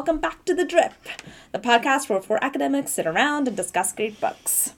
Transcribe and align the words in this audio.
welcome 0.00 0.18
back 0.18 0.46
to 0.46 0.54
The 0.54 0.64
Drip, 0.64 0.94
the 1.52 1.58
podcast 1.58 2.08
where 2.08 2.22
four 2.22 2.42
academics 2.42 2.92
sit 2.92 3.06
around 3.06 3.46
and 3.46 3.54
discuss 3.54 3.92
great 3.92 4.18
books. 4.18 4.72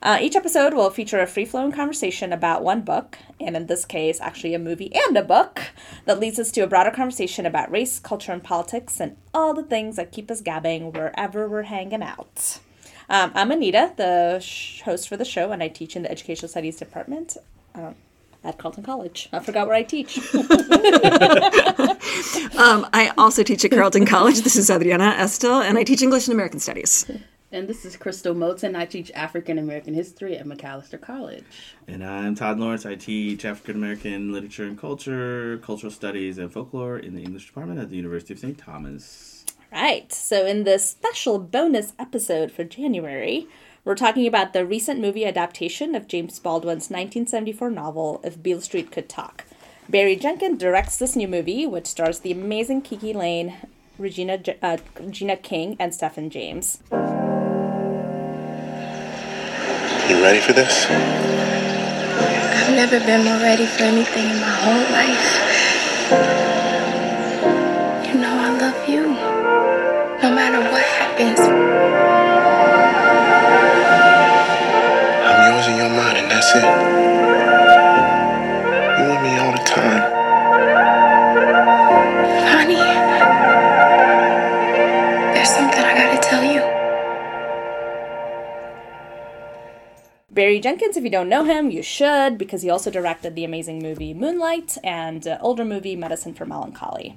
Uh, 0.00 0.18
each 0.20 0.36
episode 0.36 0.74
will 0.74 0.90
feature 0.90 1.18
a 1.18 1.26
free 1.26 1.44
flowing 1.44 1.72
conversation 1.72 2.32
about 2.32 2.62
one 2.62 2.82
book, 2.82 3.18
and 3.40 3.56
in 3.56 3.66
this 3.66 3.84
case, 3.84 4.20
actually 4.20 4.54
a 4.54 4.60
movie 4.60 4.94
and 4.94 5.16
a 5.16 5.24
book, 5.24 5.60
that 6.04 6.20
leads 6.20 6.38
us 6.38 6.52
to 6.52 6.60
a 6.60 6.68
broader 6.68 6.92
conversation 6.92 7.46
about 7.46 7.68
race, 7.68 7.98
culture, 7.98 8.30
and 8.30 8.44
politics, 8.44 9.00
and 9.00 9.16
all 9.34 9.54
the 9.54 9.64
things 9.64 9.96
that 9.96 10.12
keep 10.12 10.30
us 10.30 10.40
gabbing 10.40 10.92
wherever 10.92 11.48
we're 11.48 11.62
hanging 11.62 12.04
out. 12.04 12.60
Um, 13.08 13.32
I'm 13.34 13.50
Anita, 13.50 13.92
the 13.96 14.38
sh- 14.38 14.82
host 14.82 15.08
for 15.08 15.16
the 15.16 15.24
show, 15.24 15.50
and 15.50 15.64
I 15.64 15.66
teach 15.66 15.96
in 15.96 16.04
the 16.04 16.12
Educational 16.12 16.48
Studies 16.48 16.76
Department. 16.76 17.36
Um, 17.74 17.96
at 18.44 18.58
Carleton 18.58 18.84
College. 18.84 19.28
I 19.32 19.40
forgot 19.40 19.66
where 19.66 19.76
I 19.76 19.82
teach. 19.82 20.18
um, 22.56 22.86
I 22.92 23.12
also 23.16 23.42
teach 23.42 23.64
at 23.64 23.70
Carleton 23.70 24.06
College. 24.06 24.42
This 24.42 24.56
is 24.56 24.70
Adriana 24.70 25.14
Estill, 25.16 25.60
and 25.60 25.78
I 25.78 25.84
teach 25.84 26.02
English 26.02 26.28
and 26.28 26.34
American 26.34 26.60
Studies. 26.60 27.10
And 27.54 27.68
this 27.68 27.84
is 27.84 27.96
Crystal 27.96 28.34
Moten. 28.34 28.74
I 28.74 28.84
teach 28.84 29.12
African 29.12 29.58
American 29.58 29.94
history 29.94 30.36
at 30.36 30.44
Macalester 30.44 31.00
College. 31.00 31.76
And 31.86 32.04
I'm 32.04 32.34
Todd 32.34 32.58
Lawrence. 32.58 32.84
I 32.84 32.96
teach 32.96 33.44
African 33.44 33.76
American 33.76 34.32
literature 34.32 34.64
and 34.64 34.76
culture, 34.76 35.58
cultural 35.58 35.92
studies, 35.92 36.36
and 36.38 36.52
folklore 36.52 36.98
in 36.98 37.14
the 37.14 37.22
English 37.22 37.46
department 37.46 37.78
at 37.78 37.90
the 37.90 37.96
University 37.96 38.34
of 38.34 38.40
St. 38.40 38.58
Thomas. 38.58 39.44
Right. 39.70 40.12
So, 40.12 40.44
in 40.46 40.64
this 40.64 40.90
special 40.90 41.38
bonus 41.38 41.92
episode 41.96 42.50
for 42.50 42.64
January, 42.64 43.46
we're 43.84 43.94
talking 43.94 44.26
about 44.26 44.52
the 44.52 44.64
recent 44.64 44.98
movie 44.98 45.26
adaptation 45.26 45.94
of 45.94 46.08
James 46.08 46.38
Baldwin's 46.38 46.88
1974 46.88 47.70
novel, 47.70 48.20
If 48.24 48.42
Beale 48.42 48.62
Street 48.62 48.90
Could 48.90 49.08
Talk. 49.08 49.44
Barry 49.88 50.16
Jenkins 50.16 50.58
directs 50.58 50.96
this 50.96 51.14
new 51.14 51.28
movie, 51.28 51.66
which 51.66 51.86
stars 51.86 52.20
the 52.20 52.32
amazing 52.32 52.80
KiKi 52.80 53.14
Layne, 53.14 53.54
Regina, 53.98 54.42
uh, 54.62 54.78
Regina 54.98 55.36
King, 55.36 55.76
and 55.78 55.94
Stephan 55.94 56.30
James. 56.30 56.78
You 60.08 60.22
ready 60.22 60.40
for 60.40 60.54
this? 60.54 60.86
I've 60.88 62.74
never 62.74 62.98
been 63.00 63.24
more 63.24 63.36
ready 63.36 63.66
for 63.66 63.82
anything 63.82 64.24
in 64.24 64.40
my 64.40 64.54
whole 64.64 64.86
life. 64.92 65.40
You 68.08 68.14
know 68.20 68.32
I 68.32 68.58
love 68.58 68.88
you, 68.88 69.08
no 70.22 70.34
matter 70.34 70.60
what 70.70 70.84
happens. 70.84 71.63
That's 76.54 76.66
it. 76.66 76.70
You 78.98 79.08
want 79.08 79.22
me 79.24 79.38
all 79.38 79.50
the 79.50 79.58
time. 79.64 80.02
Honey, 82.46 82.84
there's 85.34 85.48
something 85.48 85.84
I 85.84 85.94
gotta 85.96 86.20
tell 86.22 86.44
you. 86.44 86.60
Barry 90.30 90.60
Jenkins, 90.60 90.96
if 90.96 91.02
you 91.02 91.10
don't 91.10 91.28
know 91.28 91.44
him, 91.44 91.70
you 91.70 91.82
should, 91.82 92.38
because 92.38 92.62
he 92.62 92.70
also 92.70 92.90
directed 92.90 93.34
the 93.34 93.44
amazing 93.44 93.80
movie 93.80 94.14
Moonlight 94.14 94.78
and 94.84 95.26
uh, 95.26 95.38
older 95.40 95.64
movie 95.64 95.96
Medicine 95.96 96.34
for 96.34 96.46
Melancholy. 96.46 97.16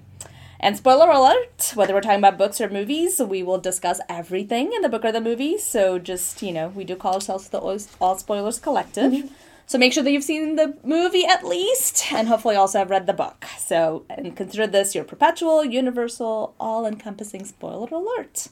And 0.59 0.75
spoiler 0.75 1.09
alert, 1.09 1.71
whether 1.75 1.93
we're 1.93 2.01
talking 2.01 2.19
about 2.19 2.37
books 2.37 2.59
or 2.59 2.69
movies, 2.69 3.19
we 3.19 3.43
will 3.43 3.59
discuss 3.59 3.99
everything 4.09 4.73
in 4.73 4.81
the 4.81 4.89
book 4.89 5.05
or 5.05 5.11
the 5.11 5.21
movie. 5.21 5.57
So 5.57 5.99
just, 5.99 6.41
you 6.41 6.51
know, 6.51 6.69
we 6.69 6.83
do 6.83 6.95
call 6.95 7.15
ourselves 7.15 7.49
the 7.49 7.59
All 7.59 8.17
Spoilers 8.17 8.59
Collective. 8.59 9.11
Mm-hmm. 9.11 9.33
So 9.67 9.77
make 9.77 9.91
sure 9.91 10.01
that 10.01 10.11
you've 10.11 10.23
seen 10.23 10.55
the 10.55 10.77
movie 10.83 11.25
at 11.25 11.45
least, 11.45 12.13
and 12.13 12.29
hopefully 12.29 12.55
also 12.55 12.79
have 12.79 12.89
read 12.89 13.05
the 13.05 13.13
book. 13.13 13.45
So, 13.57 14.05
and 14.09 14.33
consider 14.33 14.65
this 14.65 14.95
your 14.95 15.03
perpetual, 15.03 15.65
universal, 15.65 16.55
all 16.57 16.85
encompassing 16.85 17.43
spoiler 17.43 17.89
alert. 17.91 18.47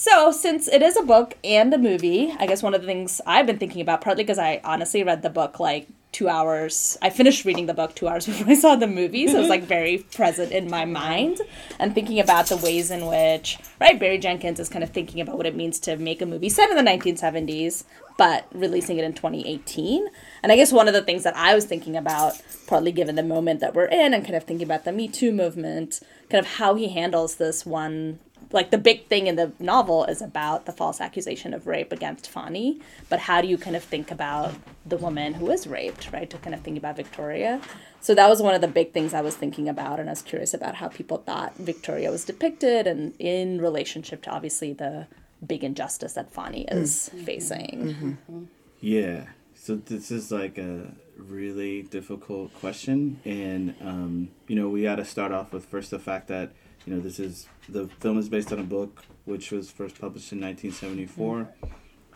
So, 0.00 0.30
since 0.30 0.68
it 0.68 0.80
is 0.80 0.96
a 0.96 1.02
book 1.02 1.36
and 1.42 1.74
a 1.74 1.76
movie, 1.76 2.32
I 2.38 2.46
guess 2.46 2.62
one 2.62 2.72
of 2.72 2.82
the 2.82 2.86
things 2.86 3.20
I've 3.26 3.46
been 3.46 3.58
thinking 3.58 3.80
about, 3.80 4.00
partly 4.00 4.22
because 4.22 4.38
I 4.38 4.60
honestly 4.62 5.02
read 5.02 5.22
the 5.22 5.28
book 5.28 5.58
like 5.58 5.88
two 6.12 6.28
hours. 6.28 6.96
I 7.02 7.10
finished 7.10 7.44
reading 7.44 7.66
the 7.66 7.74
book 7.74 7.96
two 7.96 8.06
hours 8.06 8.26
before 8.26 8.46
I 8.46 8.54
saw 8.54 8.76
the 8.76 8.86
movie, 8.86 9.26
so 9.26 9.38
it 9.38 9.40
was 9.40 9.48
like 9.48 9.64
very 9.78 9.98
present 9.98 10.52
in 10.52 10.70
my 10.70 10.84
mind 10.84 11.40
and 11.80 11.96
thinking 11.96 12.20
about 12.20 12.46
the 12.46 12.58
ways 12.58 12.92
in 12.92 13.06
which, 13.06 13.58
right, 13.80 13.98
Barry 13.98 14.18
Jenkins 14.18 14.60
is 14.60 14.68
kind 14.68 14.84
of 14.84 14.90
thinking 14.90 15.20
about 15.20 15.36
what 15.36 15.46
it 15.46 15.56
means 15.56 15.80
to 15.80 15.96
make 15.96 16.22
a 16.22 16.26
movie 16.26 16.48
set 16.48 16.70
in 16.70 16.76
the 16.76 16.88
1970s, 16.88 17.82
but 18.16 18.46
releasing 18.52 18.98
it 18.98 19.04
in 19.04 19.14
2018. 19.14 20.06
And 20.44 20.52
I 20.52 20.54
guess 20.54 20.70
one 20.72 20.86
of 20.86 20.94
the 20.94 21.02
things 21.02 21.24
that 21.24 21.36
I 21.36 21.56
was 21.56 21.64
thinking 21.64 21.96
about, 21.96 22.40
partly 22.68 22.92
given 22.92 23.16
the 23.16 23.24
moment 23.24 23.58
that 23.58 23.74
we're 23.74 23.86
in 23.86 24.14
and 24.14 24.22
kind 24.22 24.36
of 24.36 24.44
thinking 24.44 24.64
about 24.64 24.84
the 24.84 24.92
Me 24.92 25.08
Too 25.08 25.32
movement, 25.32 25.98
kind 26.30 26.38
of 26.44 26.52
how 26.52 26.76
he 26.76 26.90
handles 26.90 27.34
this 27.34 27.66
one 27.66 28.20
like 28.52 28.70
the 28.70 28.78
big 28.78 29.06
thing 29.06 29.26
in 29.26 29.36
the 29.36 29.52
novel 29.58 30.04
is 30.04 30.22
about 30.22 30.66
the 30.66 30.72
false 30.72 31.00
accusation 31.00 31.52
of 31.52 31.66
rape 31.66 31.92
against 31.92 32.28
Fonny, 32.28 32.80
but 33.08 33.20
how 33.20 33.40
do 33.40 33.48
you 33.48 33.58
kind 33.58 33.76
of 33.76 33.84
think 33.84 34.10
about 34.10 34.54
the 34.86 34.96
woman 34.96 35.34
who 35.34 35.50
is 35.50 35.66
raped, 35.66 36.10
right? 36.12 36.28
To 36.30 36.38
kind 36.38 36.54
of 36.54 36.62
think 36.62 36.78
about 36.78 36.96
Victoria. 36.96 37.60
So 38.00 38.14
that 38.14 38.28
was 38.28 38.40
one 38.40 38.54
of 38.54 38.60
the 38.60 38.68
big 38.68 38.92
things 38.92 39.12
I 39.12 39.20
was 39.20 39.36
thinking 39.36 39.68
about, 39.68 40.00
and 40.00 40.08
I 40.08 40.12
was 40.12 40.22
curious 40.22 40.54
about 40.54 40.76
how 40.76 40.88
people 40.88 41.18
thought 41.18 41.56
Victoria 41.56 42.10
was 42.10 42.24
depicted, 42.24 42.86
and 42.86 43.14
in 43.18 43.60
relationship 43.60 44.22
to 44.22 44.30
obviously 44.30 44.72
the 44.72 45.06
big 45.46 45.62
injustice 45.62 46.14
that 46.14 46.32
Fonny 46.32 46.64
is 46.68 47.10
mm-hmm. 47.12 47.24
facing. 47.24 48.16
Mm-hmm. 48.28 48.44
Yeah. 48.80 49.26
So 49.54 49.76
this 49.76 50.10
is 50.10 50.30
like 50.30 50.56
a 50.56 50.92
really 51.16 51.82
difficult 51.82 52.54
question, 52.60 53.20
and 53.24 53.74
um, 53.82 54.30
you 54.46 54.56
know 54.56 54.68
we 54.68 54.84
got 54.84 54.96
to 54.96 55.04
start 55.04 55.32
off 55.32 55.52
with 55.52 55.66
first 55.66 55.90
the 55.90 55.98
fact 55.98 56.28
that 56.28 56.52
you 56.88 56.94
know, 56.94 57.02
this 57.02 57.20
is 57.20 57.46
the 57.68 57.86
film 58.00 58.18
is 58.18 58.30
based 58.30 58.50
on 58.50 58.58
a 58.58 58.64
book 58.64 59.04
which 59.26 59.50
was 59.50 59.70
first 59.70 60.00
published 60.00 60.32
in 60.32 60.40
1974. 60.40 61.46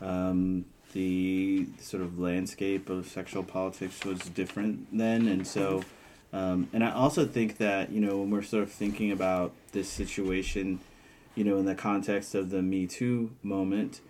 Um, 0.00 0.64
the 0.94 1.66
sort 1.78 2.02
of 2.02 2.18
landscape 2.18 2.88
of 2.88 3.06
sexual 3.06 3.42
politics 3.42 4.02
was 4.02 4.20
different 4.20 4.86
then, 4.96 5.28
and 5.28 5.46
so, 5.46 5.84
um, 6.32 6.70
and 6.72 6.82
I 6.82 6.90
also 6.90 7.26
think 7.26 7.58
that 7.58 7.92
you 7.92 8.00
know 8.00 8.16
when 8.16 8.30
we're 8.30 8.42
sort 8.42 8.62
of 8.62 8.72
thinking 8.72 9.12
about 9.12 9.52
this 9.72 9.90
situation, 9.90 10.80
you 11.34 11.44
know, 11.44 11.58
in 11.58 11.66
the 11.66 11.74
context 11.74 12.34
of 12.34 12.48
the 12.48 12.62
Me 12.62 12.86
Too 12.86 13.30
moment, 13.42 14.00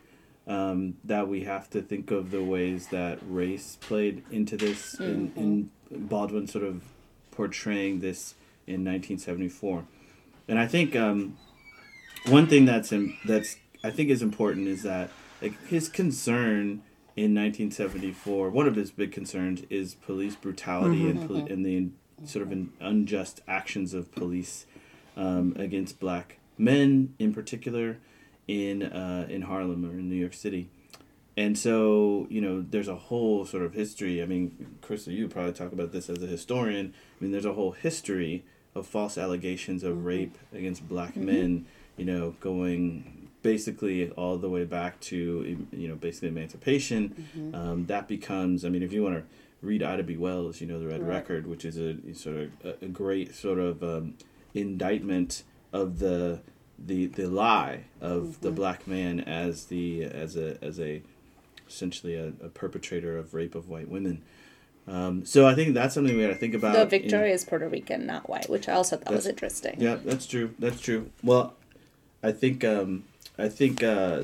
um, 0.46 0.96
that 1.02 1.26
we 1.26 1.42
have 1.42 1.70
to 1.70 1.82
think 1.82 2.12
of 2.12 2.30
the 2.30 2.42
ways 2.42 2.86
that 2.88 3.18
race 3.26 3.78
played 3.80 4.22
into 4.30 4.56
this 4.56 4.94
mm-hmm. 4.94 5.36
in, 5.36 5.70
in 5.90 5.98
Baldwin 6.06 6.46
sort 6.46 6.64
of 6.64 6.84
portraying 7.32 7.98
this 7.98 8.36
in 8.68 8.84
1974 8.84 9.86
and 10.48 10.58
I 10.58 10.66
think 10.66 10.96
um, 10.96 11.36
one 12.28 12.46
thing 12.46 12.64
that's 12.64 12.92
in, 12.92 13.16
that's 13.24 13.56
I 13.84 13.90
think 13.90 14.10
is 14.10 14.22
important 14.22 14.68
is 14.68 14.82
that 14.82 15.10
like 15.40 15.66
his 15.66 15.88
concern 15.88 16.82
in 17.16 17.34
1974, 17.34 18.50
one 18.50 18.66
of 18.66 18.76
his 18.76 18.90
big 18.90 19.12
concerns 19.12 19.62
is 19.68 19.94
police 19.94 20.36
brutality 20.36 21.00
mm-hmm, 21.00 21.18
and, 21.18 21.28
poli- 21.28 21.42
mm-hmm. 21.42 21.52
and 21.52 21.66
the 21.66 21.88
sort 22.24 22.46
of 22.46 22.68
unjust 22.80 23.40
actions 23.48 23.92
of 23.92 24.12
police 24.12 24.66
um, 25.16 25.54
against 25.58 25.98
black 25.98 26.38
men 26.56 27.14
in 27.18 27.34
particular 27.34 27.98
in 28.46 28.82
uh, 28.82 29.26
in 29.28 29.42
Harlem 29.42 29.84
or 29.84 29.90
in 29.90 30.08
New 30.08 30.16
York 30.16 30.34
City. 30.34 30.68
And 31.36 31.58
so, 31.58 32.26
you 32.28 32.42
know, 32.42 32.60
there's 32.60 32.88
a 32.88 32.96
whole 32.96 33.46
sort 33.46 33.62
of 33.62 33.72
history. 33.72 34.22
I 34.22 34.26
mean, 34.26 34.76
Crystal, 34.82 35.12
you 35.12 35.28
probably 35.28 35.54
talk 35.54 35.72
about 35.72 35.90
this 35.90 36.10
as 36.10 36.22
a 36.22 36.26
historian. 36.26 36.92
I 37.18 37.24
mean, 37.24 37.32
there's 37.32 37.46
a 37.46 37.54
whole 37.54 37.72
history 37.72 38.44
of 38.74 38.86
false 38.86 39.18
allegations 39.18 39.82
of 39.82 39.96
mm-hmm. 39.96 40.04
rape 40.04 40.38
against 40.52 40.88
black 40.88 41.10
mm-hmm. 41.10 41.26
men, 41.26 41.66
you 41.96 42.04
know, 42.04 42.34
going 42.40 43.28
basically 43.42 44.10
all 44.10 44.38
the 44.38 44.48
way 44.48 44.64
back 44.64 45.00
to 45.00 45.66
you 45.72 45.88
know 45.88 45.96
basically 45.96 46.28
emancipation. 46.28 47.26
Mm-hmm. 47.36 47.54
Um, 47.54 47.86
that 47.86 48.08
becomes, 48.08 48.64
I 48.64 48.68
mean, 48.68 48.82
if 48.82 48.92
you 48.92 49.02
want 49.02 49.16
to 49.16 49.24
read 49.60 49.82
Ida 49.82 50.02
B. 50.02 50.16
Wells, 50.16 50.60
you 50.60 50.66
know, 50.66 50.78
the 50.78 50.86
Red 50.86 51.02
right. 51.02 51.16
Record, 51.16 51.46
which 51.46 51.64
is 51.64 51.76
a 51.76 52.14
sort 52.14 52.36
of 52.36 52.52
a, 52.64 52.84
a 52.84 52.88
great 52.88 53.34
sort 53.34 53.58
of 53.58 53.82
um, 53.82 54.14
indictment 54.54 55.42
of 55.72 55.98
the 55.98 56.40
the 56.78 57.06
the 57.06 57.28
lie 57.28 57.84
of 58.00 58.22
mm-hmm. 58.22 58.42
the 58.42 58.50
black 58.50 58.86
man 58.86 59.20
as 59.20 59.66
the 59.66 60.04
as 60.04 60.36
a 60.36 60.62
as 60.62 60.80
a 60.80 61.02
essentially 61.68 62.14
a, 62.14 62.28
a 62.44 62.48
perpetrator 62.48 63.16
of 63.16 63.34
rape 63.34 63.54
of 63.54 63.68
white 63.68 63.88
women. 63.88 64.22
Um, 64.88 65.24
so 65.24 65.46
I 65.46 65.54
think 65.54 65.74
that's 65.74 65.94
something 65.94 66.16
we 66.16 66.22
got 66.22 66.28
to 66.28 66.34
think 66.34 66.54
about. 66.54 66.74
The 66.74 66.86
Victoria 66.86 67.32
is 67.32 67.44
Puerto 67.44 67.68
Rican, 67.68 68.04
not 68.04 68.28
white, 68.28 68.50
which 68.50 68.68
I 68.68 68.72
also 68.72 68.96
thought 68.96 69.14
was 69.14 69.26
interesting. 69.26 69.80
Yeah, 69.80 69.96
that's 69.96 70.26
true. 70.26 70.54
That's 70.58 70.80
true. 70.80 71.10
Well, 71.22 71.54
I 72.22 72.32
think 72.32 72.64
um, 72.64 73.04
I 73.38 73.48
think 73.48 73.82
uh, 73.82 74.22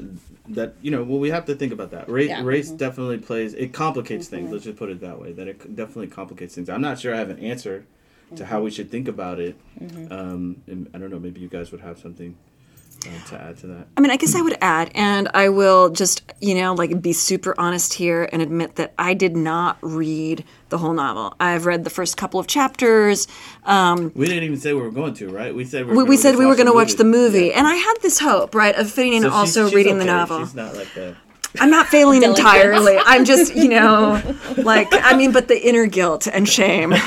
that 0.48 0.74
you 0.82 0.90
know 0.90 1.04
well 1.04 1.18
we 1.18 1.30
have 1.30 1.44
to 1.46 1.54
think 1.54 1.72
about 1.72 1.90
that. 1.92 2.08
Race 2.08 2.28
yeah. 2.28 2.42
race 2.42 2.68
mm-hmm. 2.68 2.76
definitely 2.76 3.18
plays 3.18 3.54
it 3.54 3.72
complicates 3.72 4.26
mm-hmm. 4.26 4.36
things. 4.36 4.52
Let's 4.52 4.64
just 4.64 4.78
put 4.78 4.90
it 4.90 5.00
that 5.00 5.20
way. 5.20 5.32
That 5.32 5.48
it 5.48 5.76
definitely 5.76 6.08
complicates 6.08 6.54
things. 6.54 6.68
I'm 6.68 6.80
not 6.80 6.98
sure 6.98 7.14
I 7.14 7.18
have 7.18 7.30
an 7.30 7.38
answer 7.38 7.84
to 8.30 8.34
mm-hmm. 8.34 8.44
how 8.44 8.60
we 8.60 8.70
should 8.70 8.90
think 8.90 9.08
about 9.08 9.38
it. 9.38 9.56
Mm-hmm. 9.80 10.12
Um, 10.12 10.62
and 10.66 10.90
I 10.92 10.98
don't 10.98 11.10
know. 11.10 11.18
Maybe 11.18 11.40
you 11.40 11.48
guys 11.48 11.70
would 11.72 11.80
have 11.80 11.98
something 11.98 12.36
to 13.00 13.40
add 13.40 13.56
to 13.58 13.66
that. 13.68 13.86
I 13.96 14.00
mean, 14.00 14.10
I 14.10 14.16
guess 14.16 14.34
I 14.34 14.40
would 14.40 14.56
add, 14.60 14.90
and 14.94 15.28
I 15.32 15.48
will 15.48 15.90
just, 15.90 16.22
you 16.40 16.54
know, 16.54 16.74
like 16.74 17.00
be 17.00 17.12
super 17.12 17.54
honest 17.58 17.94
here 17.94 18.28
and 18.32 18.42
admit 18.42 18.74
that 18.76 18.92
I 18.98 19.14
did 19.14 19.36
not 19.36 19.78
read 19.82 20.44
the 20.68 20.78
whole 20.78 20.92
novel. 20.92 21.34
I've 21.40 21.64
read 21.66 21.84
the 21.84 21.90
first 21.90 22.16
couple 22.16 22.40
of 22.40 22.46
chapters. 22.46 23.28
Um, 23.64 24.12
We 24.14 24.26
didn't 24.26 24.44
even 24.44 24.58
say 24.58 24.72
we 24.74 24.80
were 24.82 24.90
going 24.90 25.14
to, 25.14 25.28
right? 25.30 25.54
We 25.54 25.64
said 25.64 25.86
we, 25.86 25.92
we, 25.92 25.96
were 25.98 26.04
we 26.04 26.08
gonna 26.16 26.22
said 26.22 26.36
we 26.36 26.46
were 26.46 26.56
going 26.56 26.66
to 26.66 26.72
watch 26.74 26.94
the 26.94 27.04
movie, 27.04 27.46
Yeah. 27.46 27.58
and 27.58 27.66
I 27.66 27.74
had 27.74 27.94
this 28.02 28.18
hope, 28.18 28.54
right, 28.54 28.74
of 28.74 28.90
fitting 28.90 29.14
in 29.14 29.22
So 29.22 29.30
also 29.30 29.66
she's 29.66 29.74
reading 29.74 29.98
the 29.98 30.04
novel. 30.04 30.40
She's 30.40 30.54
not 30.54 30.74
like 30.74 30.94
a. 30.96 31.16
I'm 31.60 31.70
not 31.70 31.86
failing 31.86 32.20
Delicate. 32.20 32.40
entirely. 32.44 32.98
I'm 33.06 33.24
just, 33.24 33.54
you 33.56 33.68
know, 33.70 34.20
like 34.58 34.88
I 34.92 35.16
mean, 35.16 35.32
but 35.32 35.48
the 35.48 35.58
inner 35.66 35.86
guilt 35.86 36.26
and 36.26 36.46
shame. 36.48 36.92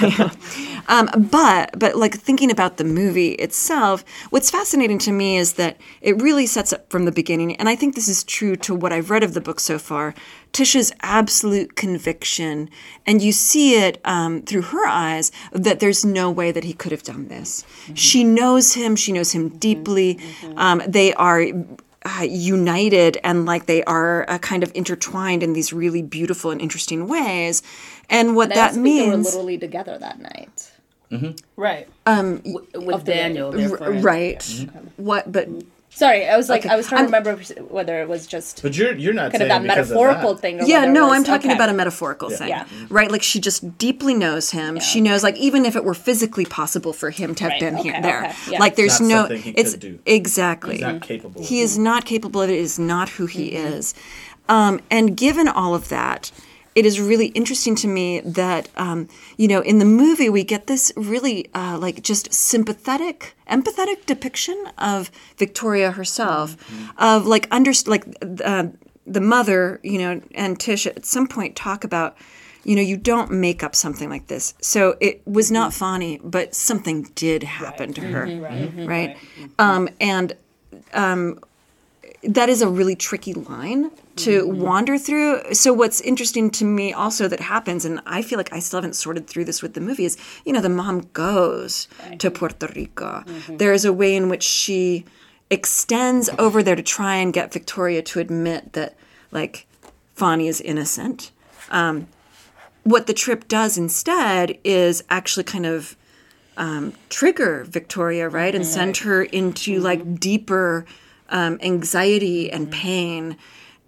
um, 0.87 1.09
but 1.31 1.77
but 1.77 1.95
like 1.95 2.15
thinking 2.15 2.51
about 2.51 2.77
the 2.77 2.83
movie 2.83 3.31
itself, 3.33 4.03
what's 4.29 4.51
fascinating 4.51 4.99
to 4.99 5.11
me 5.11 5.37
is 5.37 5.53
that 5.53 5.77
it 6.01 6.21
really 6.21 6.45
sets 6.45 6.73
up 6.73 6.89
from 6.89 7.05
the 7.05 7.11
beginning, 7.11 7.55
and 7.55 7.69
I 7.69 7.75
think 7.75 7.95
this 7.95 8.07
is 8.07 8.23
true 8.23 8.55
to 8.57 8.75
what 8.75 8.93
I've 8.93 9.09
read 9.09 9.23
of 9.23 9.33
the 9.33 9.41
book 9.41 9.59
so 9.59 9.77
far. 9.79 10.13
Tisha's 10.53 10.91
absolute 11.01 11.75
conviction, 11.75 12.69
and 13.05 13.21
you 13.21 13.31
see 13.31 13.75
it 13.75 14.01
um, 14.03 14.41
through 14.41 14.63
her 14.63 14.85
eyes 14.85 15.31
that 15.53 15.79
there's 15.79 16.03
no 16.03 16.29
way 16.29 16.51
that 16.51 16.63
he 16.63 16.73
could 16.73 16.91
have 16.91 17.03
done 17.03 17.29
this. 17.29 17.63
She 17.93 18.23
knows 18.23 18.73
him. 18.73 18.95
She 18.95 19.11
knows 19.11 19.31
him 19.31 19.49
deeply. 19.49 20.19
Um, 20.57 20.81
they 20.85 21.13
are 21.13 21.45
uh, 22.03 22.23
united 22.23 23.17
and 23.23 23.45
like 23.45 23.67
they 23.67 23.83
are 23.83 24.27
uh, 24.29 24.37
kind 24.39 24.63
of 24.63 24.71
intertwined 24.73 25.43
in 25.43 25.53
these 25.53 25.71
really 25.71 26.01
beautiful 26.01 26.51
and 26.51 26.59
interesting 26.59 27.07
ways. 27.07 27.61
And 28.09 28.35
what 28.35 28.49
And 28.49 28.57
that 28.57 28.73
think 28.73 28.83
they 28.85 29.05
were 29.05 29.11
means, 29.11 29.25
literally 29.27 29.57
together 29.57 29.97
that 29.97 30.19
night. 30.19 30.70
Right. 31.55 31.87
um, 32.05 32.41
With 32.75 33.03
Daniel. 33.05 33.51
their 33.51 33.69
friend. 33.69 34.03
right? 34.03 34.67
What? 34.97 35.31
But 35.31 35.47
Sorry, 35.93 36.25
I 36.25 36.37
was 36.37 36.47
like, 36.47 36.61
Okay, 36.61 36.73
I 36.73 36.77
was 36.77 36.87
trying 36.87 37.05
to 37.09 37.13
I'm- 37.17 37.23
remember 37.25 37.43
whether 37.63 38.01
it 38.01 38.07
was 38.07 38.25
just 38.25 38.61
But 38.63 38.77
you're 38.77 38.95
you're 38.95 39.13
not 39.13 39.33
kind 39.33 39.43
of 39.43 39.49
saying 39.49 39.49
that 39.49 39.61
because 39.75 39.91
of 39.91 39.97
metaphorical 39.97 40.33
that. 40.35 40.39
thing. 40.41 40.61
Or 40.61 40.63
yeah, 40.65 40.85
no, 40.85 41.07
was- 41.07 41.17
I'm 41.17 41.23
talking 41.25 41.51
okay. 41.51 41.57
about 41.57 41.67
a 41.67 41.73
metaphorical 41.73 42.29
thing, 42.29 42.47
Yeah. 42.47 42.65
right? 42.89 43.11
Like 43.11 43.21
she 43.21 43.41
just 43.41 43.77
deeply 43.77 44.13
knows 44.13 44.51
him. 44.51 44.79
She 44.79 45.01
knows, 45.01 45.21
like, 45.21 45.35
even 45.35 45.65
if 45.65 45.75
it 45.75 45.83
were 45.83 45.93
physically 45.93 46.45
possible 46.45 46.93
for 46.93 47.09
him 47.09 47.35
to 47.35 47.43
have 47.43 47.51
Right, 47.51 47.59
been 47.59 47.75
here, 47.75 47.91
okay, 47.91 48.01
there, 48.03 48.33
yeah. 48.49 48.59
like, 48.59 48.77
there's 48.77 49.01
It's 49.01 49.01
not 49.01 49.29
no, 49.31 49.35
he 49.35 49.49
it's 49.51 49.71
could 49.71 49.79
do. 49.81 49.99
exactly. 50.05 50.75
He's 50.75 50.81
not 50.81 51.01
capable. 51.01 51.43
He 51.43 51.59
is 51.59 51.77
not 51.77 52.05
capable 52.05 52.41
of 52.41 52.49
it. 52.49 52.53
It 52.53 52.59
is 52.59 52.79
not 52.79 53.09
who 53.09 53.25
he 53.25 53.47
is. 53.47 53.93
Um, 54.47 54.79
and 54.89 55.17
given 55.17 55.49
all 55.49 55.75
of 55.75 55.89
that, 55.89 56.31
it 56.73 56.85
is 56.85 57.01
really 57.01 57.27
interesting 57.27 57.75
to 57.75 57.87
me 57.87 58.21
that, 58.21 58.69
um, 58.77 59.09
you 59.37 59.47
know, 59.47 59.61
in 59.61 59.79
the 59.79 59.85
movie, 59.85 60.29
we 60.29 60.43
get 60.43 60.67
this 60.67 60.91
really, 60.95 61.49
uh, 61.53 61.77
like, 61.77 62.01
just 62.01 62.33
sympathetic, 62.33 63.35
empathetic 63.49 64.05
depiction 64.05 64.57
of 64.77 65.11
Victoria 65.37 65.91
herself, 65.91 66.55
of, 66.97 67.25
like, 67.25 67.47
under, 67.51 67.71
like, 67.87 68.05
uh, 68.43 68.67
the 69.05 69.19
mother, 69.21 69.79
you 69.83 69.97
know, 69.97 70.21
and 70.33 70.59
Tish 70.59 70.87
at 70.87 71.05
some 71.05 71.27
point 71.27 71.55
talk 71.55 71.83
about, 71.83 72.15
you 72.63 72.75
know, 72.75 72.81
you 72.81 72.95
don't 72.95 73.31
make 73.31 73.63
up 73.63 73.75
something 73.75 74.09
like 74.09 74.27
this. 74.27 74.53
So 74.61 74.95
it 75.01 75.21
was 75.27 75.51
not 75.51 75.73
funny, 75.73 76.21
but 76.23 76.55
something 76.55 77.03
did 77.15 77.43
happen 77.43 77.91
to 77.93 78.01
her, 78.01 78.25
right? 78.85 79.17
Um, 79.59 79.89
and 79.99 80.33
that 82.23 82.49
is 82.49 82.61
a 82.61 82.67
really 82.69 82.95
tricky 82.95 83.33
line 83.33 83.91
to 84.25 84.47
wander 84.47 84.97
through. 84.97 85.53
So 85.53 85.73
what's 85.73 86.01
interesting 86.01 86.49
to 86.51 86.65
me 86.65 86.93
also 86.93 87.27
that 87.27 87.39
happens, 87.39 87.85
and 87.85 88.01
I 88.05 88.21
feel 88.21 88.37
like 88.37 88.53
I 88.53 88.59
still 88.59 88.77
haven't 88.77 88.95
sorted 88.95 89.27
through 89.27 89.45
this 89.45 89.61
with 89.61 89.73
the 89.73 89.81
movie, 89.81 90.05
is 90.05 90.17
you 90.45 90.53
know 90.53 90.61
the 90.61 90.69
mom 90.69 91.09
goes 91.13 91.87
to 92.19 92.31
Puerto 92.31 92.67
Rico. 92.75 93.23
There 93.49 93.73
is 93.73 93.85
a 93.85 93.93
way 93.93 94.15
in 94.15 94.29
which 94.29 94.43
she 94.43 95.05
extends 95.49 96.29
over 96.39 96.63
there 96.63 96.75
to 96.75 96.83
try 96.83 97.15
and 97.15 97.33
get 97.33 97.51
Victoria 97.51 98.01
to 98.01 98.19
admit 98.19 98.73
that 98.73 98.95
like 99.31 99.67
Fonny 100.15 100.47
is 100.47 100.61
innocent. 100.61 101.31
Um, 101.69 102.07
what 102.83 103.07
the 103.07 103.13
trip 103.13 103.47
does 103.47 103.77
instead 103.77 104.57
is 104.63 105.03
actually 105.09 105.43
kind 105.43 105.65
of 105.65 105.95
um, 106.57 106.93
trigger 107.09 107.63
Victoria, 107.63 108.27
right, 108.29 108.53
and 108.53 108.65
send 108.65 108.97
her 108.97 109.23
into 109.23 109.79
like 109.79 110.19
deeper 110.19 110.85
um, 111.29 111.59
anxiety 111.61 112.51
and 112.51 112.71
pain. 112.71 113.37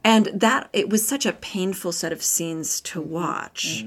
And 0.04 0.26
that 0.34 0.70
it 0.74 0.90
was 0.90 1.08
such 1.08 1.26
a 1.26 1.34
painful 1.34 1.92
set 1.94 2.12
of 2.12 2.22
scenes 2.22 2.82
to 2.82 3.02
watch 3.02 3.86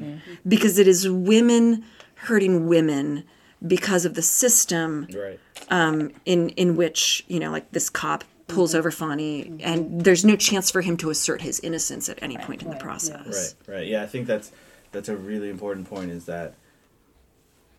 because 0.48 0.78
it 0.78 0.88
is 0.88 1.08
women 1.08 1.84
hurting 2.14 2.66
women 2.68 3.24
because 3.66 4.04
of 4.04 4.14
the 4.14 4.22
system 4.22 5.06
Right. 5.14 5.38
um, 5.70 6.12
in 6.24 6.50
in 6.50 6.76
which 6.76 7.24
you 7.28 7.38
know 7.40 7.50
like 7.50 7.70
this 7.72 7.90
cop 7.90 8.24
pulls 8.48 8.74
over 8.74 8.90
Fonny 8.90 9.58
and 9.60 10.02
there's 10.04 10.24
no 10.24 10.36
chance 10.36 10.70
for 10.70 10.80
him 10.80 10.96
to 10.98 11.10
assert 11.10 11.42
his 11.42 11.58
innocence 11.60 12.08
at 12.08 12.19
any 12.22 12.36
point 12.38 12.62
in 12.62 12.70
the 12.70 12.76
process. 12.76 13.54
Right, 13.66 13.74
right. 13.76 13.86
Yeah, 13.86 14.02
I 14.02 14.06
think 14.06 14.26
that's 14.26 14.52
that's 14.92 15.08
a 15.08 15.16
really 15.16 15.50
important 15.50 15.88
point. 15.88 16.10
Is 16.10 16.24
that 16.26 16.54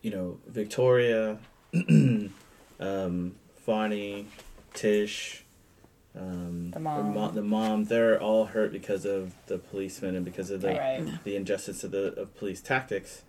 you 0.02 0.12
know 0.12 0.38
Victoria, 0.48 1.38
um, 2.80 3.36
Fonny, 3.66 4.28
Tish, 4.74 5.44
um, 6.20 6.72
The 6.72 6.80
her 6.80 6.84
mom. 6.84 7.14
mo- 7.14 7.32
the 7.32 7.42
mom, 7.44 7.86
they're 7.86 8.20
all 8.22 8.46
hurt 8.46 8.72
because 8.72 9.06
of 9.06 9.34
the 9.48 9.58
policemen 9.58 10.16
and 10.16 10.26
because 10.26 10.50
of 10.52 10.62
the 10.62 10.70
Right. 10.70 11.24
the 11.24 11.36
injustice 11.36 11.84
of 11.84 11.92
the 11.92 12.14
of 12.20 12.36
police 12.38 12.62
tactics. 12.62 13.24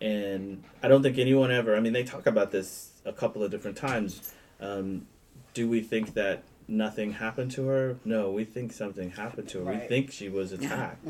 And 0.00 0.62
I 0.82 0.88
don't 0.88 1.02
think 1.02 1.18
anyone 1.18 1.50
ever. 1.50 1.74
I 1.76 1.80
mean, 1.80 1.92
they 1.92 2.04
talk 2.04 2.26
about 2.26 2.52
this 2.52 2.92
a 3.04 3.12
couple 3.12 3.42
of 3.42 3.50
different 3.50 3.76
times. 3.76 4.32
Um, 4.60 5.06
do 5.54 5.68
we 5.68 5.80
think 5.80 6.14
that 6.14 6.44
nothing 6.68 7.14
happened 7.14 7.50
to 7.52 7.66
her? 7.66 7.96
No, 8.04 8.30
we 8.30 8.44
think 8.44 8.72
something 8.72 9.10
happened 9.10 9.48
to 9.48 9.64
her. 9.64 9.72
We 9.72 9.78
think 9.78 10.12
she 10.12 10.28
was 10.28 10.52
attacked. 10.52 11.04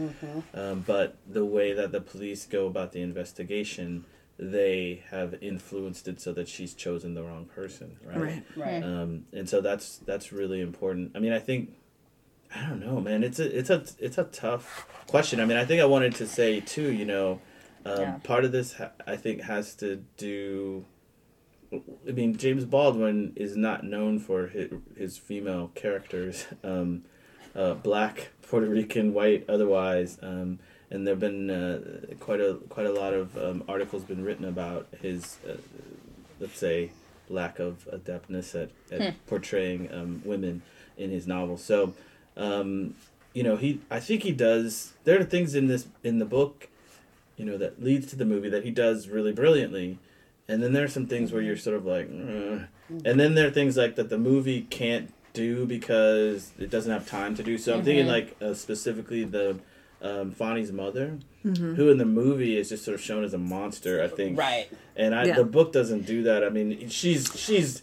Um, 0.55 0.85
but 0.87 1.17
the 1.29 1.45
way 1.45 1.75
that 1.75 1.93
the 1.93 2.01
police 2.01 2.47
go 2.47 2.67
about 2.67 2.93
the 2.93 3.03
investigation, 3.03 4.05
they 4.39 5.03
have 5.11 5.35
influenced 5.41 6.07
it 6.09 6.21
so 6.21 6.33
that 6.33 6.49
she's 6.49 6.75
chosen 6.75 7.15
the 7.15 7.23
wrong 7.25 7.45
person, 7.47 7.97
right? 8.05 8.17
Right. 8.19 8.45
Right. 8.57 8.83
Um, 8.83 9.25
and 9.33 9.49
so 9.49 9.61
that's 9.61 9.99
that's 9.99 10.33
really 10.33 10.61
important. 10.61 11.13
I 11.15 11.19
mean, 11.19 11.33
I 11.33 11.39
think 11.41 11.71
I 12.55 12.67
don't 12.69 12.81
know, 12.81 13.01
man. 13.01 13.25
It's 13.25 13.39
a 13.41 13.59
it's 13.59 13.71
a 13.71 13.85
it's 13.99 14.17
a 14.19 14.25
tough 14.25 14.87
question. 15.07 15.41
I 15.41 15.45
mean, 15.45 15.57
I 15.57 15.65
think 15.65 15.81
I 15.83 15.87
wanted 15.87 16.15
to 16.17 16.27
say 16.27 16.61
too. 16.61 16.93
You 16.93 17.05
know, 17.05 17.41
um, 17.85 18.01
Yeah. 18.01 18.19
part 18.23 18.45
of 18.45 18.53
this 18.53 18.75
ha- 18.75 18.93
I 19.07 19.17
think 19.17 19.43
has 19.43 19.75
to 19.77 19.97
do. 20.17 20.85
I 21.73 22.13
mean, 22.13 22.37
James 22.37 22.65
Baldwin 22.65 23.33
is 23.37 23.55
not 23.55 23.85
known 23.85 24.19
for 24.21 24.47
his, 24.47 24.71
his 24.97 25.19
female 25.19 25.71
characters, 25.75 26.47
um, 26.65 27.05
uh, 27.55 27.75
black, 27.75 28.29
Puerto 28.41 28.67
Rican, 28.67 29.13
white, 29.13 29.45
otherwise. 29.51 30.19
Um, 30.23 30.61
and 30.91 31.07
there've 31.07 31.21
been 31.21 31.51
uh, 31.51 31.81
quite 32.21 32.41
a 32.41 32.55
quite 32.69 32.87
a 32.87 32.93
lot 32.93 33.15
of 33.15 33.37
um, 33.37 33.65
articles 33.69 34.05
been 34.05 34.25
written 34.25 34.45
about 34.45 34.87
his, 35.01 35.37
uh, 35.49 35.57
let's 36.41 36.59
say, 36.59 36.91
lack 37.29 37.59
of 37.59 37.89
adeptness 37.93 38.55
at, 38.55 38.71
at 38.91 39.27
portraying 39.27 39.93
um, 39.93 40.23
women 40.25 40.63
in 40.97 41.11
his 41.11 41.27
novels. 41.27 41.63
So, 41.63 41.95
um, 42.37 42.95
you 43.35 43.43
know, 43.43 43.57
he 43.57 43.81
I 43.91 44.01
think 44.01 44.23
he 44.23 44.33
does. 44.33 44.95
There 45.05 45.21
are 45.21 45.25
things 45.25 45.55
in 45.55 45.67
this 45.67 45.87
in 46.03 46.19
the 46.19 46.25
book, 46.25 46.69
you 47.37 47.45
know, 47.45 47.59
that 47.59 47.83
leads 47.83 48.07
to 48.09 48.17
the 48.17 48.25
movie 48.25 48.49
that 48.49 48.65
he 48.65 48.71
does 48.71 49.09
really 49.09 49.33
brilliantly, 49.33 49.99
and 50.49 50.63
then 50.63 50.73
there 50.73 50.85
are 50.85 50.89
some 50.89 51.07
things 51.07 51.33
where 51.33 51.43
you're 51.43 51.57
sort 51.57 51.77
of 51.77 51.85
like, 51.85 52.09
"Ugh." 52.09 52.63
and 53.05 53.21
then 53.21 53.35
there 53.35 53.47
are 53.47 53.51
things 53.51 53.77
like 53.77 53.97
that 53.97 54.09
the 54.09 54.19
movie 54.19 54.63
can't 54.63 55.13
do 55.35 55.67
because 55.67 56.51
it 56.59 56.71
doesn't 56.71 56.91
have 56.91 57.07
time 57.07 57.35
to 57.37 57.43
do. 57.43 57.59
So 57.59 57.75
I'm 57.75 57.85
thinking 57.85 58.07
like 58.07 58.37
uh, 58.41 58.55
specifically 58.55 59.25
the 59.25 59.59
um, 60.03 60.31
Fonny's 60.33 60.71
mother, 60.73 61.19
who 61.43 61.91
in 61.91 61.99
the 61.99 62.05
movie 62.05 62.57
is 62.57 62.69
just 62.69 62.85
sort 62.85 62.95
of 62.95 63.01
shown 63.01 63.25
as 63.25 63.35
a 63.35 63.39
monster. 63.39 64.03
I 64.03 64.09
think 64.09 64.39
Right. 64.39 64.69
and 64.97 65.15
I, 65.15 65.25
Yeah. 65.25 65.37
the 65.37 65.45
book 65.45 65.73
doesn't 65.73 66.07
do 66.07 66.23
that. 66.25 66.45
I 66.45 66.49
mean, 66.51 66.89
she's 66.89 67.31
she's, 67.37 67.83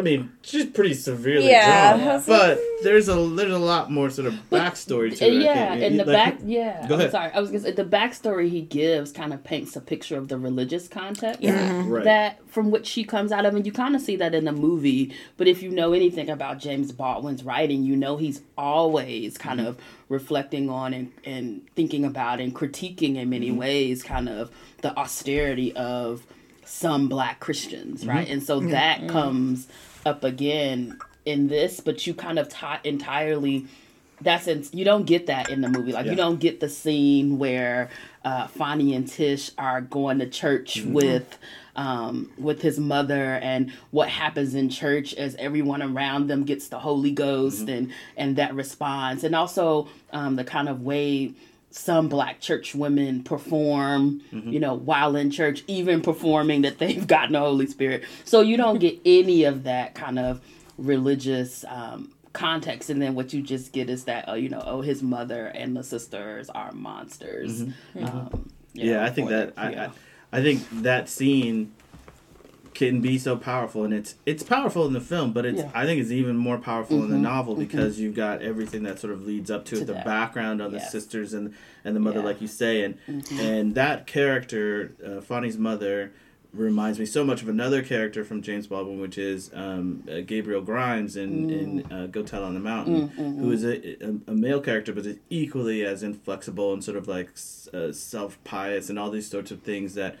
I 0.00 0.02
mean, 0.02 0.32
she's 0.42 0.64
pretty 0.66 0.94
severely 0.94 1.48
Yeah. 1.48 1.96
drawn, 1.96 2.22
but 2.26 2.58
there's 2.82 3.08
a 3.08 3.14
there's 3.36 3.52
a 3.52 3.58
lot 3.58 3.90
more 3.90 4.08
sort 4.10 4.26
of 4.26 4.34
backstory 4.50 5.16
to 5.18 5.24
Uh, 5.24 5.28
it. 5.28 5.30
I 5.40 5.42
yeah, 5.44 5.70
think. 5.72 5.82
and 5.84 6.00
the 6.00 6.04
Like- 6.06 6.38
back, 6.38 6.38
yeah. 6.44 6.86
Go 6.88 6.94
I'm 6.94 7.00
ahead. 7.00 7.10
sorry, 7.12 7.30
I 7.34 7.40
was 7.40 7.50
gonna 7.50 7.60
say 7.62 7.72
the 7.72 7.84
backstory 7.84 8.48
he 8.48 8.62
gives 8.62 9.12
kind 9.12 9.32
of 9.32 9.44
paints 9.44 9.76
a 9.76 9.80
picture 9.80 10.16
of 10.16 10.28
the 10.28 10.38
religious 10.38 10.88
context 10.88 11.40
Right. 11.42 12.04
that 12.04 12.38
from 12.48 12.70
which 12.70 12.86
she 12.86 13.04
comes 13.04 13.30
out 13.30 13.44
of, 13.46 13.54
and 13.54 13.64
you 13.66 13.72
kind 13.72 13.94
of 13.94 14.00
see 14.00 14.16
that 14.16 14.34
in 14.34 14.44
the 14.46 14.52
movie. 14.52 15.12
But 15.36 15.46
if 15.46 15.62
you 15.62 15.70
know 15.70 15.92
anything 15.92 16.30
about 16.30 16.58
James 16.58 16.90
Baldwin's 16.92 17.44
writing, 17.44 17.84
you 17.84 17.94
know 17.94 18.16
he's 18.16 18.40
always 18.58 19.36
kind 19.38 19.60
Mm-hmm. 19.60 19.68
of 19.68 19.78
reflecting 20.08 20.68
on 20.70 20.92
and, 20.94 21.12
and 21.24 21.60
thinking 21.76 22.04
about 22.04 22.40
and 22.40 22.54
critiquing 22.54 23.16
in 23.16 23.28
many 23.30 23.48
Mm-hmm. 23.50 23.58
ways, 23.58 24.02
kind 24.02 24.28
of 24.28 24.50
the 24.82 24.96
austerity 24.98 25.72
of 25.74 26.22
some 26.64 27.08
Black 27.08 27.40
Christians, 27.40 28.06
right? 28.06 28.24
Mm-hmm. 28.24 28.32
And 28.32 28.42
so 28.42 28.60
that 28.60 29.08
comes 29.08 29.66
up 30.06 30.24
again 30.24 30.98
in 31.24 31.48
this, 31.48 31.80
but 31.80 32.06
you 32.06 32.14
kind 32.14 32.38
of 32.38 32.48
taught 32.48 32.84
entirely 32.86 33.66
that's 34.22 34.46
in, 34.48 34.62
you 34.74 34.84
don't 34.84 35.06
get 35.06 35.28
that 35.28 35.48
in 35.48 35.62
the 35.62 35.68
movie. 35.68 35.92
Like 35.92 36.04
Yeah. 36.04 36.10
you 36.12 36.16
don't 36.18 36.38
get 36.40 36.60
the 36.60 36.68
scene 36.68 37.38
where 37.38 37.88
uh, 38.22 38.48
Fonny 38.48 38.94
and 38.94 39.08
Tish 39.08 39.50
are 39.56 39.80
going 39.80 40.18
to 40.18 40.28
church 40.28 40.76
Mm-hmm. 40.80 40.92
with 40.92 41.38
um, 41.76 42.30
with 42.36 42.60
his 42.60 42.78
mother, 42.78 43.36
and 43.36 43.72
what 43.92 44.10
happens 44.10 44.54
in 44.54 44.68
church 44.68 45.14
as 45.14 45.34
everyone 45.36 45.80
around 45.82 46.26
them 46.26 46.44
gets 46.44 46.68
the 46.68 46.78
Holy 46.78 47.12
Ghost, 47.12 47.60
Mm-hmm. 47.66 47.70
and 47.70 47.92
and 48.18 48.36
that 48.36 48.54
response, 48.54 49.24
and 49.24 49.34
also 49.34 49.88
um, 50.12 50.36
the 50.36 50.44
kind 50.44 50.68
of 50.68 50.82
way 50.82 51.32
some 51.70 52.08
black 52.08 52.40
church 52.40 52.74
women 52.74 53.22
perform, 53.22 54.20
Mm-hmm. 54.32 54.52
you 54.52 54.60
know, 54.60 54.74
while 54.74 55.14
in 55.16 55.30
church, 55.30 55.62
even 55.66 56.00
performing 56.02 56.62
that 56.62 56.78
they've 56.78 57.06
gotten 57.06 57.32
the 57.32 57.38
Holy 57.40 57.66
Spirit. 57.66 58.04
So 58.24 58.40
you 58.40 58.56
don't 58.56 58.78
get 58.80 58.98
any 59.04 59.44
of 59.44 59.64
that 59.64 59.94
kind 59.94 60.18
of 60.18 60.40
religious 60.78 61.64
um, 61.68 62.10
context, 62.32 62.90
and 62.90 63.00
then 63.00 63.14
what 63.14 63.32
you 63.32 63.42
just 63.42 63.72
get 63.72 63.88
is 63.90 64.04
that, 64.04 64.24
oh, 64.28 64.34
you 64.34 64.48
know, 64.48 64.62
oh, 64.64 64.80
his 64.80 65.02
mother 65.02 65.46
and 65.46 65.76
the 65.76 65.82
sisters 65.84 66.48
are 66.50 66.72
monsters. 66.72 67.62
Um, 67.62 67.74
Mm-hmm. 67.96 68.42
yeah, 68.74 68.92
know, 68.94 69.02
I 69.04 69.10
think 69.10 69.28
that 69.30 69.52
I. 69.56 69.66
I 69.74 69.90
I 70.32 70.42
think 70.42 70.64
that 70.82 71.08
scene 71.08 71.72
can 72.88 73.00
be 73.02 73.18
so 73.18 73.36
powerful 73.36 73.84
and 73.84 73.92
it's 73.92 74.14
it's 74.24 74.42
powerful 74.42 74.86
in 74.86 74.92
the 74.94 75.00
film 75.00 75.32
but 75.32 75.44
it's 75.44 75.58
Yeah. 75.60 75.70
i 75.74 75.84
think 75.84 76.00
it's 76.00 76.10
even 76.10 76.36
more 76.36 76.56
powerful 76.58 77.02
in 77.04 77.10
the 77.10 77.18
novel 77.18 77.54
because 77.54 78.00
you've 78.00 78.14
got 78.14 78.40
everything 78.42 78.82
that 78.84 78.98
sort 78.98 79.12
of 79.12 79.26
leads 79.26 79.50
up 79.50 79.64
to, 79.66 79.76
To 79.76 79.82
it 79.82 79.86
the 79.86 79.92
that. 79.94 80.04
background 80.06 80.60
of 80.62 80.72
the 80.72 80.80
sisters 80.80 81.34
and 81.34 81.54
and 81.84 81.94
the 81.94 82.00
mother 82.00 82.20
Yeah. 82.20 82.24
like 82.26 82.40
you 82.40 82.48
say 82.48 82.82
and 82.82 82.94
and 83.38 83.74
that 83.74 84.06
character 84.06 84.94
uh, 85.06 85.20
Fonny's 85.20 85.58
mother 85.58 86.12
reminds 86.52 86.98
me 86.98 87.06
so 87.06 87.22
much 87.22 87.42
of 87.42 87.48
another 87.48 87.80
character 87.82 88.24
from 88.24 88.42
James 88.42 88.66
Baldwin 88.66 88.98
which 89.00 89.18
is 89.18 89.50
um, 89.54 90.02
uh, 90.10 90.20
Gabriel 90.32 90.62
Grimes 90.62 91.16
in 91.16 91.50
in 91.50 91.92
uh, 91.92 92.06
Go 92.06 92.22
Tell 92.22 92.42
on 92.42 92.54
the 92.54 92.60
Mountain 92.60 93.08
who 93.40 93.52
is 93.52 93.62
a, 93.62 93.74
a, 94.04 94.10
a 94.32 94.34
male 94.34 94.60
character 94.60 94.92
but 94.94 95.04
is 95.06 95.18
equally 95.28 95.84
as 95.84 96.02
inflexible 96.02 96.72
and 96.72 96.82
sort 96.82 96.96
of 96.96 97.06
like 97.06 97.28
s- 97.34 97.68
uh, 97.74 97.92
self 97.92 98.42
pious 98.42 98.88
and 98.90 98.98
all 98.98 99.10
these 99.10 99.28
sorts 99.30 99.50
of 99.52 99.60
things 99.62 99.94
that 99.94 100.16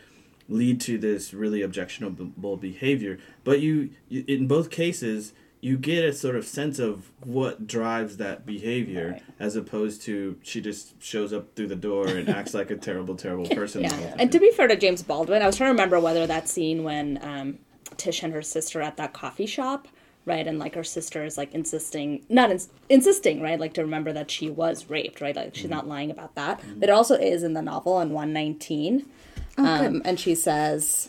lead 0.50 0.80
to 0.82 0.98
this 0.98 1.32
really 1.32 1.62
objectionable 1.62 2.56
behavior. 2.58 3.18
But 3.44 3.60
you, 3.60 3.90
you 4.08 4.24
in 4.28 4.46
both 4.46 4.68
cases, 4.70 5.32
you 5.62 5.76
get 5.78 6.04
a 6.04 6.12
sort 6.12 6.36
of 6.36 6.46
sense 6.46 6.78
of 6.78 7.10
what 7.24 7.66
drives 7.66 8.16
that 8.16 8.44
behavior, 8.46 9.10
Right. 9.12 9.22
as 9.38 9.56
opposed 9.56 10.02
to 10.02 10.36
she 10.42 10.60
just 10.60 11.00
shows 11.02 11.32
up 11.32 11.54
through 11.54 11.68
the 11.68 11.76
door 11.76 12.08
and 12.08 12.28
acts 12.40 12.52
like 12.54 12.70
a 12.70 12.76
terrible, 12.76 13.14
terrible 13.14 13.46
person. 13.48 13.82
Yeah. 13.82 14.14
And 14.18 14.32
to 14.32 14.38
be 14.40 14.50
fair 14.50 14.68
to 14.68 14.76
James 14.76 15.02
Baldwin, 15.02 15.40
I 15.42 15.46
was 15.46 15.56
trying 15.56 15.68
to 15.68 15.72
remember 15.72 16.00
whether 16.00 16.26
that 16.26 16.48
scene 16.48 16.82
when 16.82 17.18
um, 17.22 17.58
Tish 17.96 18.22
and 18.22 18.32
her 18.32 18.42
sister 18.42 18.80
at 18.80 18.96
that 18.96 19.12
coffee 19.12 19.44
shop, 19.46 19.86
right, 20.24 20.46
and 20.46 20.58
like 20.58 20.74
her 20.74 20.84
sister 20.84 21.24
is 21.24 21.36
like 21.36 21.52
insisting, 21.54 22.24
not 22.30 22.50
ins- 22.50 22.70
insisting, 22.88 23.42
right, 23.42 23.60
like 23.60 23.74
to 23.74 23.82
remember 23.82 24.12
that 24.14 24.30
she 24.30 24.48
was 24.50 24.88
raped, 24.88 25.20
right, 25.20 25.36
like 25.36 25.54
she's 25.54 25.68
not 25.70 25.86
lying 25.86 26.10
about 26.10 26.34
that. 26.36 26.60
But 26.78 26.88
it 26.88 26.92
also 26.92 27.16
is 27.16 27.42
in 27.42 27.52
the 27.52 27.62
novel 27.62 28.00
in 28.00 28.10
119. 28.12 29.04
Um, 29.66 30.02
and 30.04 30.18
she 30.18 30.34
says, 30.34 31.08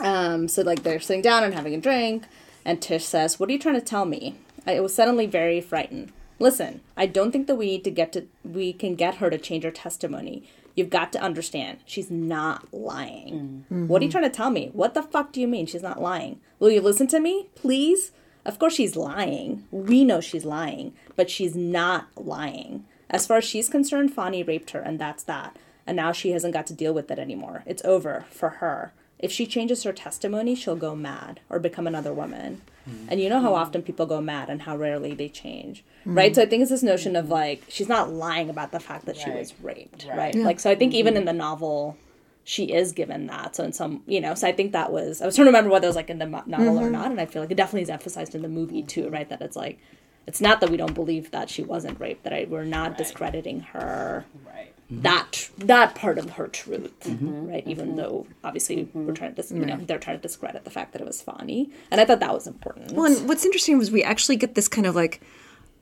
um, 0.00 0.48
so 0.48 0.62
like 0.62 0.82
they're 0.82 1.00
sitting 1.00 1.22
down 1.22 1.44
and 1.44 1.54
having 1.54 1.74
a 1.74 1.80
drink, 1.80 2.24
and 2.64 2.80
Tish 2.80 3.04
says, 3.04 3.38
"What 3.38 3.48
are 3.48 3.52
you 3.52 3.58
trying 3.58 3.74
to 3.74 3.80
tell 3.80 4.04
me?" 4.04 4.36
I 4.66 4.80
was 4.80 4.94
suddenly 4.94 5.26
very 5.26 5.60
frightened. 5.60 6.12
Listen, 6.38 6.80
I 6.96 7.06
don't 7.06 7.30
think 7.32 7.46
that 7.46 7.56
we 7.56 7.66
need 7.66 7.84
to 7.84 7.90
get 7.90 8.12
to 8.12 8.26
we 8.44 8.72
can 8.72 8.94
get 8.94 9.16
her 9.16 9.30
to 9.30 9.38
change 9.38 9.64
her 9.64 9.70
testimony. 9.70 10.44
You've 10.74 10.90
got 10.90 11.12
to 11.12 11.20
understand, 11.20 11.80
she's 11.84 12.10
not 12.10 12.72
lying. 12.72 13.66
What 13.88 14.00
are 14.00 14.04
you 14.06 14.10
trying 14.10 14.24
to 14.24 14.30
tell 14.30 14.50
me? 14.50 14.70
What 14.72 14.94
the 14.94 15.02
fuck 15.02 15.30
do 15.32 15.40
you 15.40 15.46
mean 15.46 15.66
she's 15.66 15.82
not 15.82 16.00
lying? 16.00 16.40
Will 16.58 16.70
you 16.70 16.80
listen 16.80 17.06
to 17.08 17.20
me, 17.20 17.48
please? 17.54 18.12
Of 18.46 18.58
course 18.58 18.74
she's 18.74 18.96
lying. 18.96 19.64
We 19.70 20.02
know 20.02 20.20
she's 20.22 20.46
lying, 20.46 20.94
but 21.14 21.28
she's 21.30 21.54
not 21.54 22.08
lying. 22.16 22.86
As 23.10 23.26
far 23.26 23.36
as 23.36 23.44
she's 23.44 23.68
concerned, 23.68 24.14
Fonny 24.14 24.42
raped 24.42 24.70
her, 24.70 24.80
and 24.80 24.98
that's 24.98 25.22
that. 25.24 25.56
And 25.86 25.96
now 25.96 26.12
she 26.12 26.30
hasn't 26.30 26.54
got 26.54 26.66
to 26.68 26.74
deal 26.74 26.94
with 26.94 27.10
it 27.10 27.18
anymore. 27.18 27.62
It's 27.66 27.84
over 27.84 28.24
for 28.30 28.48
her. 28.48 28.92
If 29.18 29.30
she 29.30 29.46
changes 29.46 29.84
her 29.84 29.92
testimony, 29.92 30.54
she'll 30.54 30.76
go 30.76 30.96
mad 30.96 31.40
or 31.48 31.60
become 31.60 31.86
another 31.86 32.12
woman. 32.12 32.60
Hmm. 32.84 33.06
And 33.08 33.20
you 33.20 33.28
know 33.28 33.40
how 33.40 33.54
often 33.54 33.82
people 33.82 34.04
go 34.06 34.20
mad 34.20 34.50
and 34.50 34.62
how 34.62 34.76
rarely 34.76 35.14
they 35.14 35.28
change, 35.28 35.84
hmm. 36.02 36.16
right? 36.16 36.34
So 36.34 36.42
I 36.42 36.46
think 36.46 36.62
it's 36.62 36.70
this 36.70 36.82
notion 36.82 37.14
of 37.14 37.28
like 37.28 37.62
she's 37.68 37.88
not 37.88 38.12
lying 38.12 38.50
about 38.50 38.72
the 38.72 38.80
fact 38.80 39.06
that 39.06 39.16
she 39.16 39.30
was 39.30 39.54
raped, 39.62 40.06
Right. 40.08 40.16
right? 40.16 40.34
Like 40.34 40.60
so 40.60 40.70
I 40.70 40.74
think 40.74 40.92
even 40.92 41.14
mm-hmm. 41.14 41.20
in 41.20 41.24
the 41.26 41.32
novel, 41.32 41.96
she 42.42 42.72
is 42.72 42.90
given 42.90 43.28
that. 43.28 43.54
So 43.54 43.62
in 43.62 43.72
some, 43.72 44.02
you 44.06 44.20
know, 44.20 44.34
so 44.34 44.48
I 44.48 44.52
think 44.52 44.72
that 44.72 44.90
was 44.90 45.22
I 45.22 45.26
was 45.26 45.36
trying 45.36 45.46
to 45.46 45.50
remember 45.50 45.70
whether 45.70 45.86
it 45.86 45.90
was 45.90 45.96
like 45.96 46.10
in 46.10 46.18
the 46.18 46.26
mo- 46.26 46.42
novel 46.46 46.78
or 46.78 46.82
mm-hmm. 46.82 46.92
not, 46.92 47.10
and 47.12 47.20
I 47.20 47.26
feel 47.26 47.42
like 47.42 47.52
it 47.52 47.56
definitely 47.56 47.82
is 47.82 47.90
emphasized 47.90 48.34
in 48.34 48.42
the 48.42 48.48
movie 48.48 48.82
too, 48.82 49.08
right? 49.08 49.28
That 49.28 49.40
it's 49.40 49.56
like 49.56 49.78
it's 50.26 50.40
not 50.40 50.60
that 50.60 50.70
we 50.70 50.76
don't 50.76 50.94
believe 50.94 51.30
that 51.30 51.48
she 51.48 51.62
wasn't 51.62 52.00
raped, 52.00 52.24
that 52.24 52.32
I, 52.32 52.46
we're 52.48 52.64
not 52.64 52.98
discrediting 52.98 53.60
her 53.60 54.24
Right. 54.46 54.72
That 55.00 55.48
that 55.58 55.94
part 55.94 56.18
of 56.18 56.30
her 56.30 56.48
truth, 56.48 56.92
right? 57.22 57.66
Even 57.66 57.96
though 57.96 58.26
obviously 58.44 58.88
we're 58.92 59.14
trying 59.14 59.34
to, 59.34 59.36
dis- 59.40 59.50
you 59.50 59.64
know, 59.64 59.78
they're 59.78 59.98
trying 59.98 60.18
to 60.18 60.22
discredit 60.22 60.64
the 60.64 60.70
fact 60.70 60.92
that 60.92 61.00
it 61.00 61.06
was 61.06 61.22
Fonny, 61.22 61.70
and 61.90 62.00
I 62.00 62.04
thought 62.04 62.20
that 62.20 62.34
was 62.34 62.46
important. 62.46 62.92
Well, 62.92 63.06
and 63.06 63.26
what's 63.26 63.44
interesting 63.46 63.78
was 63.78 63.90
we 63.90 64.02
actually 64.02 64.36
get 64.36 64.54
this 64.54 64.68
kind 64.68 64.86
of 64.86 64.94
like, 64.94 65.22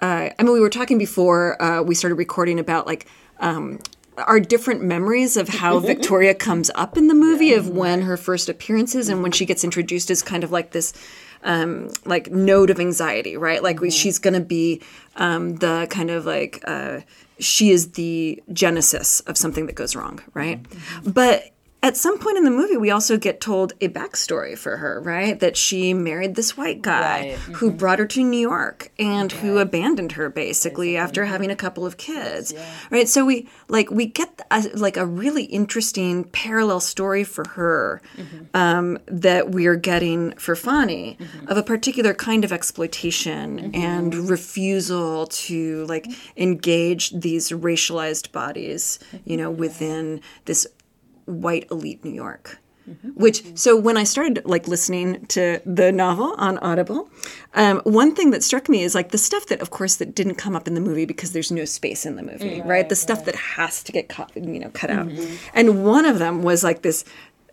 uh, 0.01 0.31
I 0.39 0.43
mean, 0.43 0.53
we 0.53 0.61
were 0.61 0.71
talking 0.71 0.97
before 0.97 1.61
uh, 1.61 1.83
we 1.83 1.95
started 1.97 2.15
recording 2.17 2.61
about 2.61 2.87
like 2.87 3.07
um, 3.41 3.81
our 4.17 4.39
different 4.39 4.83
memories 4.83 5.37
of 5.37 5.49
how 5.49 5.81
Victoria 5.81 6.35
comes 6.35 6.71
up 6.77 6.97
in 6.97 7.09
the 7.09 7.15
movie, 7.15 7.53
of 7.53 7.69
when 7.69 8.03
her 8.03 8.17
first 8.17 8.49
appearances 8.49 9.09
and 9.09 9.23
when 9.23 9.33
she 9.33 9.45
gets 9.45 9.65
introduced 9.65 10.11
as 10.11 10.23
kind 10.23 10.45
of 10.45 10.53
like 10.53 10.71
this. 10.71 10.93
Um, 11.43 11.89
like 12.05 12.31
note 12.31 12.69
of 12.69 12.79
anxiety, 12.79 13.35
right? 13.39 13.63
Like 13.63 13.81
we, 13.81 13.91
she's 13.91 14.19
going 14.19 14.35
to 14.35 14.43
be 14.43 14.83
um, 15.17 15.57
the 15.57 15.87
kind 15.89 16.11
of 16.11 16.27
like 16.27 16.63
uh, 16.67 17.01
she 17.41 17.71
is 17.71 17.93
the 17.93 18.43
genesis 18.53 19.21
of 19.21 19.37
something 19.37 19.67
that 19.67 19.75
goes 19.75 19.97
wrong, 19.97 20.21
right? 20.35 20.63
Mm-hmm. 20.63 21.11
But 21.11 21.51
at 21.83 21.97
some 21.97 22.19
point 22.19 22.37
in 22.37 22.45
the 22.45 22.51
movie, 22.51 22.77
we 22.77 22.91
also 22.91 23.17
get 23.17 23.41
told 23.41 23.73
a 23.81 23.89
backstory 23.89 24.57
for 24.57 24.77
her, 24.77 25.01
right? 25.01 25.41
That 25.41 25.57
she 25.57 25.95
married 25.95 26.35
this 26.35 26.57
white 26.57 26.83
guy 26.83 27.01
Right. 27.01 27.39
who 27.39 27.69
mm-hmm. 27.69 27.79
brought 27.79 27.99
her 27.99 28.07
to 28.07 28.23
New 28.23 28.39
York 28.39 28.93
and 28.99 29.33
who 29.33 29.59
abandoned 29.59 30.13
her 30.13 30.29
basically, 30.29 30.97
after 30.97 31.25
having 31.25 31.51
a 31.51 31.57
couple 31.57 31.87
of 31.87 31.97
kids, 31.97 32.55
right? 32.91 33.09
So 33.09 33.25
we 33.25 33.49
like 33.69 33.91
we 33.91 34.07
get 34.07 34.41
a, 34.51 34.69
like 34.75 34.97
a 34.97 35.07
really 35.07 35.45
interesting 35.45 36.25
parallel 36.25 36.81
story 36.81 37.25
for 37.25 37.49
her 37.51 38.03
mm-hmm. 38.17 38.45
um, 38.55 38.99
that 39.07 39.51
we're 39.51 39.77
getting 39.77 40.33
for 40.33 40.55
Fonny 40.55 41.17
mm-hmm. 41.19 41.49
of 41.49 41.57
a 41.57 41.63
particular 41.63 42.13
kind 42.13 42.45
of 42.45 42.53
exploitation 42.53 43.75
and 43.75 44.15
refusal 44.15 45.27
to 45.29 45.87
like 45.87 46.07
engage 46.37 47.11
these 47.11 47.51
racialized 47.51 48.33
bodies, 48.33 48.99
you 49.25 49.37
know, 49.37 49.51
within 49.51 50.21
this 50.45 50.67
white 51.31 51.71
elite 51.71 52.05
New 52.05 52.13
York. 52.13 52.59
Mm-hmm. 52.89 53.09
Which 53.11 53.57
so 53.57 53.77
when 53.77 53.97
I 53.97 54.05
started 54.05 54.43
like 54.45 54.67
listening 54.67 55.25
to 55.27 55.61
the 55.65 55.93
novel 55.93 56.35
on 56.39 56.59
Audible, 56.59 57.09
um, 57.55 57.81
one 57.85 58.15
thing 58.17 58.31
that 58.31 58.43
struck 58.43 58.69
me 58.69 58.83
is 58.83 58.95
like 58.95 59.11
the 59.11 59.19
stuff 59.19 59.47
that, 59.47 59.61
of 59.61 59.71
course, 59.71 59.97
that 59.97 60.15
didn't 60.15 60.37
come 60.37 60.57
up 60.57 60.67
in 60.67 60.75
the 60.75 60.81
movie 60.81 61.05
because 61.05 61.33
there's 61.33 61.53
no 61.53 61.65
space 61.65 62.05
in 62.05 62.17
the 62.17 62.23
movie, 62.23 62.61
mm, 62.61 62.67
right? 62.67 62.89
The 62.89 62.97
stuff 62.97 63.27
that 63.27 63.37
has 63.37 63.83
to 63.85 63.93
get 63.93 64.09
cut, 64.09 64.33
you 64.35 64.59
know, 64.59 64.71
cut 64.71 64.91
out. 64.91 65.07
Mm-hmm. 65.07 65.35
And 65.55 65.85
one 65.85 66.05
of 66.05 66.19
them 66.19 66.43
was 66.43 66.65
like 66.65 66.83
this 66.83 67.05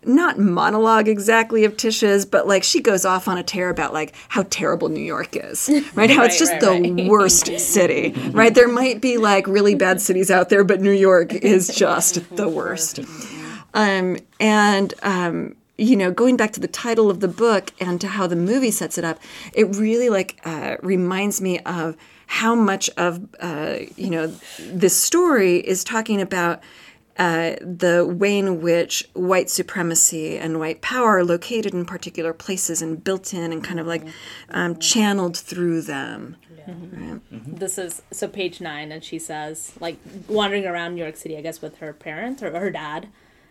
not 0.04 0.38
monologue 0.38 1.08
exactly 1.08 1.64
of 1.64 1.76
Tisha's, 1.76 2.24
but 2.24 2.46
like 2.46 2.62
she 2.62 2.80
goes 2.80 3.04
off 3.04 3.28
on 3.28 3.36
a 3.38 3.42
tear 3.42 3.68
about 3.68 3.92
like 3.92 4.14
how 4.28 4.44
terrible 4.44 4.88
New 4.88 5.02
York 5.02 5.36
is, 5.36 5.70
right? 5.94 6.10
How 6.10 6.24
it's 6.24 6.38
just 6.38 6.52
right, 6.52 6.60
the 6.60 6.92
right. 6.92 7.06
worst 7.08 7.58
city, 7.58 8.12
right? 8.30 8.54
There 8.54 8.68
might 8.68 9.00
be 9.00 9.18
like 9.18 9.46
really 9.46 9.74
bad 9.74 10.00
cities 10.00 10.30
out 10.30 10.48
there, 10.48 10.64
but 10.64 10.80
New 10.80 10.92
York 10.92 11.32
is 11.34 11.68
just 11.74 12.36
the 12.36 12.48
worst. 12.48 13.02
Mm-hmm. 13.02 13.37
Um, 13.78 14.18
and 14.40 14.92
um, 15.04 15.54
you 15.76 15.94
know, 15.94 16.10
going 16.10 16.36
back 16.36 16.52
to 16.54 16.60
the 16.60 16.68
title 16.68 17.08
of 17.10 17.20
the 17.20 17.28
book 17.28 17.72
and 17.80 18.00
to 18.00 18.08
how 18.08 18.26
the 18.26 18.34
movie 18.34 18.72
sets 18.72 18.98
it 18.98 19.04
up, 19.04 19.20
it 19.54 19.76
really 19.76 20.10
like 20.10 20.40
uh, 20.44 20.76
reminds 20.82 21.40
me 21.40 21.60
of 21.60 21.96
how 22.26 22.56
much 22.56 22.90
of 22.96 23.28
uh, 23.38 23.76
you 23.96 24.10
know 24.10 24.26
this 24.58 24.96
story 24.96 25.58
is 25.58 25.84
talking 25.84 26.20
about 26.20 26.60
uh, 27.18 27.54
the 27.60 28.04
way 28.04 28.36
in 28.36 28.60
which 28.60 29.08
white 29.14 29.48
supremacy 29.48 30.36
and 30.36 30.58
white 30.58 30.82
power 30.82 31.18
are 31.18 31.24
located 31.24 31.72
in 31.72 31.84
particular 31.84 32.32
places 32.32 32.82
and 32.82 33.04
built 33.04 33.32
in 33.32 33.52
and 33.52 33.62
kind 33.62 33.78
of 33.78 33.86
like 33.86 34.04
um, 34.50 34.76
channeled 34.78 35.36
through 35.36 35.82
them. 35.82 36.36
this 37.46 37.78
is 37.78 38.02
so 38.10 38.26
page 38.26 38.60
nine, 38.60 38.90
and 38.90 39.04
she 39.04 39.20
says 39.20 39.72
like 39.78 39.98
wandering 40.26 40.66
around 40.66 40.96
New 40.96 41.02
York 41.02 41.16
City, 41.16 41.36
I 41.36 41.42
guess, 41.42 41.62
with 41.62 41.78
her 41.78 41.92
parents 41.92 42.42
or 42.42 42.50
her 42.58 42.70
dad, 42.70 43.08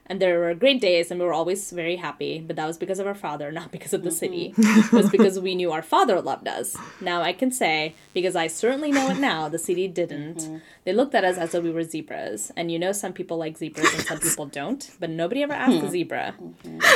And 0.07 0.21
there 0.21 0.39
were 0.39 0.53
great 0.53 0.81
days, 0.81 1.11
and 1.11 1.19
we 1.19 1.25
were 1.25 1.33
always 1.33 1.71
very 1.71 1.97
happy. 1.97 2.39
But 2.39 2.55
that 2.55 2.65
was 2.65 2.77
because 2.77 2.99
of 2.99 3.07
our 3.07 3.15
father, 3.15 3.51
not 3.59 3.71
because 3.71 3.93
of 3.93 4.03
the 4.03 4.09
mm-hmm. 4.09 4.17
city. 4.17 4.53
it 4.57 4.91
was 4.91 5.09
because 5.09 5.39
we 5.39 5.55
knew 5.55 5.71
our 5.71 5.81
father 5.81 6.21
loved 6.21 6.47
us. 6.47 6.75
Now 7.01 7.21
I 7.21 7.33
can 7.33 7.51
say, 7.51 7.95
because 8.13 8.35
I 8.35 8.47
certainly 8.47 8.91
know 8.91 9.09
it 9.09 9.19
now, 9.19 9.49
the 9.49 9.59
city 9.59 9.87
didn't. 9.87 10.37
Mm-hmm. 10.37 10.57
They 10.85 10.93
looked 10.93 11.15
at 11.15 11.23
us 11.23 11.37
as 11.37 11.51
though 11.51 11.61
we 11.61 11.71
were 11.71 11.83
zebras. 11.83 12.51
And 12.55 12.71
you 12.71 12.79
know, 12.79 12.91
some 12.91 13.13
people 13.13 13.37
like 13.37 13.57
zebras 13.57 13.93
and 13.93 14.03
some 14.03 14.19
people 14.19 14.45
don't. 14.45 14.89
But 14.99 15.09
nobody 15.09 15.43
ever 15.43 15.53
asked 15.53 15.73
a 15.73 15.79
mm-hmm. 15.79 15.89
zebra. 15.89 16.35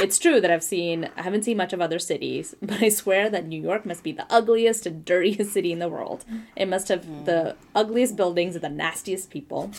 It's 0.02 0.18
true 0.18 0.40
that 0.40 0.50
I've 0.50 0.64
seen, 0.64 1.10
I 1.18 1.22
haven't 1.24 1.44
seen 1.44 1.58
much 1.58 1.74
of 1.74 1.82
other 1.82 2.00
cities, 2.00 2.56
but 2.62 2.82
I 2.82 2.90
swear 2.90 3.30
that 3.30 3.46
New 3.46 3.62
York 3.62 3.86
must 3.86 4.04
be 4.04 4.12
the 4.12 4.26
ugliest 4.30 4.86
and 4.86 5.04
dirtiest 5.04 5.54
city 5.54 5.72
in 5.72 5.80
the 5.80 5.90
world. 5.90 6.26
It 6.56 6.68
must 6.68 6.88
have 6.88 7.26
the 7.26 7.56
ugliest 7.76 8.16
buildings 8.16 8.56
and 8.56 8.64
the 8.64 8.70
nastiest 8.70 9.30
people. 9.30 9.72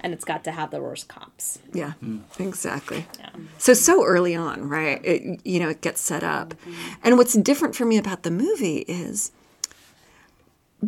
And 0.00 0.12
it's 0.12 0.24
got 0.24 0.44
to 0.44 0.52
have 0.52 0.70
the 0.70 0.80
worst 0.80 1.08
cops. 1.08 1.58
Yeah, 1.72 1.94
exactly. 2.38 3.06
So 3.58 3.74
so 3.74 4.04
early 4.04 4.34
on, 4.34 4.68
right? 4.68 5.04
It, 5.04 5.40
you 5.44 5.58
know, 5.58 5.68
it 5.70 5.80
gets 5.80 6.00
set 6.00 6.22
up, 6.22 6.54
and 7.02 7.16
what's 7.16 7.34
different 7.34 7.74
for 7.74 7.84
me 7.84 7.96
about 7.96 8.22
the 8.22 8.30
movie 8.30 8.78
is 8.88 9.32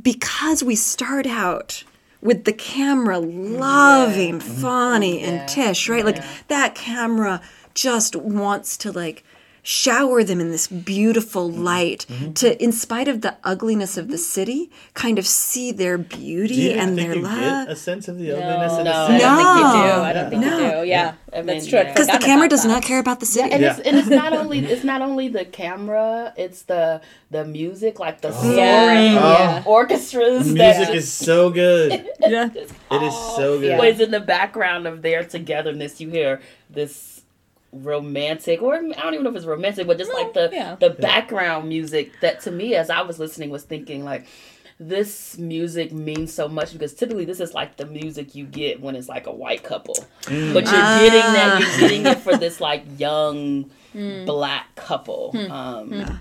because 0.01 0.63
we 0.63 0.77
start 0.77 1.27
out 1.27 1.85
with 2.21 2.45
the 2.45 2.53
camera 2.53 3.19
loving 3.19 4.41
Fonny 4.41 5.21
and 5.21 5.49
Tish, 5.49 5.89
right? 5.89 6.05
Like 6.05 6.23
that 6.49 6.75
camera 6.75 7.41
just 7.75 8.17
wants 8.17 8.77
to 8.79 8.93
like 8.93 9.25
shower 9.69 10.25
them 10.25 10.41
in 10.41 10.51
this 10.51 10.67
beautiful 10.67 11.51
mm-hmm. 11.51 11.63
light 11.63 12.07
mm-hmm. 12.09 12.33
to 12.33 12.63
in 12.63 12.73
spite 12.73 13.07
of 13.07 13.21
the 13.21 13.37
ugliness 13.45 13.99
of 13.99 14.09
the 14.09 14.17
city 14.17 14.71
kind 14.95 15.19
of 15.19 15.27
see 15.27 15.73
their 15.73 15.99
beauty 15.99 16.55
Do 16.55 16.63
you 16.63 16.71
and 16.71 16.97
think 16.97 17.09
their 17.09 17.17
you 17.17 17.23
love 17.23 17.67
get 17.67 17.69
a 17.69 17.77
sense 17.77 18.09
of 18.09 18.17
the 18.17 18.33
ugliness 18.33 18.73
of 18.79 18.85
No. 18.87 18.93
the 18.93 18.97
I 18.97 19.07
city? 19.09 19.21
don't 19.21 19.37
think 19.37 19.59
you 19.59 19.83
do. 19.83 20.01
I 20.01 20.13
don't 20.15 20.31
think 20.31 20.45
you 20.45 20.51
do. 20.51 20.89
Yeah, 20.89 21.15
I 21.35 21.43
that's 21.43 21.67
true. 21.67 21.85
Because 21.85 22.07
the 22.07 22.17
camera 22.17 22.49
does 22.49 22.63
that. 22.63 22.69
not 22.71 22.83
care 22.83 22.99
about 22.99 23.21
the 23.21 23.27
city 23.27 23.53
and 23.53 23.61
Yeah. 23.61 23.77
it's 23.77 23.81
and 23.81 23.99
it's 23.99 24.09
not 24.09 24.33
only 24.33 24.61
it's 24.61 24.85
not 24.85 25.03
only 25.03 25.29
the 25.29 25.45
camera, 25.45 26.33
it's 26.39 26.63
the 26.63 27.03
the 27.31 27.45
music, 27.45 28.01
like 28.01 28.23
the 28.23 28.29
oh. 28.29 28.43
soaring 28.43 29.13
Yeah. 29.13 29.65
Oh. 29.67 29.71
orchestras. 29.71 30.49
The 30.49 30.55
music 30.55 30.87
just 30.87 30.97
is 30.97 31.13
so 31.13 31.51
good. 31.51 32.09
yeah 32.21 32.49
It 32.55 33.03
is 33.03 33.15
so 33.37 33.61
good. 33.61 33.79
plays 33.79 34.01
in 34.01 34.13
the 34.13 34.21
background 34.21 34.87
of 34.87 35.03
their 35.03 35.25
togetherness. 35.25 36.01
You 36.01 36.09
hear 36.09 36.41
this 36.71 37.18
romantic, 37.73 38.63
or 38.63 38.75
I 38.75 38.81
don't 38.81 39.15
even 39.15 39.25
know 39.25 39.31
if 39.31 39.37
it's 39.37 39.47
romantic, 39.47 39.87
but 39.87 39.99
just 39.99 40.13
like 40.13 40.33
the 40.35 40.51
yeah. 40.53 40.77
the 40.77 40.91
background 40.91 41.69
music 41.69 42.13
that 42.21 42.41
to 42.43 42.51
me, 42.51 42.75
as 42.75 42.91
I 42.91 43.03
was 43.03 43.19
listening, 43.19 43.51
was 43.51 43.65
thinking 43.65 44.05
like. 44.05 44.27
This 44.81 45.37
music 45.37 45.91
means 45.91 46.33
so 46.33 46.47
much 46.47 46.73
because 46.73 46.95
typically 46.95 47.25
this 47.25 47.41
is 47.41 47.53
like 47.53 47.77
the 47.79 47.85
music 47.85 48.37
you 48.37 48.47
get 48.47 48.81
when 48.81 48.95
it's 48.95 49.09
like 49.09 49.27
a 49.27 49.33
white 49.33 49.65
couple, 49.65 49.97
mm. 50.23 50.55
but 50.55 50.67
you're 50.67 50.73
getting 50.73 51.33
that 51.33 51.59
you're 51.59 51.69
ah. 51.69 51.77
getting 51.81 52.07
it 52.07 52.19
for 52.21 52.37
this 52.37 52.61
like 52.61 52.85
young 52.97 53.69
mm. 53.93 54.25
black 54.25 54.73
couple, 54.77 55.33
hmm. 55.33 55.51
um, 55.51 55.91
hmm. 55.91 56.15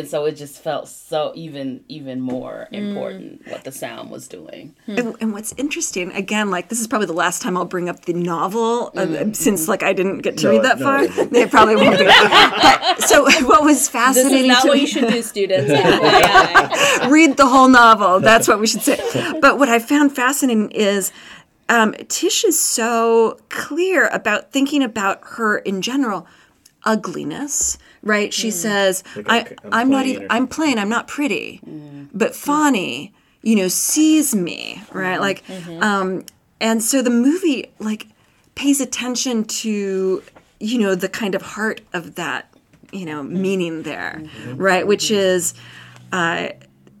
And 0.00 0.08
so 0.08 0.24
it 0.24 0.32
just 0.32 0.60
felt 0.62 0.88
so 0.88 1.32
even 1.36 1.84
even 1.88 2.20
more 2.20 2.66
important 2.72 3.46
what 3.46 3.64
the 3.64 3.70
sound 3.70 4.10
was 4.10 4.26
doing. 4.26 4.74
And, 4.86 5.14
and 5.20 5.32
what's 5.32 5.52
interesting, 5.58 6.10
again, 6.12 6.50
like 6.50 6.70
this 6.70 6.80
is 6.80 6.88
probably 6.88 7.06
the 7.06 7.12
last 7.12 7.42
time 7.42 7.56
I'll 7.56 7.66
bring 7.66 7.88
up 7.88 8.06
the 8.06 8.14
novel 8.14 8.90
uh, 8.96 9.32
since 9.34 9.68
like 9.68 9.82
I 9.82 9.92
didn't 9.92 10.18
get 10.18 10.38
to 10.38 10.46
No, 10.46 10.50
read 10.52 10.62
that 10.64 10.78
no, 10.78 10.84
far. 10.84 11.06
They 11.26 11.46
probably 11.54 11.76
won't 11.76 11.98
be. 11.98 12.04
But, 12.10 13.02
so 13.02 13.24
what 13.46 13.62
was 13.62 13.76
This 13.78 13.88
fascinating 13.90 14.44
is 14.44 14.48
not 14.48 14.62
to 14.62 14.68
what 14.68 14.74
me, 14.76 14.80
you 14.80 14.86
should 14.86 15.08
do, 15.08 15.22
students. 15.22 15.70
Read 17.10 17.36
the 17.36 17.46
whole 17.46 17.68
novel. 17.68 18.20
That's 18.20 18.48
what 18.48 18.58
we 18.58 18.66
should 18.66 18.82
say. 18.82 18.98
But 19.40 19.58
what 19.58 19.68
I 19.68 19.78
found 19.78 20.16
fascinating 20.16 20.70
is 20.70 21.12
um, 21.68 21.92
Tish 22.08 22.44
is 22.44 22.58
so 22.58 23.38
clear 23.50 24.08
about 24.08 24.50
thinking 24.50 24.82
about 24.82 25.20
her 25.22 25.58
in 25.58 25.82
general 25.82 26.26
ugliness. 26.84 27.76
Right? 28.02 28.32
She 28.32 28.48
hmm. 28.48 28.54
says, 28.54 29.04
Like, 29.14 29.28
I, 29.28 29.38
I'm- 29.38 29.56
I'm 29.72 29.90
not 29.90 30.06
even. 30.06 30.26
I'm 30.30 30.46
plain. 30.46 30.78
I'm 30.78 30.88
not 30.88 31.06
pretty." 31.08 31.56
Hmm. 31.56 32.04
But 32.12 32.34
Fonny, 32.34 33.12
you 33.42 33.56
know, 33.56 33.68
sees 33.68 34.34
me. 34.34 34.82
Right? 34.92 35.12
Mm-hmm. 35.12 35.20
Like, 35.20 35.46
mm-hmm. 35.46 35.82
um, 35.82 36.24
and 36.60 36.82
so 36.82 37.02
the 37.02 37.10
movie 37.10 37.72
like 37.78 38.06
pays 38.54 38.80
attention 38.80 39.44
to 39.44 40.22
you 40.58 40.78
know 40.78 40.94
the 40.94 41.08
kind 41.08 41.34
of 41.34 41.42
heart 41.42 41.80
of 41.92 42.14
that 42.16 42.52
you 42.92 43.06
know 43.06 43.22
mm-hmm. 43.22 43.40
meaning 43.40 43.82
there 43.82 44.22
right 44.54 44.86
which 44.86 45.10
is 45.10 45.54
uh 46.12 46.48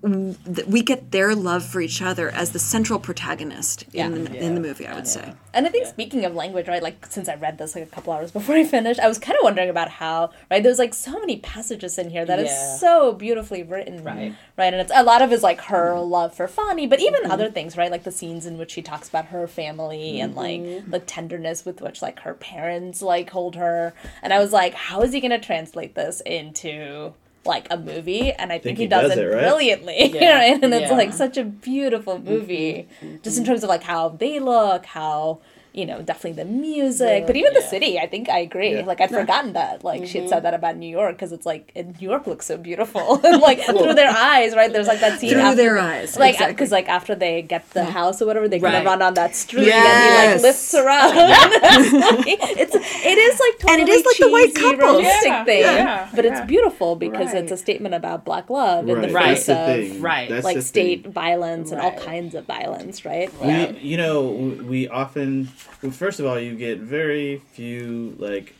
we 0.02 0.82
get 0.82 1.10
their 1.10 1.34
love 1.34 1.64
for 1.64 1.80
each 1.80 2.00
other 2.00 2.30
as 2.30 2.52
the 2.52 2.58
central 2.58 2.98
protagonist 2.98 3.84
in 3.92 4.24
the, 4.24 4.34
in 4.34 4.54
the 4.54 4.60
movie 4.60 4.86
i 4.86 4.94
would 4.94 5.06
say 5.06 5.34
And 5.52 5.66
I 5.66 5.70
think 5.70 5.86
speaking 5.86 6.24
of 6.24 6.34
language, 6.34 6.68
right, 6.68 6.82
like 6.82 7.06
since 7.06 7.28
I 7.28 7.34
read 7.34 7.58
this 7.58 7.74
like 7.74 7.84
a 7.84 7.88
couple 7.88 8.12
hours 8.12 8.30
before 8.30 8.54
I 8.54 8.64
finished, 8.64 9.00
I 9.00 9.08
was 9.08 9.18
kind 9.18 9.36
of 9.36 9.42
wondering 9.42 9.68
about 9.68 9.88
how, 9.88 10.30
right, 10.50 10.62
there's 10.62 10.78
like 10.78 10.94
so 10.94 11.18
many 11.18 11.38
passages 11.38 11.98
in 11.98 12.10
here 12.10 12.24
that 12.24 12.38
is 12.38 12.50
Yeah. 12.50 12.76
so 12.76 13.12
beautifully 13.12 13.62
written. 13.62 14.04
Right. 14.04 14.34
Right. 14.56 14.72
And 14.72 14.80
it's 14.80 14.92
a 14.94 15.02
lot 15.02 15.22
of 15.22 15.32
is 15.32 15.42
like 15.42 15.60
her 15.62 15.92
mm-hmm. 15.94 16.10
love 16.10 16.34
for 16.34 16.46
Fonny, 16.46 16.86
but 16.86 17.00
even 17.00 17.22
mm-hmm. 17.22 17.32
other 17.32 17.50
things, 17.50 17.76
right? 17.76 17.90
Like 17.90 18.04
the 18.04 18.12
scenes 18.12 18.46
in 18.46 18.58
which 18.58 18.70
she 18.70 18.82
talks 18.82 19.08
about 19.08 19.26
her 19.26 19.48
family 19.48 20.20
and 20.20 20.34
like 20.34 20.60
mm-hmm. 20.60 20.90
the 20.90 21.00
tenderness 21.00 21.64
with 21.64 21.80
which 21.80 22.00
like 22.00 22.20
her 22.20 22.34
parents 22.34 23.02
like 23.02 23.30
hold 23.30 23.56
her. 23.56 23.92
And 24.22 24.32
I 24.32 24.38
was 24.38 24.52
like, 24.52 24.74
how 24.74 25.02
is 25.02 25.12
he 25.12 25.20
gonna 25.20 25.40
translate 25.40 25.94
this 25.94 26.20
into 26.24 27.14
like 27.44 27.66
a 27.70 27.78
movie? 27.78 28.32
And 28.32 28.52
I 28.52 28.56
think, 28.56 28.64
Think 28.64 28.78
he, 28.78 28.84
he 28.84 28.88
does, 28.88 29.08
does 29.08 29.18
it 29.18 29.24
it, 29.24 29.28
right? 29.28 29.40
brilliantly. 29.40 30.10
Yeah. 30.14 30.38
right? 30.38 30.62
And 30.62 30.72
it's 30.74 30.90
like 30.90 31.12
such 31.12 31.36
a 31.36 31.44
beautiful 31.44 32.16
mm-hmm. 32.16 32.28
movie. 32.28 32.88
Just 33.22 33.38
in 33.38 33.44
mm-hmm. 33.44 33.52
terms 33.52 33.62
of 33.62 33.68
like 33.68 33.82
how 33.82 34.10
they 34.10 34.38
look, 34.40 34.86
how 34.86 35.40
you 35.72 35.86
know, 35.86 36.02
definitely 36.02 36.42
the 36.42 36.48
music, 36.50 37.26
but 37.26 37.36
even 37.36 37.52
the 37.54 37.62
city. 37.62 37.98
I 37.98 38.06
think 38.06 38.28
I 38.28 38.38
agree. 38.40 38.74
Yeah. 38.74 38.84
Like 38.84 39.00
I'd 39.00 39.10
forgotten 39.10 39.52
that. 39.54 39.84
Like 39.84 40.06
she 40.06 40.18
had 40.18 40.28
said 40.28 40.36
mm-hmm. 40.36 40.44
that 40.44 40.54
about 40.54 40.76
New 40.76 40.88
York 40.88 41.14
because 41.16 41.32
it's 41.32 41.46
like 41.46 41.72
New 41.74 42.08
York 42.10 42.26
looks 42.26 42.46
so 42.46 42.56
beautiful, 42.56 43.20
and 43.24 43.40
like 43.40 43.60
through 43.62 43.94
their 43.94 44.10
eyes, 44.10 44.54
right? 44.54 44.72
There's 44.72 44.88
like 44.88 45.00
that 45.00 45.20
scene 45.20 45.30
Through 45.30 45.40
after 45.40 45.56
their 45.62 45.78
eyes, 45.78 46.16
like 46.18 46.34
exactly. 46.34 46.54
because 46.54 46.72
like 46.72 46.88
after 46.88 47.14
they 47.14 47.42
get 47.42 47.68
the 47.70 47.84
house 47.84 48.20
or 48.20 48.26
whatever, 48.26 48.48
they 48.48 48.58
kind 48.60 48.74
of 48.76 48.80
Right. 48.84 48.86
run 48.86 49.02
on 49.02 49.14
that 49.14 49.34
street 49.36 49.68
and 49.70 50.04
he 50.32 50.32
like 50.32 50.42
lifts 50.42 50.72
her 50.72 50.88
up. 50.88 51.12
it's 52.26 52.74
it 52.74 53.18
is 53.18 53.40
like 53.40 53.58
totally 53.58 53.80
And 53.80 53.88
it 53.88 53.92
is 53.92 54.04
like 54.06 54.16
the 54.18 54.30
white 54.30 54.54
couple. 54.54 55.00
Yeah, 55.00 55.44
thing, 55.44 55.60
yeah, 55.60 56.08
but 56.14 56.24
it's 56.24 56.40
beautiful 56.42 56.96
because 56.96 57.28
Right. 57.32 57.42
it's 57.44 57.52
a 57.52 57.56
statement 57.56 57.94
about 57.94 58.24
black 58.24 58.50
love 58.50 58.88
in 58.88 59.00
the 59.00 59.08
Right, 59.08 59.36
face 59.36 59.46
that's 59.46 59.70
of 59.84 59.92
thing. 59.92 60.02
right, 60.02 60.28
That's 60.28 60.44
like 60.44 60.62
state 60.62 61.04
thing. 61.04 61.12
violence 61.12 61.70
and 61.72 61.80
all 61.80 61.92
kinds 61.92 62.34
of 62.34 62.44
violence, 62.46 63.04
right? 63.04 63.30
We, 63.42 63.78
you 63.80 63.96
know, 63.96 64.22
we- 64.30 64.60
we 64.70 64.88
often, 64.88 65.48
well, 65.82 65.92
first 65.92 66.20
of 66.20 66.26
all, 66.26 66.38
you 66.38 66.54
get 66.56 66.78
very 66.78 67.38
few 67.52 68.14
like 68.18 68.54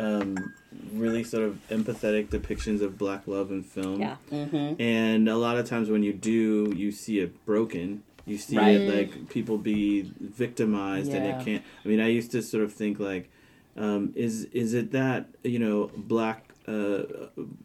um, 0.00 0.54
really 0.92 1.24
sort 1.24 1.44
of 1.44 1.58
empathetic 1.70 2.28
depictions 2.28 2.82
of 2.82 2.96
black 2.98 3.26
love 3.26 3.50
in 3.50 3.62
film. 3.62 4.00
Yeah. 4.00 4.16
And 4.30 5.28
a 5.28 5.36
lot 5.36 5.58
of 5.58 5.68
times 5.68 5.90
when 5.90 6.02
you 6.02 6.12
do, 6.12 6.72
you 6.76 6.92
see 6.92 7.18
it 7.20 7.44
broken. 7.44 8.02
You 8.26 8.36
see 8.38 8.56
Right. 8.58 8.76
it 8.76 8.94
like 8.94 9.28
people 9.30 9.56
be 9.58 10.12
victimized, 10.20 11.12
and 11.12 11.24
it 11.26 11.44
can't. 11.44 11.62
I 11.84 11.88
mean, 11.88 12.00
I 12.00 12.08
used 12.08 12.30
to 12.32 12.42
sort 12.42 12.62
of 12.62 12.72
think 12.72 13.00
like, 13.00 13.30
um, 13.76 14.12
is 14.14 14.44
is 14.52 14.74
it 14.74 14.92
that 14.92 15.26
you 15.42 15.58
know 15.58 15.90
black 15.96 16.44
uh, 16.66 17.04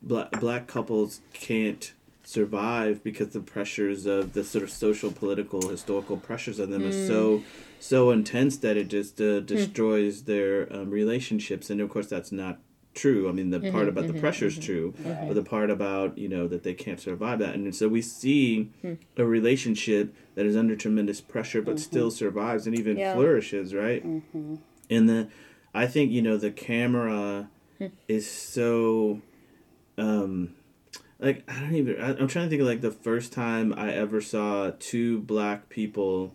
black 0.01 0.31
black 0.39 0.67
couples 0.67 1.19
can't 1.33 1.91
survive 2.23 3.03
because 3.03 3.29
the 3.29 3.41
pressures 3.41 4.05
of 4.05 4.33
the 4.33 4.43
sort 4.43 4.63
of 4.63 4.71
social, 4.71 5.11
political, 5.11 5.69
historical 5.69 6.17
pressures 6.17 6.59
of 6.59 6.69
them 6.69 6.83
are 6.83 6.91
mm. 6.91 7.07
so 7.07 7.43
so 7.79 8.11
intense 8.11 8.57
that 8.57 8.77
it 8.77 8.87
just 8.87 9.19
uh, 9.19 9.39
hmm. 9.39 9.45
destroys 9.45 10.23
their 10.23 10.71
um, 10.71 10.89
relationships, 10.89 11.69
and 11.69 11.81
of 11.81 11.89
course 11.89 12.07
that's 12.07 12.31
not 12.31 12.59
true. 12.93 13.27
I 13.27 13.33
mean, 13.33 13.49
the 13.49 13.59
mm-hmm, 13.59 13.71
part 13.71 13.89
about 13.89 14.07
the 14.07 14.13
mm-hmm, 14.13 14.21
pressure 14.21 14.45
is 14.45 14.53
mm-hmm. 14.53 14.63
true, 14.63 14.93
but 15.03 15.33
the 15.33 15.43
part 15.43 15.69
about 15.69 16.17
you 16.17 16.29
know 16.29 16.47
that 16.47 16.63
they 16.63 16.73
can't 16.73 16.99
survive 16.99 17.39
that, 17.39 17.55
and 17.55 17.75
so 17.75 17.89
we 17.89 18.01
see 18.01 18.71
hmm. 18.81 18.93
a 19.17 19.25
relationship 19.25 20.15
that 20.35 20.45
is 20.45 20.55
under 20.55 20.75
tremendous 20.75 21.19
pressure 21.19 21.61
but 21.61 21.79
still 21.79 22.09
survives 22.09 22.65
and 22.65 22.77
even 22.77 22.97
Yeah. 22.97 23.13
flourishes, 23.13 23.73
right? 23.73 24.03
And 24.89 25.09
the, 25.09 25.27
I 25.73 25.87
think 25.87 26.11
you 26.11 26.21
know 26.21 26.37
the 26.37 26.51
camera 26.51 27.49
hmm. 27.77 27.87
is 28.07 28.29
so, 28.29 29.21
um, 29.97 30.55
like 31.23 31.43
I 31.49 31.59
don't 31.59 31.75
even. 31.75 32.01
I, 32.01 32.09
I'm 32.09 32.27
trying 32.27 32.45
to 32.45 32.49
think 32.49 32.61
of 32.61 32.67
like 32.67 32.81
the 32.81 32.91
first 32.91 33.33
time 33.33 33.73
I 33.75 33.93
ever 33.93 34.21
saw 34.21 34.71
two 34.79 35.21
black 35.21 35.69
people 35.69 36.33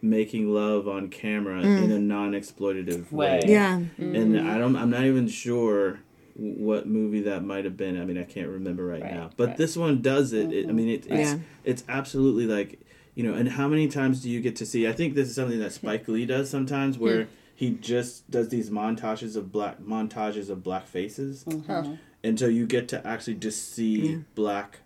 making 0.00 0.52
love 0.52 0.86
on 0.86 1.08
camera 1.08 1.60
in 1.60 1.88
mm. 1.88 1.96
a 1.96 1.98
non-exploitative 1.98 3.10
way. 3.10 3.40
Way. 3.40 3.42
yeah 3.46 3.74
And 3.74 3.88
mm-hmm. 3.98 4.48
I 4.48 4.58
don't. 4.58 4.76
I'm 4.76 4.90
not 4.90 5.04
even 5.04 5.28
sure 5.28 6.00
what 6.34 6.86
movie 6.86 7.22
that 7.22 7.42
might 7.42 7.64
have 7.64 7.76
been. 7.76 8.00
I 8.00 8.04
mean, 8.04 8.18
I 8.18 8.24
can't 8.24 8.48
remember 8.48 8.84
right, 8.84 9.02
Right, 9.02 9.14
now. 9.14 9.30
But 9.36 9.48
right. 9.48 9.56
this 9.56 9.76
one 9.76 10.02
does 10.02 10.32
it. 10.32 10.52
it 10.52 10.68
I 10.68 10.72
mean, 10.72 10.88
it, 10.88 11.06
it's 11.06 11.32
Yeah. 11.32 11.38
it's 11.64 11.84
absolutely 11.88 12.46
like 12.46 12.80
you 13.14 13.24
know. 13.24 13.34
And 13.34 13.48
how 13.48 13.66
many 13.66 13.88
times 13.88 14.22
do 14.22 14.30
you 14.30 14.40
get 14.40 14.56
to 14.56 14.66
see? 14.66 14.86
I 14.86 14.92
think 14.92 15.14
this 15.14 15.28
is 15.28 15.34
something 15.34 15.58
that 15.58 15.72
Spike 15.72 16.06
Lee 16.06 16.26
does 16.26 16.50
sometimes, 16.50 16.96
hmm. 16.96 17.02
where 17.02 17.28
he 17.54 17.70
just 17.70 18.30
does 18.30 18.50
these 18.50 18.70
montages 18.70 19.36
of 19.36 19.50
black 19.50 19.80
montages 19.80 20.50
of 20.50 20.62
black 20.62 20.86
faces, 20.86 21.44
and 21.46 21.98
so 22.38 22.46
you 22.46 22.66
get 22.66 22.88
to 22.88 23.06
actually 23.06 23.34
just 23.34 23.74
see 23.74 24.24
black 24.34 24.78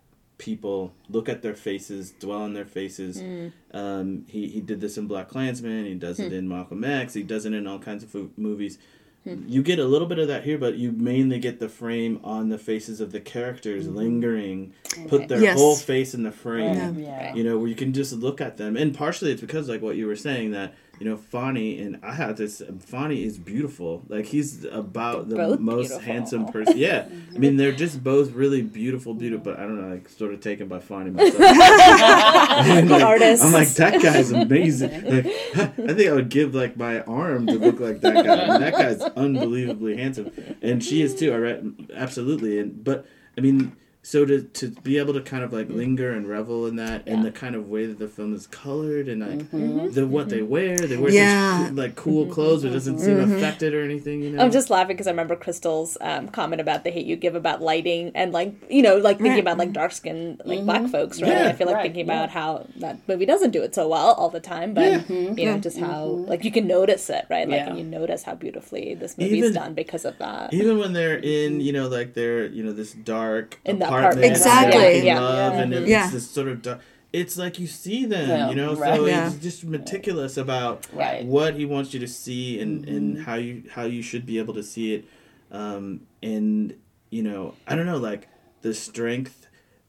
people 0.43 0.93
look 1.09 1.29
at 1.29 1.41
their 1.43 1.55
faces, 1.55 2.11
dwell 2.11 2.43
on 2.43 2.53
their 2.53 2.65
faces. 2.65 3.23
Mm. 3.23 3.53
Um, 3.73 4.25
he 4.29 4.49
he 4.49 4.61
did 4.61 4.81
this 4.81 4.99
in 4.99 5.09
BlacKkKlansman. 5.09 5.87
He 5.87 5.95
does 5.95 6.19
it 6.19 6.29
hmm. 6.29 6.35
in 6.35 6.49
Malcolm 6.49 6.83
X. 6.83 7.15
He 7.15 7.23
does 7.23 7.47
it 7.47 7.55
in 7.55 7.67
all 7.67 7.79
kinds 7.79 8.03
of 8.03 8.39
movies. 8.39 8.79
Hmm. 9.25 9.45
you 9.47 9.63
get 9.63 9.79
a 9.79 9.85
little 9.85 10.09
bit 10.09 10.19
of 10.19 10.27
that 10.27 10.43
here, 10.43 10.59
but 10.59 10.75
you 10.75 10.91
mainly 10.91 11.39
get 11.39 11.61
the 11.61 11.69
frame 11.69 12.19
on 12.25 12.49
the 12.49 12.59
faces 12.59 13.01
of 13.01 13.13
the 13.13 13.21
characters 13.21 13.87
mm-hmm. 13.87 13.97
lingering, 13.97 14.73
put 15.07 15.29
their 15.29 15.41
Yes. 15.41 15.57
whole 15.57 15.77
face 15.77 16.13
in 16.13 16.25
the 16.25 16.33
frame. 16.33 16.99
Yeah. 16.99 17.33
You 17.33 17.45
know, 17.45 17.57
where 17.57 17.69
you 17.69 17.77
can 17.77 17.93
just 17.93 18.13
look 18.13 18.41
at 18.41 18.57
them, 18.57 18.77
and 18.77 18.93
partially 18.93 19.31
it's 19.31 19.41
because 19.41 19.69
like 19.69 19.81
what 19.81 19.95
you 19.95 20.09
were 20.09 20.17
saying 20.17 20.51
that 20.51 20.75
you 21.03 21.11
know 21.11 21.17
Fonny 21.17 21.81
and 21.81 21.99
I 22.05 22.15
have 22.15 22.37
this. 22.37 22.61
Um, 22.61 22.79
Fonny 22.79 23.25
is 23.25 23.37
beautiful. 23.37 24.05
Like 24.07 24.25
he's 24.25 24.63
about 24.63 25.29
the 25.29 25.59
most 25.59 25.89
beautiful. 25.89 25.99
handsome 25.99 26.47
person. 26.53 26.79
Yeah, 26.79 27.09
I 27.35 27.39
mean 27.39 27.57
they're 27.57 27.73
just 27.73 28.05
both 28.05 28.31
really 28.35 28.63
beautiful, 28.63 29.13
beautiful. 29.13 29.53
But 29.53 29.59
I 29.59 29.65
don't 29.65 29.81
know, 29.83 29.93
like 29.93 30.09
sort 30.09 30.33
of 30.33 30.41
taken 30.41 30.69
by 30.69 30.79
Fonny 30.79 31.11
myself. 31.11 31.41
And, 32.63 32.89
like. 32.89 33.03
I'm 33.03 33.53
like 33.53 33.69
that 33.71 34.01
guy's 34.01 34.31
amazing. 34.31 34.93
Like, 35.05 35.27
I 35.57 35.95
think 35.95 36.09
I 36.09 36.13
would 36.13 36.29
give 36.29 36.55
like 36.55 36.77
my 36.77 37.01
arm 37.01 37.49
to 37.49 37.55
look 37.55 37.81
like 37.81 38.01
that 38.03 38.25
guy. 38.25 38.45
I 38.45 38.49
mean, 38.49 38.61
that 38.61 38.73
guy's 38.73 39.03
unbelievably 39.03 39.97
handsome, 39.97 40.31
and 40.63 40.85
she 40.85 41.03
is 41.03 41.17
too. 41.17 41.33
I 41.33 41.39
read 41.39 41.91
absolutely, 41.97 42.61
and 42.61 42.85
but 42.85 43.07
I 43.37 43.41
mean. 43.41 43.77
So 44.05 44.25
to, 44.25 44.43
to 44.43 44.69
be 44.83 44.99
able 44.99 45.15
to 45.15 45.21
kind 45.21 45.45
of 45.45 45.53
like 45.53 45.69
mm-hmm. 45.69 45.77
linger 45.77 46.11
and 46.13 46.29
revel 46.29 46.67
in 46.67 46.75
that 46.77 47.07
and 47.07 47.25
the 47.25 47.31
kind 47.31 47.55
of 47.55 47.69
way 47.69 47.87
that 47.87 48.01
the 48.01 48.09
film 48.09 48.35
is 48.35 48.49
colored 48.49 49.07
and 49.09 49.21
like 49.21 49.39
mm-hmm. 49.49 49.57
Mm-hmm. 49.79 49.91
the 49.93 50.07
what 50.09 50.29
they 50.29 50.43
wear 50.43 50.77
they 50.77 50.97
wear 50.97 51.13
Yeah. 51.13 51.67
such 51.67 51.75
like 51.75 51.95
cool 51.95 52.27
clothes 52.27 52.63
but 52.63 52.71
it 52.71 52.75
doesn't 52.75 52.99
seem 52.99 53.21
affected 53.21 53.75
or 53.75 53.85
anything 53.85 54.23
you 54.23 54.31
know? 54.31 54.43
I'm 54.43 54.51
just 54.51 54.71
laughing 54.71 54.97
because 54.97 55.07
I 55.07 55.11
remember 55.11 55.37
Crystal's 55.37 55.97
um, 56.01 56.27
comment 56.29 56.61
about 56.61 56.83
the 56.83 56.91
hate 56.91 57.07
you 57.07 57.15
give 57.15 57.37
about 57.37 57.63
lighting 57.63 58.11
and 58.17 58.33
like 58.33 58.53
you 58.69 58.83
know 58.83 58.97
like 58.97 59.19
thinking 59.19 59.33
Right. 59.35 59.39
about 59.41 59.59
like 59.59 59.73
dark 59.73 59.93
skinned 59.93 60.43
like 60.45 60.65
black 60.65 60.89
folks 60.91 61.23
right? 61.23 61.31
Yeah. 61.31 61.49
I 61.49 61.53
feel 61.53 61.69
like 61.69 61.77
Right, 61.77 61.83
thinking 61.85 62.09
yeah. 62.09 62.15
about 62.15 62.31
how 62.31 62.67
that 62.79 62.99
movie 63.07 63.25
doesn't 63.25 63.53
do 63.53 63.63
it 63.63 63.73
so 63.73 63.87
well 63.87 64.15
all 64.15 64.31
the 64.31 64.41
time 64.41 64.75
but 64.75 65.09
you 65.09 65.47
know 65.47 65.59
just 65.59 65.79
how 65.79 66.05
like 66.07 66.43
you 66.45 66.51
can 66.51 66.67
notice 66.67 67.09
it 67.09 67.25
right? 67.31 67.49
Like 67.49 67.57
Yeah. 67.61 67.69
and 67.69 67.79
you 67.79 67.85
notice 67.85 68.25
how 68.25 68.35
beautifully 68.35 68.95
this 68.97 69.17
movie's 69.17 69.35
Even- 69.39 69.53
done 69.53 69.75
because 69.75 70.05
of 70.05 70.19
that. 70.19 70.53
even 70.53 70.79
when 70.79 70.93
they're 70.93 71.19
in 71.19 71.61
you 71.61 71.73
know 71.73 71.87
like 71.87 72.15
they're 72.15 72.47
you 72.47 72.65
know 72.65 72.73
this 72.73 72.93
dark 72.95 73.61
In 73.65 73.79
the 73.79 73.92
apartment 74.01 74.37
apartment. 74.37 74.37
Exactly. 74.37 74.79
making 74.83 75.07
Yeah. 75.07 75.21
love 75.21 75.55
and 75.55 75.75
it's 75.75 75.89
Yeah. 75.89 76.11
this 76.11 76.29
sort 76.31 76.49
of 76.49 76.63
dark 76.63 76.81
it's 77.13 77.37
like 77.37 77.59
you 77.59 77.67
see 77.67 78.07
them 78.07 78.29
Yeah, 78.29 78.49
you 78.49 78.55
know 78.55 78.75
right. 78.75 78.97
so 78.97 79.07
Yeah. 79.07 79.27
it's 79.27 79.37
just 79.37 79.65
meticulous 79.65 80.37
about 80.39 80.87
Right. 80.95 81.25
what 81.27 81.55
he 81.57 81.65
wants 81.67 81.93
you 81.93 82.01
to 82.01 82.09
see 82.09 82.59
and 82.61 82.89
and 82.89 83.23
how 83.27 83.35
you 83.35 83.65
how 83.71 83.85
you 83.85 84.03
should 84.03 84.25
be 84.27 84.39
able 84.39 84.55
to 84.55 84.63
see 84.63 84.95
it 84.95 85.05
um 85.51 86.01
and 86.23 86.75
you 87.11 87.23
know 87.23 87.55
i 87.67 87.75
don't 87.77 87.87
know 87.87 87.99
like 87.99 88.29
the 88.63 88.73
strength 88.73 89.47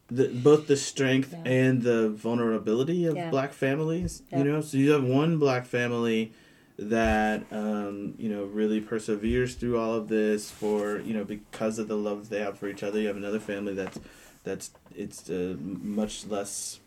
the, 0.10 0.28
both 0.28 0.68
the 0.68 0.76
strength 0.76 1.34
and 1.46 1.82
the 1.84 2.10
vulnerability 2.10 3.06
of 3.06 3.16
Yeah. 3.16 3.30
black 3.30 3.54
families 3.54 4.22
Yeah. 4.32 4.40
you 4.40 4.44
know 4.44 4.60
so 4.62 4.78
you 4.78 4.92
have 4.92 5.04
one 5.04 5.38
black 5.38 5.66
family 5.66 6.34
that 6.78 7.44
um, 7.52 8.16
you 8.18 8.30
know 8.30 8.46
really 8.46 8.82
perseveres 8.82 9.56
through 9.56 9.80
all 9.80 9.94
of 9.94 10.08
this 10.08 10.50
for 10.50 11.00
you 11.00 11.14
know 11.14 11.24
because 11.24 11.80
of 11.80 11.88
the 11.88 11.98
love 11.98 12.30
they 12.30 12.40
have 12.40 12.58
for 12.58 12.68
each 12.68 12.84
other. 12.84 13.00
You 13.00 13.08
have 13.08 13.18
another 13.18 13.40
family 13.40 13.74
that's 13.74 14.00
that's 14.44 14.72
it's 14.96 15.30
uh, 15.30 15.56
much 15.60 16.26
less 16.26 16.80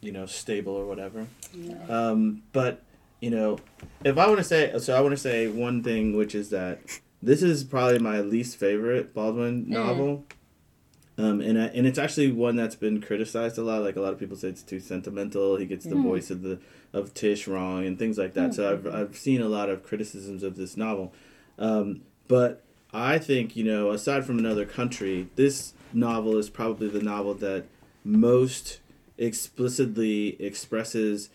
you 0.00 0.12
know 0.12 0.26
stable 0.26 0.74
or 0.74 0.86
whatever. 0.86 1.26
Um, 1.88 2.42
but 2.52 2.82
you 3.20 3.30
know, 3.30 3.58
if 4.04 4.18
I 4.18 4.26
want 4.26 4.38
to 4.38 4.44
say 4.44 4.76
so, 4.78 4.96
I 4.96 5.00
want 5.00 5.12
to 5.12 5.20
say 5.20 5.48
one 5.48 5.82
thing, 5.82 6.16
which 6.16 6.34
is 6.34 6.50
that 6.50 6.80
this 7.22 7.42
is 7.42 7.64
probably 7.64 7.98
my 7.98 8.20
least 8.20 8.56
favorite 8.56 9.14
Baldwin 9.14 9.68
novel. 9.68 10.24
Um, 11.18 11.40
and 11.40 11.60
I, 11.60 11.66
and 11.66 11.86
it's 11.86 11.98
actually 11.98 12.32
one 12.32 12.56
that's 12.56 12.74
been 12.74 13.00
criticized 13.00 13.58
a 13.58 13.62
lot. 13.62 13.82
Like 13.82 13.96
a 13.96 14.00
lot 14.00 14.12
of 14.12 14.18
people 14.18 14.36
say 14.36 14.48
it's 14.48 14.62
too 14.62 14.80
sentimental. 14.80 15.56
He 15.56 15.66
gets 15.66 15.84
the 15.84 15.94
voice 15.94 16.30
of 16.30 16.42
the 16.42 16.58
of 16.92 17.14
Tish 17.14 17.46
wrong 17.46 17.86
and 17.86 17.98
things 17.98 18.18
like 18.18 18.34
that. 18.34 18.54
So 18.54 18.72
I've 18.72 18.86
I've 18.94 19.16
seen 19.16 19.40
a 19.40 19.48
lot 19.48 19.70
of 19.70 19.82
criticisms 19.82 20.42
of 20.42 20.56
this 20.56 20.76
novel. 20.76 21.12
Um, 21.58 22.02
but 22.28 22.62
I 22.92 23.18
think 23.18 23.56
you 23.56 23.64
know, 23.64 23.90
aside 23.90 24.24
from 24.24 24.38
another 24.38 24.64
country, 24.64 25.28
this 25.36 25.72
novel 25.92 26.36
is 26.36 26.50
probably 26.50 26.88
the 26.88 27.02
novel 27.02 27.34
that 27.34 27.64
most 28.04 28.80
explicitly 29.18 30.40
expresses 30.42 31.28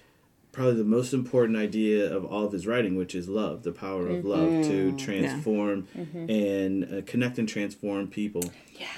probably 0.51 0.73
the 0.75 0.83
most 0.83 1.13
important 1.13 1.55
idea 1.55 2.11
of 2.11 2.25
all 2.25 2.43
of 2.45 2.51
his 2.51 2.65
writing, 2.65 2.95
which 2.95 3.13
is 3.13 3.29
love, 3.29 3.61
the 3.61 3.71
power 3.71 4.07
of 4.07 4.25
love 4.25 4.49
to 4.65 4.91
transform 4.97 5.87
and 6.29 6.83
uh, 6.83 7.01
connect 7.05 7.37
and 7.37 7.47
transform 7.47 8.07
people 8.07 8.41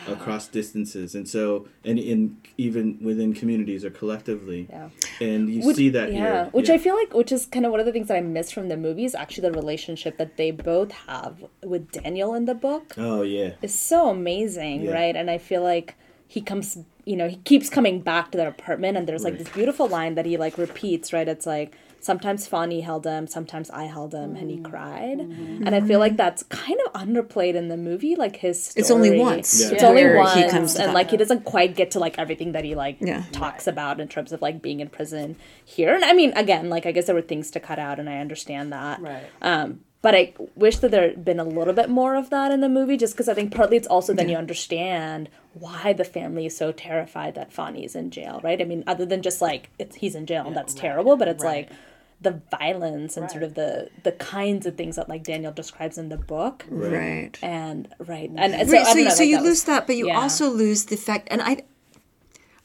across 0.07 0.47
distances, 0.47 1.15
and 1.15 1.27
so 1.27 1.67
and 1.85 1.97
in 1.99 2.37
even 2.57 2.97
within 3.01 3.33
communities 3.33 3.83
or 3.85 3.89
collectively, 3.89 4.67
Yeah. 4.69 4.89
and 5.21 5.49
you 5.49 5.61
Which- 5.65 5.77
see 5.77 5.89
that 5.89 6.11
yeah, 6.11 6.17
here. 6.43 6.49
which 6.51 6.69
Yeah. 6.69 6.75
I 6.75 6.77
feel 6.77 6.95
like, 6.95 7.13
which 7.13 7.31
is 7.31 7.45
kind 7.45 7.65
of 7.65 7.71
one 7.71 7.79
of 7.79 7.85
the 7.85 7.91
things 7.91 8.07
that 8.09 8.17
I 8.17 8.21
miss 8.21 8.51
from 8.51 8.69
the 8.69 8.77
movie 8.77 9.05
is 9.05 9.15
actually 9.15 9.49
the 9.49 9.53
relationship 9.53 10.17
that 10.17 10.37
they 10.37 10.51
both 10.51 10.91
have 11.07 11.43
with 11.63 11.91
Daniel 11.91 12.33
in 12.33 12.45
the 12.45 12.55
book. 12.55 12.93
Oh 12.97 13.21
yeah, 13.21 13.51
is 13.61 13.73
so 13.73 14.09
amazing, 14.09 14.83
Yeah. 14.83 14.91
right? 14.93 15.15
And 15.15 15.29
I 15.29 15.37
feel 15.37 15.61
like 15.63 15.95
he 16.31 16.41
comes, 16.41 16.77
you 17.05 17.15
know, 17.15 17.27
he 17.27 17.37
keeps 17.37 17.69
coming 17.71 18.01
back 18.01 18.29
to 18.31 18.37
that 18.37 18.47
apartment, 18.47 18.95
and 18.97 19.07
there's 19.07 19.23
like 19.23 19.33
Right. 19.33 19.43
this 19.43 19.49
beautiful 19.53 19.87
line 19.87 20.13
that 20.13 20.27
he 20.27 20.37
like 20.37 20.59
repeats, 20.59 21.11
right? 21.11 21.27
It's 21.27 21.47
like 21.47 21.75
sometimes 22.01 22.45
Fonny 22.47 22.81
held 22.81 23.03
him, 23.05 23.25
sometimes 23.25 23.69
I 23.71 23.85
held 23.85 24.13
him, 24.13 24.35
and 24.35 24.49
he 24.51 24.57
Mm. 24.57 24.63
cried. 24.63 25.19
And 25.65 25.73
I 25.75 25.81
feel 25.81 25.97
like 25.99 26.15
that's 26.17 26.43
kind 26.43 26.77
of 26.85 26.93
underplayed 26.93 27.55
in 27.55 27.67
the 27.67 27.75
movie, 27.77 28.15
like 28.15 28.35
his. 28.37 28.63
Story. 28.63 28.79
It's 28.81 28.91
only 28.91 29.19
once 29.19 29.59
Yeah. 29.59 29.73
It's 29.73 29.83
only 29.83 30.03
where 30.03 30.17
once, 30.17 30.33
he 30.35 30.47
comes 30.47 30.75
and 30.75 30.93
like 30.93 31.09
he 31.11 31.17
doesn't 31.17 31.45
quite 31.45 31.75
get 31.75 31.89
to 31.91 31.99
like 31.99 32.19
everything 32.19 32.51
that 32.53 32.63
he 32.63 32.75
like 32.75 32.97
Yeah. 33.01 33.23
talks 33.31 33.65
about 33.67 33.99
in 33.99 34.07
terms 34.07 34.31
of 34.31 34.39
like 34.41 34.61
being 34.61 34.79
in 34.81 34.87
prison 34.89 35.35
here. 35.65 35.93
And 35.95 36.05
I 36.05 36.13
mean, 36.13 36.31
again, 36.37 36.69
like 36.69 36.85
I 36.85 36.91
guess 36.93 37.07
there 37.07 37.15
were 37.15 37.21
things 37.33 37.49
to 37.51 37.59
cut 37.59 37.79
out, 37.79 37.99
and 37.99 38.07
I 38.07 38.19
understand 38.19 38.71
that. 38.71 39.01
Right. 39.01 39.23
Um, 39.41 39.79
but 40.01 40.15
I 40.15 40.33
wish 40.55 40.77
that 40.77 40.91
there 40.91 41.01
had 41.09 41.25
been 41.25 41.39
a 41.39 41.43
little 41.43 41.73
bit 41.73 41.89
more 41.89 42.15
of 42.15 42.29
that 42.29 42.51
in 42.51 42.61
the 42.61 42.69
movie, 42.69 42.95
just 42.97 43.13
because 43.13 43.27
I 43.27 43.33
think 43.33 43.53
partly 43.53 43.75
it's 43.77 43.87
also 43.87 44.13
then 44.13 44.29
you 44.29 44.37
understand 44.37 45.29
why 45.53 45.93
the 45.93 46.05
family 46.05 46.45
is 46.45 46.55
so 46.55 46.71
terrified 46.71 47.35
that 47.35 47.51
Fonny's 47.51 47.95
in 47.95 48.09
jail, 48.11 48.39
right? 48.43 48.61
I 48.61 48.65
mean, 48.65 48.83
other 48.87 49.05
than 49.05 49.21
just 49.21 49.41
like 49.41 49.69
it's 49.77 49.97
he's 49.97 50.15
in 50.15 50.25
jail 50.25 50.45
and 50.47 50.55
that's 50.55 50.73
terrible, 50.73 51.17
but 51.17 51.27
it's 51.27 51.43
right. 51.43 51.67
like 51.69 51.77
the 52.21 52.41
violence 52.51 53.15
and 53.15 53.31
sort 53.31 53.43
of 53.43 53.53
the 53.55 53.89
the 54.03 54.11
kinds 54.13 54.65
of 54.65 54.75
things 54.75 54.97
that 54.97 55.07
like 55.09 55.23
Daniel 55.23 55.51
describes 55.53 55.97
in 55.97 56.09
the 56.09 56.17
book, 56.17 56.65
Right. 56.69 57.37
and 57.41 57.87
right, 57.99 58.29
and, 58.29 58.53
and 58.55 58.69
so, 58.69 58.75
Right, 58.75 58.85
I 58.85 58.89
so, 58.89 58.93
don't 58.95 59.03
know, 59.05 59.09
so 59.11 59.19
like, 59.23 59.29
you 59.29 59.35
that 59.37 59.43
lose 59.43 59.49
was- 59.51 59.63
that, 59.65 59.87
but 59.87 59.95
you 59.95 60.07
yeah. 60.07 60.19
also 60.21 60.49
lose 60.49 60.85
the 60.85 60.97
fact, 60.97 61.27
and 61.31 61.41
I, 61.41 61.63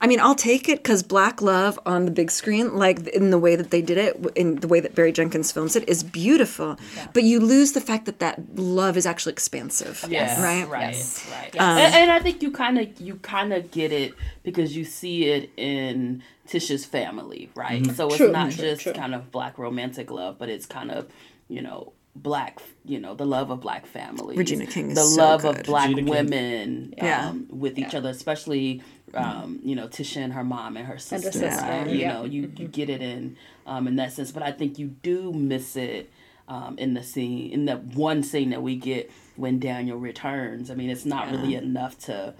I 0.00 0.06
mean, 0.06 0.20
I'll 0.20 0.34
take 0.34 0.68
it 0.68 0.78
because 0.82 1.02
Black 1.02 1.40
Love 1.40 1.78
on 1.86 2.04
the 2.04 2.10
big 2.10 2.30
screen, 2.30 2.74
like 2.76 3.06
in 3.08 3.30
the 3.30 3.38
way 3.38 3.56
that 3.56 3.70
they 3.70 3.80
did 3.80 3.96
it, 3.96 4.16
in 4.34 4.56
the 4.56 4.68
way 4.68 4.80
that 4.80 4.94
Barry 4.94 5.12
Jenkins 5.12 5.50
films 5.52 5.76
it, 5.76 5.88
is 5.88 6.02
beautiful. 6.02 6.76
But 7.12 7.22
you 7.22 7.40
lose 7.40 7.72
the 7.72 7.80
fact 7.80 8.04
that 8.06 8.18
that 8.18 8.56
love 8.56 8.96
is 8.96 9.06
actually 9.06 9.32
expansive. 9.32 10.04
Yes, 10.08 10.38
Right. 10.42 10.68
right, 10.68 10.94
Yes. 10.94 11.26
right. 11.30 11.54
Um, 11.60 11.78
and, 11.78 11.94
and 11.94 12.10
I 12.10 12.18
think 12.20 12.42
you 12.42 12.50
kind 12.50 12.78
of 12.78 13.00
you 13.00 13.14
kind 13.16 13.52
of 13.52 13.70
get 13.70 13.92
it 13.92 14.14
because 14.42 14.76
you 14.76 14.84
see 14.84 15.26
it 15.26 15.50
in 15.56 16.22
Tisha's 16.48 16.84
family, 16.84 17.50
right? 17.54 17.86
So 17.94 18.08
it's 18.08 18.16
True, 18.18 18.32
not 18.32 18.50
true, 18.50 18.64
just 18.64 18.82
true. 18.82 18.92
kind 18.92 19.14
of 19.14 19.30
black 19.30 19.58
romantic 19.58 20.10
love, 20.10 20.38
but 20.38 20.48
it's 20.48 20.66
kind 20.66 20.90
of 20.90 21.06
you 21.48 21.62
know 21.62 21.92
black, 22.16 22.60
you 22.84 23.00
know, 23.00 23.12
the 23.14 23.26
love 23.26 23.50
of 23.50 23.60
black 23.60 23.86
families, 23.86 24.38
Regina 24.38 24.66
King 24.66 24.90
is 24.90 24.94
the 24.96 25.02
so 25.02 25.20
love 25.20 25.42
good. 25.42 25.56
of 25.58 25.62
black 25.64 25.88
Regina 25.88 26.02
King. 26.02 26.10
women, 26.10 26.94
Yeah. 26.96 27.30
um, 27.30 27.46
with 27.50 27.76
each 27.76 27.92
other, 27.92 28.08
especially 28.08 28.82
um, 29.16 29.60
you 29.62 29.74
know 29.76 29.88
Tisha 29.88 30.18
and 30.18 30.32
her 30.32 30.44
mom 30.44 30.76
and 30.76 30.86
her 30.86 30.98
sister. 30.98 31.32
sister, 31.32 31.62
right? 31.62 31.86
You 31.88 31.98
yeah. 31.98 32.12
know, 32.12 32.24
you 32.24 32.50
you 32.56 32.68
get 32.68 32.88
it 32.90 33.00
in 33.02 33.36
um, 33.66 33.86
in 33.88 33.96
that 33.96 34.12
sense, 34.12 34.32
but 34.32 34.42
I 34.42 34.52
think 34.52 34.78
you 34.78 34.88
do 34.88 35.32
miss 35.32 35.76
it 35.76 36.10
um, 36.48 36.76
in 36.78 36.94
the 36.94 37.02
scene 37.02 37.52
in 37.52 37.64
the 37.66 37.76
one 37.76 38.22
scene 38.22 38.50
that 38.50 38.62
we 38.62 38.76
get 38.76 39.10
when 39.36 39.58
Daniel 39.58 39.98
returns. 39.98 40.70
I 40.70 40.74
mean, 40.74 40.90
it's 40.90 41.04
not 41.04 41.30
really 41.30 41.54
enough 41.54 41.98
to 42.00 42.34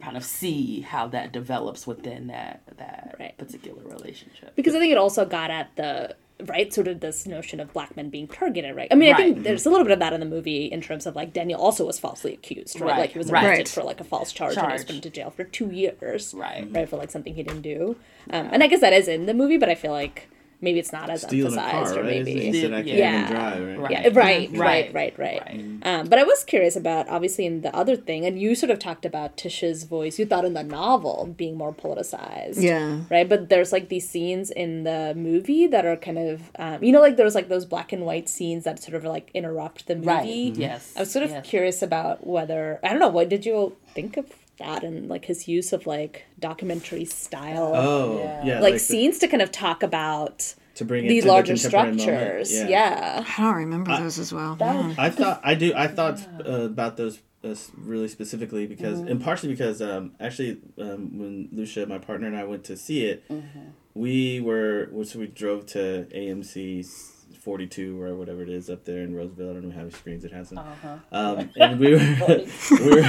kind 0.00 0.16
of 0.16 0.24
see 0.24 0.80
how 0.80 1.06
that 1.08 1.30
develops 1.32 1.86
within 1.86 2.28
that 2.28 2.62
that 2.78 3.16
Right. 3.18 3.36
particular 3.36 3.82
relationship. 3.84 4.54
because 4.56 4.74
I 4.74 4.78
think 4.78 4.92
it 4.92 4.98
also 4.98 5.24
got 5.26 5.50
at 5.50 5.76
the 5.76 6.16
right 6.46 6.72
sort 6.72 6.88
of 6.88 7.00
this 7.00 7.26
notion 7.26 7.60
of 7.60 7.72
black 7.72 7.96
men 7.96 8.10
being 8.10 8.28
targeted, 8.28 8.74
right? 8.76 8.88
I 8.90 8.94
mean, 8.94 9.12
I 9.12 9.16
think 9.16 9.42
there's 9.42 9.66
a 9.66 9.70
little 9.70 9.84
bit 9.84 9.92
of 9.92 9.98
that 10.00 10.12
in 10.12 10.20
the 10.20 10.26
movie 10.26 10.66
in 10.66 10.80
terms 10.80 11.06
of 11.06 11.14
like 11.16 11.32
Daniel 11.32 11.60
also 11.60 11.86
was 11.86 11.98
falsely 11.98 12.32
accused, 12.34 12.80
right? 12.80 12.90
Right, 12.90 12.98
Like 13.00 13.10
he 13.12 13.18
was 13.18 13.30
arrested 13.30 13.58
Right. 13.58 13.68
for 13.68 13.82
like 13.82 14.00
a 14.00 14.04
false 14.04 14.32
charge, 14.32 14.56
and 14.56 14.66
he 14.66 14.72
was 14.72 14.84
put 14.84 14.94
into 14.96 15.10
jail 15.10 15.30
for 15.30 15.44
two 15.44 15.70
years, 15.70 16.32
Right. 16.34 16.66
Right 16.70 16.88
for 16.88 16.96
like 16.96 17.10
something 17.10 17.34
he 17.34 17.42
didn't 17.42 17.62
do, 17.62 17.96
um, 18.30 18.48
and 18.52 18.62
I 18.62 18.66
guess 18.66 18.80
that 18.80 18.92
is 18.92 19.08
in 19.08 19.26
the 19.26 19.34
movie, 19.34 19.56
but 19.58 19.68
I 19.68 19.74
feel 19.74 19.92
like 19.92 20.28
maybe 20.60 20.78
it's 20.78 20.92
not 20.92 21.08
as 21.10 21.22
stealing 21.22 21.56
a 21.56 21.60
emphasized, 21.62 21.94
car, 21.94 22.02
or 22.02 22.06
right? 22.06 22.24
Maybe. 22.24 22.32
it? 22.48 22.54
He 22.54 22.60
said, 22.60 22.72
I 22.72 22.76
can't 22.82 22.86
Yeah. 22.86 23.20
even 23.24 23.32
drive, 23.32 23.66
right? 23.68 23.78
Right. 23.78 23.90
Yeah, 23.90 23.98
right, 24.02 24.12
right, 24.12 24.50
Right. 24.58 24.94
right, 24.94 25.18
right. 25.18 25.40
Right. 25.46 25.64
Um, 25.82 26.08
but 26.08 26.18
I 26.18 26.24
was 26.24 26.44
curious 26.44 26.76
about 26.76 27.08
obviously 27.08 27.46
in 27.46 27.62
the 27.62 27.74
other 27.74 27.96
thing, 27.96 28.24
and 28.26 28.40
you 28.40 28.54
sort 28.54 28.70
of 28.70 28.78
talked 28.78 29.04
about 29.04 29.36
Tisha's 29.36 29.84
voice. 29.84 30.18
You 30.18 30.26
thought 30.26 30.44
in 30.44 30.54
the 30.54 30.62
novel 30.62 31.32
being 31.36 31.56
more 31.56 31.72
politicized, 31.72 32.60
Yeah. 32.62 33.00
right. 33.10 33.28
But 33.28 33.48
there's 33.48 33.72
like 33.72 33.88
these 33.88 34.08
scenes 34.08 34.50
in 34.50 34.84
the 34.84 35.14
movie 35.16 35.66
that 35.66 35.84
are 35.86 35.96
kind 35.96 36.18
of, 36.18 36.50
um, 36.58 36.82
you 36.84 36.92
know, 36.92 37.00
like 37.00 37.16
there's 37.16 37.34
like 37.34 37.48
those 37.48 37.64
black 37.64 37.92
and 37.92 38.04
white 38.04 38.28
scenes 38.28 38.64
that 38.64 38.82
sort 38.82 38.94
of 38.94 39.04
like 39.04 39.30
interrupt 39.34 39.86
the 39.86 39.96
movie. 39.96 40.06
Right. 40.06 40.54
Yes. 40.56 40.92
I 40.96 41.00
was 41.00 41.10
sort 41.10 41.24
of 41.24 41.30
yes. 41.30 41.46
curious 41.46 41.82
about 41.82 42.26
whether 42.26 42.78
I 42.82 42.88
don't 42.90 43.00
know 43.00 43.08
what 43.08 43.28
did 43.28 43.46
you 43.46 43.76
think 43.94 44.16
of 44.16 44.26
that 44.60 44.84
and 44.84 45.08
like 45.08 45.24
his 45.24 45.48
use 45.48 45.72
of 45.72 45.86
like 45.86 46.24
documentary 46.38 47.04
style, 47.04 47.72
Oh 47.74 48.18
Yeah. 48.18 48.44
yeah, 48.44 48.60
like 48.60 48.74
the- 48.74 48.78
scenes 48.78 49.18
to 49.18 49.28
kind 49.28 49.42
of 49.42 49.50
talk 49.50 49.82
about 49.82 50.54
to 50.76 50.84
bring 50.84 51.06
these 51.06 51.24
to 51.24 51.28
the 51.28 51.32
larger 51.34 51.56
contemporary 51.56 52.44
structures. 52.44 52.70
Yeah. 52.70 53.24
I 53.36 53.42
don't 53.42 53.54
remember 53.56 53.96
those 53.98 54.18
as 54.18 54.32
well. 54.32 54.56
Yeah. 54.60 54.94
I 54.96 55.10
thought 55.10 55.40
I 55.44 55.54
do. 55.54 55.72
I 55.74 55.88
thought 55.88 56.26
uh, 56.46 56.62
about 56.62 56.96
those 56.96 57.18
uh, 57.42 57.54
really 57.76 58.08
specifically 58.08 58.66
because, 58.66 59.00
and 59.00 59.20
partially 59.22 59.48
because, 59.50 59.80
um, 59.82 60.12
actually, 60.20 60.58
um, 60.78 61.18
when 61.18 61.48
Lucia, 61.52 61.86
my 61.86 61.98
partner, 61.98 62.26
and 62.28 62.36
I 62.36 62.44
went 62.44 62.64
to 62.64 62.76
see 62.76 63.04
it, 63.06 63.24
we 63.94 64.40
were 64.40 64.88
so 65.04 65.18
we 65.18 65.26
drove 65.26 65.66
to 65.68 66.06
AMC. 66.14 66.86
42 67.40 68.00
or 68.02 68.14
whatever 68.14 68.42
it 68.42 68.48
is 68.48 68.70
up 68.70 68.84
there 68.84 69.02
in 69.02 69.14
Roseville. 69.14 69.50
I 69.50 69.54
don't 69.54 69.64
know 69.68 69.72
how 69.72 69.78
many 69.80 69.90
screens 69.90 70.24
it 70.24 70.32
has. 70.32 70.52
Um, 70.52 71.50
and 71.56 71.80
we 71.80 71.92
were, 71.92 71.98
we 72.70 72.90
were 72.90 73.02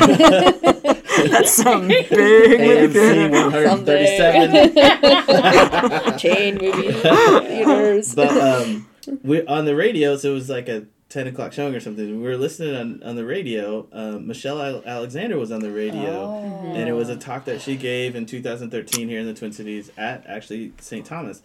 That's 1.27 1.51
some 1.51 1.87
big 1.87 2.07
AMC 2.07 3.31
137. 3.31 6.17
Chain 6.17 6.57
movie 6.57 6.91
theaters. 6.93 8.15
but 8.15 8.29
um, 8.37 8.87
we 9.23 9.45
on 9.45 9.65
the 9.65 9.75
radio, 9.75 10.15
so 10.17 10.31
it 10.31 10.35
was 10.35 10.49
like 10.49 10.67
a 10.69 10.85
ten 11.09 11.27
o'clock 11.27 11.53
showing 11.53 11.75
or 11.75 11.79
something. 11.79 12.21
We 12.21 12.27
were 12.27 12.37
listening 12.37 12.75
on, 12.75 13.03
on 13.03 13.15
the 13.15 13.25
radio. 13.25 13.87
Um, 13.91 14.27
Michelle 14.27 14.81
Alexander 14.85 15.37
was 15.37 15.51
on 15.51 15.59
the 15.59 15.71
radio, 15.71 16.37
and 16.73 16.87
it 16.89 16.93
was 16.93 17.09
a 17.09 17.17
talk 17.17 17.45
that 17.45 17.61
she 17.61 17.75
gave 17.75 18.15
in 18.15 18.25
2013 18.25 19.09
here 19.09 19.19
in 19.19 19.25
the 19.27 19.33
Twin 19.33 19.51
Cities 19.51 19.91
at 19.97 20.25
actually 20.27 20.73
St. 20.79 21.05
Thomas. 21.05 21.41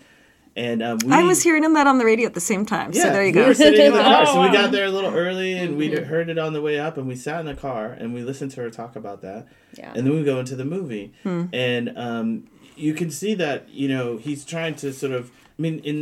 And 0.56 0.82
um, 0.82 0.98
we, 1.04 1.12
I 1.12 1.22
was 1.22 1.42
hearing 1.42 1.70
that 1.74 1.86
on 1.86 1.98
the 1.98 2.04
radio 2.06 2.26
at 2.26 2.32
the 2.34 2.40
same 2.40 2.64
time. 2.64 2.92
Yeah, 2.94 3.02
so 3.02 3.12
there 3.12 3.24
you 3.26 3.32
go. 3.32 3.40
we 3.40 3.44
go. 3.44 3.48
were 3.48 3.54
sitting 3.54 3.86
in 3.86 3.92
the 3.92 3.98
car, 4.00 4.22
Oh, 4.26 4.34
so 4.34 4.40
we 4.42 4.48
got 4.50 4.72
there 4.72 4.86
a 4.86 4.90
little 4.90 5.14
early, 5.14 5.52
and 5.52 5.76
we 5.76 5.90
heard 5.94 6.30
it 6.30 6.38
on 6.38 6.54
the 6.54 6.62
way 6.62 6.78
up, 6.78 6.96
and 6.96 7.06
we 7.06 7.14
sat 7.14 7.40
in 7.40 7.46
the 7.46 7.54
car 7.54 7.92
and 7.92 8.14
we 8.14 8.22
listened 8.22 8.52
to 8.52 8.62
her 8.62 8.70
talk 8.70 8.96
about 8.96 9.20
that. 9.20 9.46
Yeah. 9.76 9.92
And 9.94 10.06
then 10.06 10.14
we 10.14 10.24
go 10.24 10.40
into 10.40 10.56
the 10.56 10.64
movie, 10.64 11.12
and 11.24 11.92
um, 11.98 12.48
you 12.74 12.94
can 12.94 13.10
see 13.10 13.34
that 13.34 13.68
you 13.68 13.88
know 13.88 14.16
he's 14.16 14.44
trying 14.44 14.74
to 14.76 14.92
sort 14.92 15.12
of. 15.12 15.30
I 15.58 15.62
mean, 15.62 15.78
in 15.80 15.96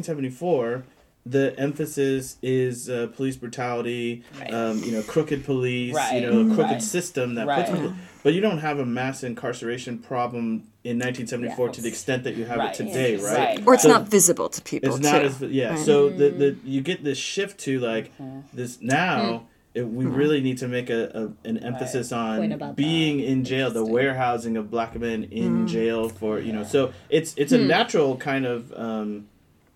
1974, 0.00 0.84
the 1.24 1.58
emphasis 1.58 2.36
is 2.42 2.88
uh, 2.88 3.08
police 3.14 3.36
brutality, 3.36 4.22
Right. 4.38 4.52
um, 4.54 4.82
you 4.84 4.92
know, 4.92 5.02
crooked 5.02 5.44
police, 5.44 5.94
Right. 5.94 6.14
you 6.14 6.30
know, 6.30 6.40
a 6.40 6.54
crooked 6.54 6.72
Right. 6.72 6.82
system 6.82 7.34
that 7.34 7.46
Right. 7.46 7.66
puts 7.66 7.78
people. 7.78 7.94
But 8.26 8.34
you 8.34 8.40
don't 8.40 8.58
have 8.58 8.80
a 8.80 8.84
mass 8.84 9.22
incarceration 9.22 10.00
problem 10.00 10.64
in 10.82 10.98
1974 10.98 11.68
to 11.68 11.80
the 11.80 11.86
extent 11.86 12.24
that 12.24 12.34
you 12.34 12.44
have 12.44 12.58
Right. 12.58 12.80
it 12.80 12.84
today, 12.84 13.14
right? 13.18 13.38
Right. 13.38 13.62
or 13.64 13.74
it's 13.74 13.84
So- 13.84 13.88
not 13.88 14.08
visible 14.08 14.48
to 14.48 14.60
people. 14.62 14.88
it's 14.88 14.98
not 14.98 15.24
as 15.24 15.40
yeah. 15.42 15.76
So 15.76 16.08
the 16.08 16.30
the 16.30 16.50
mm-hmm. 16.50 16.68
you 16.68 16.80
get 16.80 17.04
this 17.04 17.18
shift 17.18 17.60
to 17.60 17.78
like 17.78 18.10
this 18.52 18.82
now. 18.82 19.20
Hmm. 19.22 19.44
It, 19.74 19.82
we 19.86 20.06
mm-hmm. 20.06 20.14
really 20.16 20.40
need 20.40 20.58
to 20.58 20.66
make 20.66 20.90
a, 20.90 21.02
a 21.44 21.48
an 21.48 21.58
emphasis 21.58 22.08
Point 22.08 22.40
on 22.40 22.52
about 22.52 22.74
being 22.74 23.20
in 23.20 23.44
jail, 23.44 23.70
the 23.70 23.84
warehousing 23.84 24.56
of 24.56 24.72
black 24.72 24.98
men 24.98 25.22
in 25.30 25.60
hmm. 25.60 25.66
jail 25.66 26.08
for 26.08 26.40
you 26.40 26.52
know. 26.52 26.64
So 26.64 26.92
it's 27.08 27.32
it's 27.36 27.52
a 27.52 27.58
hmm. 27.58 27.68
natural 27.68 28.16
kind 28.16 28.44
of 28.44 28.72
um, 28.72 29.28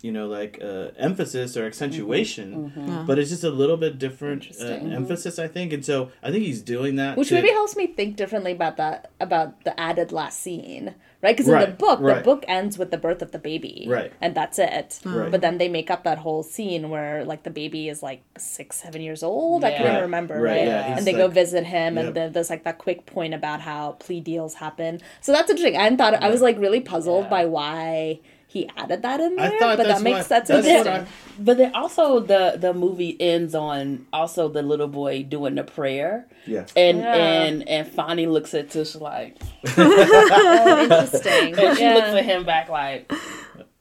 you 0.03 0.11
know 0.13 0.27
like 0.27 0.59
uh, 0.63 0.89
emphasis 0.97 1.57
or 1.57 1.67
accentuation, 1.67 3.05
but 3.07 3.19
it's 3.19 3.31
just 3.31 3.45
a 3.45 3.51
little 3.51 3.77
bit 3.77 3.99
different 3.99 4.45
uh, 4.45 4.47
Interesting. 4.65 4.93
emphasis, 4.93 5.39
I 5.39 5.49
think. 5.49 5.73
And 5.73 5.85
so 5.85 6.11
I 6.23 6.31
think 6.31 6.45
he's 6.45 6.63
doing 6.63 6.97
that. 6.97 7.17
Which 7.17 7.29
to- 7.29 7.35
maybe 7.35 7.49
helps 7.51 7.77
me 7.77 7.87
think 7.87 8.17
differently 8.17 8.53
about 8.53 8.77
that 8.79 9.11
about 9.21 9.65
the 9.65 9.79
added 9.79 10.13
last 10.13 10.41
scene, 10.41 10.95
right? 11.23 11.37
Because 11.37 11.47
in 11.49 11.53
the 11.53 11.67
Right, 11.67 11.79
book, 11.79 12.01
the 12.01 12.23
book 12.25 12.45
ends 12.49 12.79
with 12.79 12.91
the 12.91 12.97
birth 12.99 13.21
of 13.23 13.33
the 13.33 13.39
baby, 13.39 13.87
Right. 13.89 14.13
and 14.21 14.35
that's 14.35 14.59
it. 14.59 15.01
Right. 15.05 15.31
But 15.31 15.41
then 15.43 15.59
they 15.59 15.69
make 15.69 15.91
up 15.91 16.05
that 16.05 16.19
whole 16.19 16.43
scene 16.43 16.89
where 16.91 17.25
like 17.25 17.43
the 17.43 17.51
baby 17.51 17.89
is 17.89 18.03
like 18.03 18.23
six, 18.39 18.77
seven 18.77 19.03
years 19.03 19.23
old. 19.23 19.65
I 19.65 19.71
Yeah. 19.71 19.77
can't 19.79 19.89
Right, 19.95 20.01
remember, 20.03 20.35
right, 20.35 20.43
right? 20.59 20.67
yeah, 20.67 20.89
he's 20.89 20.99
and 20.99 21.07
they 21.07 21.13
go 21.13 21.29
visit 21.29 21.65
him, 21.65 21.97
Yep. 21.97 22.05
and 22.07 22.15
then 22.17 22.33
there's 22.33 22.51
like 22.51 22.65
that 22.65 22.79
quick 22.79 23.05
point 23.07 23.35
about 23.35 23.61
how 23.61 23.93
plea 23.99 24.21
deals 24.21 24.55
happen. 24.55 25.01
So 25.21 25.33
that's 25.33 25.51
interesting. 25.51 25.77
I 25.79 25.95
thought 25.95 26.15
I 26.15 26.31
was 26.31 26.41
like 26.41 26.59
really 26.59 26.81
puzzled 26.81 27.29
by 27.29 27.45
why 27.45 28.21
he 28.53 28.69
added 28.77 29.03
that 29.03 29.21
in 29.21 29.39
I 29.39 29.49
there, 29.49 29.59
thought 29.61 29.77
but 29.79 29.87
that's 29.87 30.01
that 30.01 30.03
makes 30.05 30.17
what- 30.19 30.29
that's, 30.29 30.49
that's 30.49 30.89
what 30.89 31.07
But 31.39 31.57
then 31.59 31.75
also 31.75 32.19
the 32.19 32.57
the 32.59 32.75
movie 32.75 33.17
ends 33.21 33.55
on 33.55 34.07
also 34.13 34.49
the 34.49 34.61
little 34.63 34.89
boy 34.89 35.23
doing 35.23 35.55
the 35.55 35.63
prayer. 35.63 36.27
Yeah. 36.47 36.67
And 36.75 36.99
Yeah. 36.99 37.15
and 37.15 37.69
and 37.69 37.87
Fonny 37.87 38.27
looks 38.27 38.53
at 38.55 38.71
Tish 38.71 38.97
like 38.97 39.37
oh, 39.79 40.83
interesting. 40.83 41.59
and 41.59 41.77
she 41.79 41.83
Yeah. 41.85 41.95
looks 41.95 42.09
at 42.09 42.25
him 42.25 42.45
back 42.45 42.69
like 42.69 43.11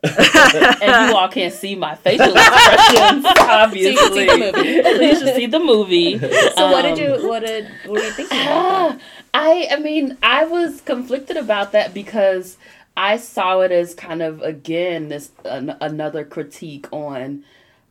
and 0.03 1.10
you 1.10 1.15
all 1.17 1.27
can't 1.27 1.53
see 1.53 1.75
my 1.75 1.93
facial 1.95 2.32
expressions, 2.34 3.25
obviously. 3.38 3.95
So 3.97 4.13
you 4.15 4.27
can 4.29 4.39
see 4.39 4.51
the 4.51 4.53
movie. 4.53 4.69
you 5.05 5.15
should 5.19 5.36
see 5.36 5.45
the 5.47 5.60
movie. 5.60 6.19
So 6.19 6.71
what 6.71 6.84
did 6.84 6.93
Um, 6.93 6.99
you 7.21 7.27
what 7.27 7.39
did 7.45 7.67
what 7.86 7.93
were 7.99 8.05
you 8.05 8.12
thinking 8.12 8.39
about? 8.39 8.91
that? 8.97 9.01
I 9.34 9.67
I 9.71 9.75
mean, 9.79 10.17
I 10.23 10.45
was 10.45 10.82
conflicted 10.82 11.36
about 11.38 11.73
that 11.73 11.93
because 11.93 12.58
I 12.99 13.15
saw 13.15 13.62
it 13.62 13.71
as 13.71 13.95
kind 13.95 14.21
of 14.21 14.41
again 14.41 15.07
this 15.07 15.31
an, 15.45 15.75
another 15.79 16.25
critique 16.25 16.88
on 16.91 17.45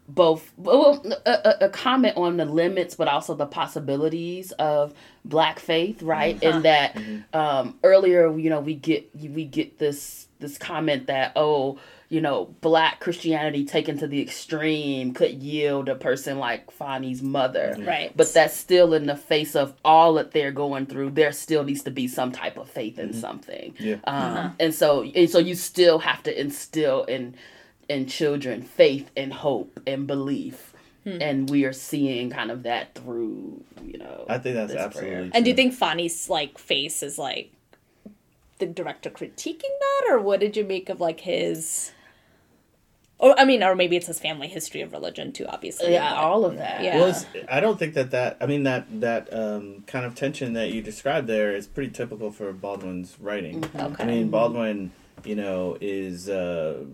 both 0.06 0.52
well 0.58 1.02
a, 1.26 1.30
a- 1.30 1.64
a 1.66 1.68
comment 1.70 2.16
on 2.18 2.36
the 2.36 2.44
limits 2.44 2.94
but 2.94 3.08
also 3.08 3.34
the 3.34 3.46
possibilities 3.46 4.52
of 4.52 4.92
black 5.24 5.58
faith 5.58 6.02
right? 6.02 6.42
And 6.42 6.62
that 6.64 6.98
um 7.32 7.78
earlier 7.82 8.36
you 8.36 8.50
know 8.50 8.60
we 8.60 8.74
get 8.74 9.08
we 9.14 9.44
get 9.46 9.78
this 9.78 10.28
this 10.40 10.58
comment 10.58 11.06
that 11.06 11.32
oh 11.36 11.78
you 12.08 12.20
know 12.20 12.46
black 12.60 13.00
christianity 13.00 13.64
taken 13.64 13.98
to 13.98 14.06
the 14.06 14.20
extreme 14.20 15.12
could 15.12 15.42
yield 15.42 15.88
a 15.88 15.94
person 15.94 16.38
like 16.38 16.70
Fonny's 16.70 17.22
mother 17.22 17.76
Right. 17.78 18.12
but 18.16 18.32
that's 18.32 18.56
still 18.56 18.94
in 18.94 19.06
the 19.06 19.16
face 19.16 19.54
of 19.54 19.74
all 19.84 20.14
that 20.14 20.32
they're 20.32 20.52
going 20.52 20.86
through 20.86 21.10
there 21.10 21.32
still 21.32 21.64
needs 21.64 21.82
to 21.82 21.90
be 21.90 22.08
some 22.08 22.32
type 22.32 22.56
of 22.56 22.68
faith 22.68 22.98
in 22.98 23.10
mm-hmm. 23.10 23.20
something 23.20 23.74
Yeah. 23.78 23.94
um, 24.04 24.14
uh-huh. 24.14 24.50
and 24.58 24.74
so 24.74 25.02
and 25.02 25.28
so 25.28 25.38
you 25.38 25.54
still 25.54 25.98
have 25.98 26.22
to 26.24 26.40
instill 26.40 27.04
in 27.04 27.34
in 27.88 28.06
children 28.06 28.62
faith 28.62 29.10
and 29.16 29.32
hope 29.32 29.80
and 29.86 30.06
belief 30.06 30.72
hmm. 31.04 31.18
and 31.20 31.50
we 31.50 31.64
are 31.64 31.72
seeing 31.72 32.30
kind 32.30 32.50
of 32.50 32.62
that 32.64 32.94
through 32.94 33.62
you 33.82 33.98
know 33.98 34.26
I 34.28 34.38
think 34.38 34.56
that's 34.56 34.72
absolutely. 34.74 35.10
prayer. 35.10 35.30
And 35.32 35.44
do 35.44 35.50
you 35.50 35.56
think 35.56 35.72
Fonny's 35.74 36.28
like 36.28 36.58
face 36.58 37.02
is 37.02 37.18
like 37.18 37.52
the 38.58 38.66
director 38.66 39.10
critiquing 39.10 39.60
that, 39.62 40.06
or 40.10 40.20
what 40.20 40.40
did 40.40 40.56
you 40.56 40.64
make 40.64 40.88
of 40.88 41.00
like 41.00 41.20
his? 41.20 41.92
Or 43.20 43.34
I 43.38 43.44
mean, 43.44 43.64
or 43.64 43.74
maybe 43.74 43.96
it's 43.96 44.06
his 44.06 44.20
family 44.20 44.46
history 44.46 44.80
of 44.80 44.92
religion 44.92 45.32
too. 45.32 45.44
Obviously, 45.46 45.92
yeah 45.92 46.10
but- 46.14 46.18
all 46.22 46.44
of 46.44 46.56
that 46.58 46.82
Yeah. 46.84 46.96
Well, 46.98 47.06
it's, 47.08 47.26
I 47.50 47.58
don't 47.60 47.78
think 47.78 47.94
that 47.94 48.12
that. 48.12 48.36
I 48.40 48.46
mean 48.46 48.62
that 48.62 48.86
that 49.00 49.28
um, 49.32 49.82
kind 49.88 50.06
of 50.06 50.14
tension 50.14 50.52
that 50.52 50.70
you 50.72 50.80
described 50.82 51.26
there 51.26 51.54
is 51.54 51.66
pretty 51.66 51.90
typical 51.90 52.30
for 52.30 52.52
Baldwin's 52.52 53.16
writing. 53.20 53.64
Okay. 53.74 54.02
I 54.02 54.06
mean, 54.06 54.28
Baldwin, 54.30 54.92
you 55.24 55.34
know, 55.34 55.76
is 55.80 56.28
uh, 56.28 56.84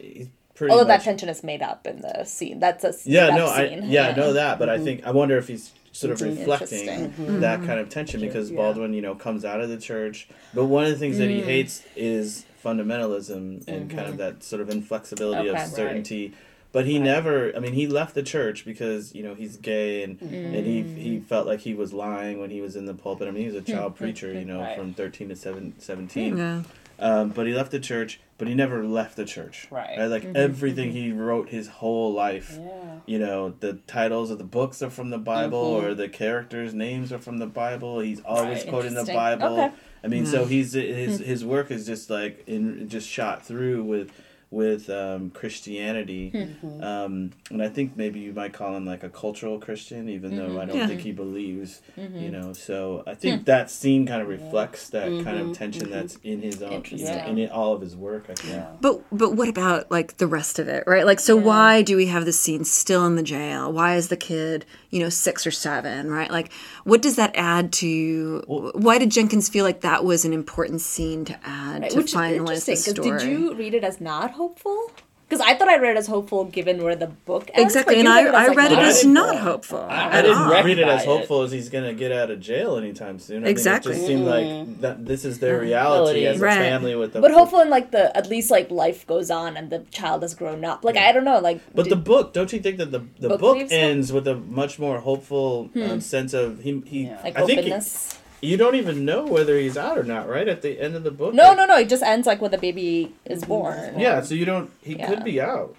he's 0.00 0.28
pretty. 0.54 0.70
Although 0.70 0.84
that 0.84 0.98
much- 0.98 1.04
tension 1.04 1.28
is 1.30 1.42
made 1.42 1.62
up 1.62 1.86
in 1.86 2.02
the 2.02 2.24
scene. 2.24 2.60
That's 2.60 2.84
a 2.84 2.92
Yeah, 3.04 3.26
that 3.28 3.36
no, 3.36 3.46
I 3.48 3.68
scene. 3.68 3.84
yeah, 3.84 4.08
I 4.08 4.14
know 4.14 4.34
that, 4.34 4.58
but 4.58 4.68
I 4.68 4.78
think 4.78 5.04
I 5.06 5.12
wonder 5.12 5.38
if 5.38 5.48
he's 5.48 5.72
sort 5.94 6.12
of 6.12 6.20
reflecting 6.20 6.88
Interesting. 6.88 7.40
that 7.40 7.58
mm-hmm. 7.58 7.66
kind 7.66 7.80
of 7.80 7.88
tension 7.88 8.20
because 8.20 8.50
Yeah. 8.50 8.56
Baldwin, 8.56 8.92
you 8.94 9.00
know, 9.00 9.14
comes 9.14 9.44
out 9.44 9.60
of 9.60 9.68
the 9.68 9.76
church, 9.78 10.28
but 10.52 10.64
one 10.66 10.84
of 10.84 10.90
the 10.90 10.96
things 10.98 11.18
that 11.18 11.28
Mm. 11.28 11.36
he 11.36 11.40
hates 11.42 11.82
is 11.96 12.44
fundamentalism 12.64 13.36
and 13.36 13.88
mm-hmm. 13.88 13.96
kind 13.96 14.08
of 14.08 14.16
that 14.18 14.42
sort 14.42 14.60
of 14.60 14.68
inflexibility 14.70 15.48
Okay. 15.48 15.62
of 15.62 15.68
certainty. 15.68 16.32
But 16.72 16.86
he 16.86 16.98
never. 16.98 17.54
I 17.56 17.60
mean, 17.60 17.72
he 17.74 17.86
left 17.86 18.16
the 18.16 18.22
church 18.24 18.64
because 18.64 19.14
you 19.14 19.22
know 19.22 19.36
he's 19.36 19.56
gay 19.56 20.02
and 20.02 20.18
mm. 20.18 20.32
and 20.32 20.66
he 20.66 20.82
he 20.82 21.20
felt 21.20 21.46
like 21.46 21.60
he 21.60 21.72
was 21.72 21.92
lying 21.92 22.40
when 22.40 22.50
he 22.50 22.60
was 22.60 22.74
in 22.74 22.84
the 22.86 22.94
pulpit. 22.94 23.28
I 23.28 23.30
mean, 23.30 23.42
he 23.42 23.46
was 23.46 23.54
a 23.54 23.62
child 23.72 23.94
preacher, 23.94 24.32
you 24.32 24.44
know, 24.44 24.58
Right. 24.60 24.76
from 24.76 24.92
thirteen 24.92 25.28
to 25.28 25.36
seven, 25.36 25.74
17. 25.78 26.36
Yeah. 26.36 26.62
Um, 26.98 27.30
but 27.30 27.46
he 27.46 27.52
left 27.54 27.70
the 27.70 27.80
church, 27.80 28.20
but 28.38 28.46
he 28.48 28.54
never 28.54 28.84
left 28.84 29.16
the 29.16 29.24
church. 29.24 29.66
Right. 29.70 29.98
Like 30.06 30.24
everything 30.34 30.92
he 30.92 31.12
wrote 31.12 31.48
his 31.48 31.68
whole 31.68 32.12
life. 32.12 32.56
yeah 32.60 32.98
You 33.06 33.18
know, 33.18 33.54
the 33.60 33.74
titles 33.86 34.30
of 34.30 34.38
the 34.38 34.44
books 34.44 34.80
are 34.82 34.90
from 34.90 35.10
the 35.10 35.18
Bible, 35.18 35.80
Mhm. 35.80 35.82
or 35.84 35.94
the 35.94 36.08
characters' 36.08 36.72
names 36.74 37.12
are 37.12 37.18
from 37.18 37.38
the 37.38 37.46
Bible. 37.46 38.00
He's 38.00 38.20
always 38.22 38.60
Right. 38.62 38.68
quoting 38.68 38.94
the 38.94 39.04
Bible. 39.04 39.60
Okay. 39.60 39.72
I 40.02 40.06
mean, 40.08 40.26
so 40.26 40.44
he's 40.44 40.74
his 40.74 41.18
his 41.20 41.44
work 41.44 41.70
is 41.70 41.86
just 41.86 42.10
like 42.10 42.44
in 42.46 42.88
just 42.88 43.08
shot 43.08 43.44
through 43.44 43.82
with 43.84 44.10
with 44.54 44.88
um, 44.88 45.30
Christianity, 45.30 46.30
mm-hmm. 46.32 46.82
um, 46.82 47.30
and 47.50 47.62
I 47.62 47.68
think 47.68 47.96
maybe 47.96 48.20
you 48.20 48.32
might 48.32 48.52
call 48.52 48.76
him 48.76 48.86
like 48.86 49.02
a 49.02 49.08
cultural 49.08 49.58
Christian, 49.58 50.08
even 50.08 50.36
though 50.36 50.60
I 50.60 50.64
don't 50.64 50.76
Yeah. 50.76 50.86
think 50.86 51.00
he 51.00 51.12
believes. 51.12 51.82
Mm-hmm. 51.98 52.18
You 52.18 52.30
know, 52.30 52.52
so 52.52 53.02
I 53.06 53.14
think 53.14 53.46
that 53.46 53.70
scene 53.70 54.06
kind 54.06 54.22
of 54.22 54.28
reflects 54.28 54.88
that 54.90 55.08
kind 55.24 55.38
of 55.38 55.52
tension 55.52 55.90
that's 55.90 56.16
in 56.22 56.40
his 56.42 56.62
own, 56.62 56.84
you 56.90 57.04
know, 57.04 57.24
in 57.26 57.38
it, 57.38 57.50
all 57.50 57.72
of 57.74 57.80
his 57.80 57.96
work. 57.96 58.26
I 58.30 58.34
think. 58.34 58.62
But 58.80 59.02
but 59.10 59.34
what 59.34 59.48
about 59.48 59.90
like 59.90 60.16
the 60.18 60.26
rest 60.26 60.58
of 60.58 60.68
it, 60.68 60.84
right? 60.86 61.04
Like 61.04 61.20
so 61.20 61.36
why 61.36 61.82
do 61.82 61.96
we 61.96 62.06
have 62.06 62.24
this 62.24 62.38
scene 62.38 62.64
still 62.64 63.04
in 63.06 63.16
the 63.16 63.22
jail? 63.22 63.72
Why 63.72 63.96
is 63.96 64.08
the 64.08 64.16
kid, 64.16 64.64
you 64.90 65.00
know, 65.00 65.08
6 65.08 65.46
or 65.46 65.50
7, 65.50 66.10
right? 66.10 66.30
Like 66.30 66.52
what 66.84 67.02
does 67.02 67.16
that 67.16 67.32
add 67.34 67.72
to 67.74 68.42
why 68.74 68.98
did 68.98 69.10
Jenkins 69.10 69.48
feel 69.48 69.64
like 69.64 69.80
that 69.80 70.04
was 70.04 70.24
an 70.24 70.32
important 70.32 70.80
scene 70.80 71.24
to 71.24 71.38
add 71.44 71.90
to 71.90 71.96
Which 71.96 72.12
finalize 72.12 72.66
the 72.66 72.76
story? 72.76 73.18
did 73.18 73.28
you 73.28 73.54
read 73.54 73.74
it 73.74 73.84
as 73.84 74.00
not 74.00 74.32
hopeful? 74.48 74.90
because 75.26 75.40
I 75.40 75.54
thought 75.56 75.68
I 75.68 75.78
read 75.78 75.92
it 75.96 75.98
as 75.98 76.06
hopeful 76.06 76.44
given 76.44 76.84
where 76.84 76.94
the 76.94 77.06
book 77.06 77.50
ends. 77.54 77.74
Exactly, 77.74 77.98
and 77.98 78.06
I, 78.08 78.24
read 78.24 78.34
I 78.34 78.42
as, 78.42 78.48
like, 78.48 78.56
read 78.58 78.72
it 78.72 78.78
as 78.78 79.00
didn't- 79.00 79.38
hopeful. 79.38 79.80
I, 79.80 80.18
I 80.18 80.22
didn't 80.22 80.36
all. 80.36 80.50
read 80.64 80.78
it 80.78 80.86
as 80.86 81.04
hopeful 81.06 81.40
as 81.42 81.50
he's 81.50 81.70
gonna 81.70 81.94
get 81.94 82.12
out 82.12 82.30
of 82.30 82.40
jail 82.40 82.76
anytime 82.76 83.18
soon. 83.18 83.44
I 83.46 83.48
Exactly. 83.48 83.92
Mean, 83.94 83.98
it 83.98 84.02
just 84.02 84.06
seemed 84.06 84.26
like 84.26 84.80
that 84.82 85.06
this 85.06 85.24
is 85.24 85.38
their 85.38 85.58
reality 85.60 86.26
as 86.26 86.36
a 86.40 86.44
Right. 86.44 86.58
family 86.58 86.94
with 86.94 87.14
the. 87.14 87.20
But 87.22 87.30
hopeful 87.32 87.60
in 87.60 87.70
like 87.70 87.90
the 87.90 88.14
at 88.14 88.28
least 88.28 88.50
like 88.50 88.70
life 88.70 89.06
goes 89.06 89.30
on 89.30 89.56
and 89.56 89.70
the 89.70 89.80
child 89.90 90.20
has 90.22 90.34
grown 90.34 90.62
up. 90.62 90.84
Like 90.84 90.98
I 90.98 91.10
don't 91.10 91.24
know, 91.24 91.38
like 91.40 91.58
But 91.74 91.84
did- 91.84 91.92
the 91.92 91.96
book, 92.12 92.34
don't 92.34 92.52
you 92.52 92.60
think 92.60 92.76
that 92.76 92.90
the 92.92 93.02
the 93.18 93.30
Book 93.30 93.40
book, 93.40 93.56
leaves 93.56 93.70
them? 93.70 93.80
ends 93.92 94.12
with 94.12 94.28
a 94.28 94.36
much 94.36 94.78
more 94.78 94.98
hopeful 95.00 95.70
um, 95.74 96.00
sense 96.02 96.34
of 96.34 96.60
he 96.60 96.82
he? 96.84 97.00
like 97.24 97.36
I 97.38 97.46
think 97.46 97.60
he- 97.62 97.70
openness. 97.72 98.18
You 98.44 98.56
don't 98.56 98.74
even 98.76 99.04
know 99.04 99.24
whether 99.24 99.58
he's 99.58 99.76
out 99.76 99.96
or 99.98 100.04
not, 100.04 100.28
right? 100.28 100.46
At 100.48 100.62
the 100.62 100.80
end 100.80 100.94
of 100.94 101.02
the 101.04 101.10
book. 101.10 101.34
no, 101.34 101.48
like- 101.48 101.56
no, 101.56 101.66
no. 101.66 101.76
It 101.78 101.88
just 101.88 102.02
ends 102.02 102.26
like 102.26 102.40
when 102.40 102.50
the 102.50 102.58
baby 102.58 103.14
is 103.24 103.44
born. 103.44 103.98
Yeah, 103.98 104.20
so 104.22 104.34
you 104.34 104.44
don't. 104.44 104.70
He 104.82 104.94
Yeah. 104.96 105.06
could 105.08 105.24
be 105.24 105.40
out. 105.40 105.74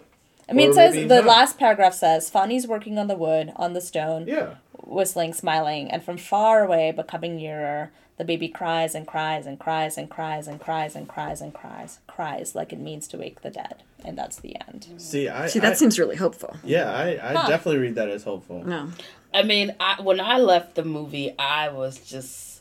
I 0.50 0.54
mean, 0.54 0.72
it 0.72 0.74
says 0.76 0.94
the 0.94 1.06
not. 1.08 1.26
last 1.26 1.58
paragraph 1.58 1.94
says 1.96 2.30
Fonny's 2.30 2.68
working 2.68 2.98
on 3.00 3.08
the 3.08 3.16
wood 3.16 3.52
on 3.56 3.74
the 3.74 3.82
stone, 3.82 4.26
Yeah. 4.28 4.56
whistling, 4.84 5.34
smiling, 5.34 5.90
and 5.90 6.04
from 6.04 6.18
far 6.18 6.64
away 6.64 6.94
but 6.96 7.08
coming 7.08 7.38
nearer, 7.38 7.92
the 8.18 8.24
baby 8.24 8.48
cries 8.48 8.94
and 8.96 9.08
cries 9.08 9.46
and 9.48 9.60
cries 9.60 9.98
and 9.98 10.08
cries 10.10 10.48
and 10.48 10.60
cries 10.60 10.96
and 10.96 11.08
cries 11.10 11.42
and 11.42 11.52
cries, 11.54 12.00
cries 12.08 12.54
like 12.56 12.72
it 12.72 12.80
means 12.80 13.08
to 13.10 13.18
wake 13.18 13.42
the 13.42 13.50
dead, 13.50 13.78
and 14.06 14.16
that's 14.18 14.38
the 14.38 14.56
end. 14.68 14.86
See, 14.98 15.28
I. 15.28 15.48
See, 15.48 15.58
that 15.60 15.72
I- 15.72 15.76
seems 15.76 15.98
really 15.98 16.16
hopeful. 16.16 16.56
Yeah, 16.64 16.92
I, 16.94 17.08
I 17.22 17.34
Huh. 17.34 17.48
definitely 17.50 17.82
read 17.82 17.96
that 17.96 18.10
as 18.10 18.24
hopeful. 18.24 18.64
No. 18.64 18.90
I 19.34 19.42
mean, 19.44 19.74
I, 19.80 20.00
when 20.02 20.22
I 20.22 20.38
left 20.38 20.76
the 20.76 20.86
movie, 20.86 21.34
I 21.40 21.70
was 21.70 21.98
just 21.98 22.55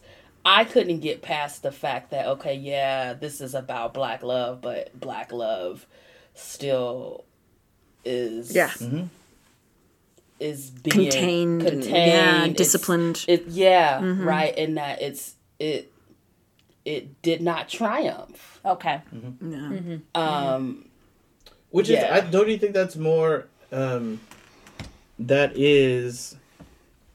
I 0.45 0.65
couldn't 0.65 1.01
get 1.01 1.23
past 1.23 1.63
the 1.63 1.73
fact 1.73 2.11
that 2.11 2.27
okay, 2.27 2.55
yeah, 2.55 3.15
this 3.15 3.41
is 3.41 3.55
about 3.55 3.95
black 3.95 4.23
love, 4.23 4.61
but 4.61 4.99
black 4.99 5.33
love 5.33 5.87
still 6.35 7.25
is 8.05 8.55
Yeah. 8.55 8.71
is 10.41 10.71
being 10.71 11.11
Contained 11.11 11.61
contained, 11.63 11.87
yeah, 11.97 12.41
It's- 12.43 12.57
disciplined. 12.57 13.25
It 13.29 13.47
yeah, 13.49 14.01
right, 14.03 14.57
and 14.59 14.77
that 14.77 15.01
it's 15.01 15.35
it 15.59 15.91
it 16.85 17.23
did 17.23 17.41
not 17.41 17.69
triumph. 17.69 18.61
Okay. 18.65 19.01
No. 19.41 20.01
Um, 20.15 20.89
Which 21.71 21.89
Yeah. 21.89 22.17
is, 22.19 22.23
I 22.25 22.31
don't 22.31 22.49
you 22.49 22.59
think 22.59 22.75
that's 22.75 22.95
more, 22.95 23.47
um, 23.73 24.21
that 25.19 25.57
is 25.57 26.37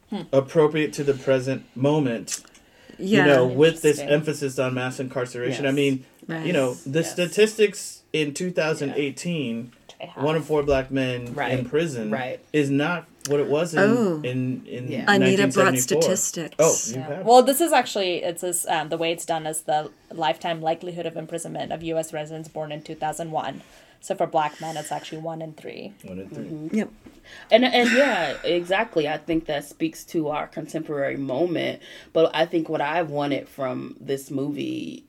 Hmm. 0.10 0.22
appropriate 0.34 0.92
to 0.94 1.04
the 1.04 1.14
present 1.14 1.66
moment. 1.78 2.42
Yeah. 3.00 3.20
You 3.26 3.26
know, 3.32 3.48
with 3.48 3.82
this 3.82 4.00
emphasis 4.00 4.60
on 4.60 4.74
mass 4.74 5.00
incarceration. 5.00 5.66
I 5.66 5.72
mean, 5.72 6.06
Right. 6.28 6.46
you 6.46 6.54
know, 6.54 6.76
the 6.86 7.00
Yes. 7.00 7.12
statistics 7.12 8.04
in 8.14 8.34
2018, 8.34 9.72
I 10.02 10.06
have. 10.06 10.24
one 10.24 10.36
in 10.36 10.42
four 10.44 10.64
black 10.64 10.92
men 10.92 11.34
Right. 11.34 11.58
in 11.58 11.66
prison 11.66 12.12
Right. 12.12 12.40
is 12.54 12.70
not 12.70 13.06
what 13.28 13.40
it 13.40 13.48
was 13.48 13.74
in 13.74 13.80
Oh. 13.80 14.22
in, 14.24 14.64
in 14.66 14.88
Yeah. 14.92 15.06
Anita 15.08 15.48
brought 15.48 15.74
1974. 15.74 16.02
statistics. 16.16 16.56
Oh, 16.60 16.76
you 16.92 16.98
Yeah. 17.02 17.16
have. 17.18 17.26
Well, 17.26 17.44
this 17.44 17.62
is 17.62 17.72
actually 17.74 18.24
it's 18.24 18.42
this 18.42 18.66
um, 18.68 18.90
the 18.90 18.98
way 18.98 19.12
it's 19.12 19.26
done 19.26 19.46
is 19.46 19.62
the 19.62 19.90
lifetime 20.12 20.62
likelihood 20.62 21.06
of 21.06 21.18
imprisonment 21.18 21.72
of 21.72 21.84
U.S. 21.84 22.14
residents 22.14 22.48
born 22.50 22.72
in 22.72 22.82
2001. 22.82 23.62
So 24.02 24.16
for 24.16 24.26
black 24.28 24.60
men, 24.62 24.78
it's 24.78 24.92
actually 24.92 25.20
one 25.20 25.42
in 25.42 25.54
three. 25.54 25.94
one 26.04 26.20
in 26.20 26.30
3 26.30 26.44
Mm-hmm. 26.46 26.76
Yep. 26.78 26.90
and 27.52 27.66
and 27.66 27.92
yeah, 27.92 28.38
exactly. 28.44 29.08
I 29.08 29.18
think 29.18 29.46
that 29.46 29.66
speaks 29.66 30.04
to 30.06 30.30
our 30.30 30.48
contemporary 30.48 31.18
moment. 31.18 31.82
But 32.14 32.32
I 32.34 32.46
think 32.46 32.70
what 32.70 32.82
I've 32.82 33.10
wanted 33.12 33.48
from 33.50 33.98
this 34.00 34.32
movie, 34.32 35.04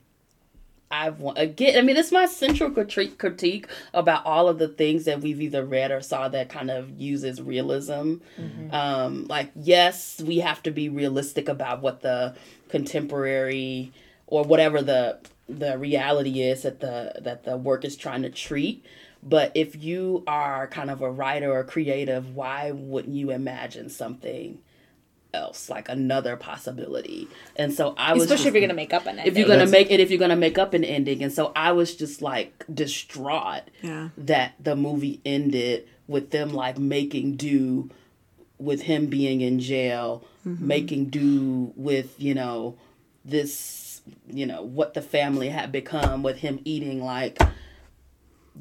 I've 0.91 1.21
want 1.21 1.39
again. 1.39 1.79
I 1.79 1.83
mean, 1.83 1.97
it's 1.97 2.11
my 2.11 2.27
central 2.27 2.71
critique 2.71 3.17
critique 3.17 3.69
about 3.95 4.27
all 4.27 4.49
of 4.49 4.59
the 4.59 4.67
things 4.69 5.05
that 5.05 5.21
we've 5.21 5.41
either 5.41 5.65
read 5.65 5.93
or 5.93 6.01
saw 6.03 6.29
that 6.29 6.49
kind 6.49 6.71
of 6.71 6.91
uses 7.01 7.41
realism. 7.41 8.17
Um, 8.73 9.27
like, 9.29 9.51
yes, 9.55 10.21
we 10.21 10.39
have 10.41 10.63
to 10.65 10.71
be 10.73 10.89
realistic 10.89 11.49
about 11.49 11.81
what 11.81 12.01
the 12.01 12.35
contemporary 12.69 13.93
or 14.27 14.43
whatever 14.45 14.83
the 14.83 15.19
the 15.59 15.79
reality 15.79 16.41
is 16.43 16.63
that 16.63 16.81
the 16.81 17.13
that 17.21 17.45
the 17.45 17.57
work 17.57 17.85
is 17.85 17.97
trying 17.97 18.23
to 18.23 18.31
treat. 18.31 18.85
But 19.23 19.53
if 19.55 19.77
you 19.83 20.25
are 20.27 20.67
kind 20.69 20.91
of 20.91 21.03
a 21.03 21.11
writer 21.11 21.53
or 21.53 21.63
creative, 21.65 22.35
why 22.35 22.71
wouldn't 22.71 23.15
you 23.15 23.31
imagine 23.31 23.91
something 23.91 24.61
else, 25.35 25.69
like 25.69 25.89
another 25.91 26.37
possibility? 26.37 27.29
And 27.55 27.73
so 27.73 27.95
I 27.99 28.15
was 28.15 28.23
Especially 28.23 28.37
just- 28.45 28.47
if 28.49 28.55
you're 28.55 28.61
gonna 28.63 28.75
make 28.75 28.95
up 28.95 29.03
an 29.03 29.19
ending. 29.19 29.27
if 29.27 29.37
you're 29.39 29.47
gonna 29.47 29.59
That's- 29.67 29.71
make 29.73 29.91
it 29.91 30.01
if 30.01 30.11
you're 30.11 30.19
gonna 30.19 30.37
make 30.37 30.59
up 30.59 30.73
an 30.75 30.85
ending 30.85 31.23
and 31.23 31.33
so 31.33 31.53
i 31.55 31.71
was 31.71 31.95
just 31.95 32.21
like 32.23 32.65
distraught 32.73 33.63
Yeah. 33.83 34.09
that 34.19 34.55
the 34.59 34.75
movie 34.75 35.21
ended 35.25 35.87
with 36.09 36.31
them 36.31 36.53
like 36.53 36.79
making 36.79 37.37
do 37.37 37.91
with 38.59 38.83
him 38.83 39.07
being 39.07 39.41
in 39.41 39.61
jail 39.61 40.25
mm-hmm. 40.47 40.67
making 40.67 41.05
do 41.11 41.73
with 41.77 42.15
you 42.21 42.35
know 42.35 42.77
this 43.25 43.55
you 44.27 44.47
know 44.47 44.63
what 44.63 44.95
the 44.95 45.03
family 45.03 45.49
had 45.49 45.73
become 45.73 46.23
with 46.23 46.39
him 46.39 46.61
eating 46.65 47.03
like 47.03 47.39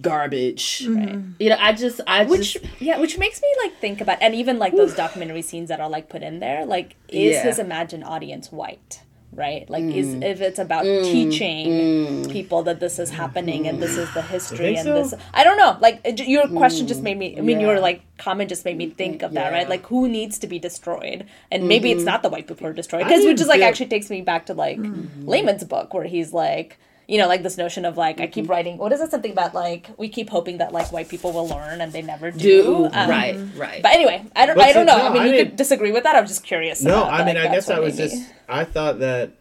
garbage 0.02 0.82
mm-hmm. 0.86 1.32
you 1.40 1.50
know 1.50 1.58
i 1.60 1.74
just 1.74 2.00
i 2.08 2.24
which 2.24 2.54
just 2.54 2.66
yeah, 2.80 2.98
which 3.00 3.18
makes 3.18 3.42
me 3.42 3.48
like 3.64 3.78
think 3.80 4.02
about 4.02 4.18
and 4.22 4.34
even 4.36 4.60
like 4.60 4.76
those 4.76 4.96
documentary 4.96 5.42
scenes 5.42 5.70
that 5.70 5.80
are 5.80 5.90
like 5.90 6.10
put 6.10 6.22
in 6.24 6.40
there. 6.40 6.66
Like, 6.66 6.96
is 7.08 7.34
Yeah. 7.36 7.44
his 7.44 7.60
imagined 7.60 8.04
audience 8.04 8.52
white? 8.52 9.02
Right, 9.32 9.70
like 9.70 9.84
is 9.84 10.08
Mm. 10.08 10.24
if 10.24 10.42
it's 10.42 10.58
about 10.58 10.86
mm. 10.86 11.04
teaching 11.04 11.68
mm. 11.68 12.32
people 12.32 12.64
that 12.64 12.80
this 12.80 12.98
is 12.98 13.12
happening 13.12 13.68
and 13.68 13.80
this 13.82 13.96
is 13.96 14.12
the 14.16 14.22
mm. 14.22 14.28
history 14.28 14.76
and 14.76 14.86
so? 14.86 14.94
this, 14.96 15.14
I 15.36 15.44
don't 15.44 15.58
know. 15.58 15.78
Like 15.80 16.02
it, 16.04 16.20
your 16.28 16.48
question 16.48 16.88
just 16.88 17.04
made 17.04 17.18
me. 17.18 17.38
I 17.38 17.42
mean, 17.42 17.60
your 17.60 17.80
like 17.80 18.02
comment 18.18 18.50
just 18.50 18.66
made 18.66 18.76
me 18.76 18.90
think 18.90 19.22
of 19.22 19.34
that. 19.34 19.54
Right, 19.54 19.70
like 19.70 19.86
who 19.86 20.10
needs 20.10 20.40
to 20.40 20.48
be 20.48 20.58
destroyed, 20.58 21.28
and 21.52 21.68
maybe 21.68 21.92
it's 21.92 22.00
mm-hmm. 22.00 22.06
not 22.06 22.24
the 22.24 22.30
white 22.30 22.48
people 22.48 22.66
who 22.66 22.72
are 22.72 22.74
destroyed. 22.74 23.04
Because 23.04 23.24
which 23.24 23.40
is 23.40 23.48
like 23.48 23.62
actually 23.62 23.86
takes 23.86 24.10
me 24.10 24.22
back 24.22 24.48
to 24.48 24.56
like 24.56 24.80
mm-hmm. 24.80 25.30
Laymon's 25.30 25.64
book 25.64 25.94
where 25.94 26.06
he's 26.06 26.34
like. 26.34 26.80
You 27.10 27.18
know, 27.18 27.28
like 27.28 27.42
this 27.42 27.58
notion 27.58 27.86
of 27.86 27.98
like 27.98 28.22
I 28.22 28.28
keep 28.28 28.44
mm-hmm. 28.44 28.52
writing. 28.52 28.78
What 28.78 28.92
is 28.94 29.02
it? 29.02 29.10
Something 29.10 29.32
about 29.32 29.56
like 29.56 29.90
we 29.98 30.10
keep 30.10 30.30
hoping 30.30 30.60
that 30.60 30.72
like 30.72 30.92
white 30.92 31.10
people 31.10 31.32
will 31.32 31.48
learn 31.48 31.82
and 31.82 31.92
they 31.92 32.04
never 32.04 32.30
do. 32.30 32.40
do 32.40 32.90
Um, 32.94 33.10
right 33.10 33.40
right 33.56 33.82
But 33.82 33.94
anyway, 33.94 34.26
I 34.36 34.46
don't. 34.46 34.56
But 34.56 34.66
I 34.66 34.74
don't 34.74 34.86
know. 34.86 34.98
no, 34.98 35.08
I 35.08 35.14
mean, 35.14 35.22
I 35.24 35.26
you 35.26 35.44
could 35.44 35.56
disagree 35.56 35.92
with 35.92 36.04
that. 36.04 36.16
I'm 36.16 36.28
just 36.28 36.44
curious. 36.44 36.84
No, 36.84 37.04
about, 37.04 37.22
I 37.22 37.26
mean, 37.26 37.36
like, 37.36 37.50
I 37.50 37.52
guess 37.52 37.70
I 37.70 37.80
was 37.80 37.98
made 37.98 38.12
me- 38.12 38.20
just. 38.20 38.34
I 38.48 38.64
thought 38.64 39.00
that. 39.00 39.34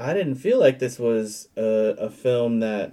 I 0.00 0.14
didn't 0.14 0.36
feel 0.36 0.60
like 0.60 0.78
this 0.78 0.98
was 0.98 1.48
a, 1.56 1.94
a 1.98 2.10
film 2.10 2.60
that. 2.60 2.92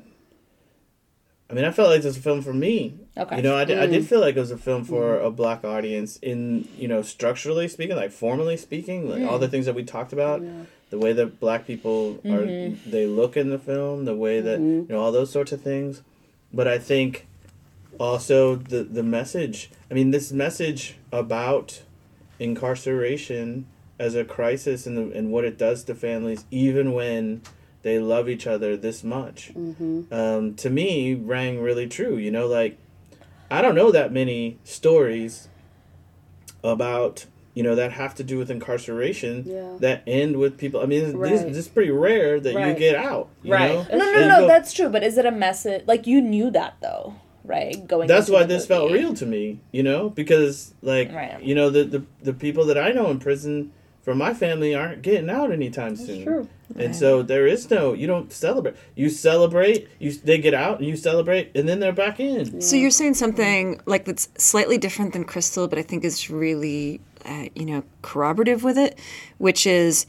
I 1.49 1.53
mean, 1.53 1.65
I 1.65 1.71
felt 1.71 1.89
like 1.89 2.01
this 2.01 2.15
was 2.15 2.17
a 2.17 2.21
film 2.21 2.41
for 2.41 2.53
me. 2.53 2.99
Okay. 3.17 3.37
You 3.37 3.43
know, 3.43 3.55
I 3.55 3.65
did, 3.65 3.77
I 3.77 3.85
did 3.85 4.03
mm. 4.03 4.07
feel 4.07 4.19
like 4.19 4.35
it 4.35 4.39
was 4.39 4.49
a 4.49 4.57
film 4.57 4.83
for 4.83 5.17
mm. 5.17 5.25
a 5.25 5.29
black 5.29 5.63
audience 5.63 6.17
in, 6.17 6.67
you 6.75 6.87
know, 6.87 7.03
structurally 7.03 7.67
speaking, 7.67 7.95
like 7.95 8.11
formally 8.11 8.57
speaking, 8.57 9.07
like 9.07 9.23
all 9.29 9.37
the 9.37 9.47
mm. 9.47 9.51
things 9.51 9.67
that 9.67 9.75
we 9.75 9.83
talked 9.83 10.11
about, 10.11 10.41
the 10.89 10.99
way 10.99 11.13
that 11.13 11.39
black 11.39 11.65
people 11.65 12.19
are, 12.25 12.45
mm-hmm. 12.45 12.89
they 12.89 13.05
look 13.05 13.35
in 13.35 13.49
the 13.49 13.59
film, 13.59 14.05
the 14.05 14.15
way 14.15 14.41
that, 14.41 14.59
mm-hmm. 14.59 14.89
you 14.91 14.95
know, 14.95 14.99
all 14.99 15.11
those 15.11 15.31
sorts 15.31 15.51
of 15.51 15.61
things. 15.61 16.01
But 16.53 16.67
I 16.67 16.77
think 16.77 17.27
also 17.99 18.55
the, 18.55 18.83
the 18.83 19.03
message, 19.03 19.71
I 19.89 19.93
mean, 19.93 20.11
this 20.11 20.31
message 20.31 20.97
about 21.11 21.81
incarceration 22.39 23.65
as 23.99 24.15
a 24.15 24.25
crisis 24.25 24.85
and, 24.85 24.97
the, 24.97 25.17
and 25.17 25.31
what 25.31 25.45
it 25.45 25.57
does 25.57 25.83
to 25.85 25.95
families, 25.95 26.45
even 26.51 26.93
when 26.93 27.41
they 27.81 27.99
love 27.99 28.27
each 28.27 28.47
other 28.47 28.75
this 28.75 29.03
much, 29.03 29.53
mm-hmm. 29.53 30.13
um, 30.13 30.55
to 30.55 30.69
me 30.69 31.13
rang 31.13 31.61
really 31.61 31.87
true. 31.87 32.17
You 32.17 32.31
know, 32.31 32.47
like 32.47 32.77
I 33.49 33.61
don't 33.61 33.75
know 33.75 33.91
that 33.91 34.11
many 34.11 34.57
stories 34.63 35.47
about 36.63 37.25
you 37.55 37.63
know 37.63 37.73
that 37.75 37.91
have 37.93 38.13
to 38.15 38.23
do 38.23 38.37
with 38.37 38.51
incarceration 38.51 39.43
Yeah. 39.47 39.77
that 39.79 40.03
end 40.05 40.37
with 40.37 40.57
people. 40.57 40.81
I 40.81 40.85
mean, 40.85 41.03
this, 41.05 41.13
Right. 41.15 41.31
this 41.47 41.57
is 41.57 41.67
pretty 41.67 41.89
rare 41.91 42.39
that 42.39 42.53
you 42.53 42.73
get 42.75 42.95
out. 42.95 43.29
You 43.43 43.53
Right. 43.53 43.73
Know? 43.73 43.85
No, 43.91 43.97
No, 43.97 44.11
no, 44.19 44.27
no. 44.27 44.39
go- 44.41 44.47
That's 44.47 44.71
true. 44.73 44.89
But 44.89 45.03
is 45.03 45.17
it 45.17 45.25
a 45.25 45.31
message? 45.31 45.83
Like 45.87 46.05
you 46.05 46.21
knew 46.21 46.51
that 46.51 46.75
though, 46.81 47.15
right? 47.43 47.87
Going. 47.87 48.07
that's 48.07 48.29
why 48.29 48.41
the 48.43 48.53
this 48.55 48.65
felt 48.67 48.91
real 48.91 49.13
to 49.15 49.25
me. 49.25 49.59
You 49.71 49.83
know, 49.83 50.09
because 50.09 50.73
like 50.81 51.11
Right. 51.13 51.41
you 51.41 51.55
know 51.55 51.69
the, 51.69 51.83
the 51.85 52.03
the 52.21 52.33
people 52.33 52.65
that 52.65 52.77
I 52.77 52.91
know 52.91 53.09
in 53.09 53.19
prison 53.19 53.71
from 54.03 54.19
my 54.19 54.33
family 54.35 54.75
aren't 54.75 55.01
getting 55.01 55.31
out 55.31 55.51
anytime 55.51 55.95
soon. 55.95 56.23
true. 56.25 56.47
And 56.77 56.95
so 56.95 57.21
there 57.23 57.47
is 57.47 57.69
no 57.71 57.93
you 57.93 58.05
don't 58.07 58.31
celebrate. 58.33 58.75
You 58.95 59.09
celebrate. 59.09 59.87
You 59.99 60.11
they 60.11 60.37
get 60.39 60.53
out 60.53 60.79
and 60.79 60.87
you 60.87 60.95
celebrate, 60.95 61.51
and 61.55 61.67
then 61.69 61.79
they're 61.79 61.91
back 62.05 62.19
in. 62.19 62.59
So 62.61 62.75
you're 62.75 62.91
saying 62.91 63.13
something 63.15 63.79
like 63.85 64.05
that's 64.05 64.27
slightly 64.37 64.77
different 64.77 65.13
than 65.13 65.23
Crystal, 65.23 65.67
but 65.67 65.79
I 65.79 65.83
think 65.83 66.03
is 66.03 66.29
really, 66.29 67.01
uh, 67.25 67.45
you 67.55 67.65
know, 67.65 67.83
corroborative 68.01 68.63
with 68.63 68.77
it, 68.77 68.99
which 69.37 69.65
is 69.67 70.05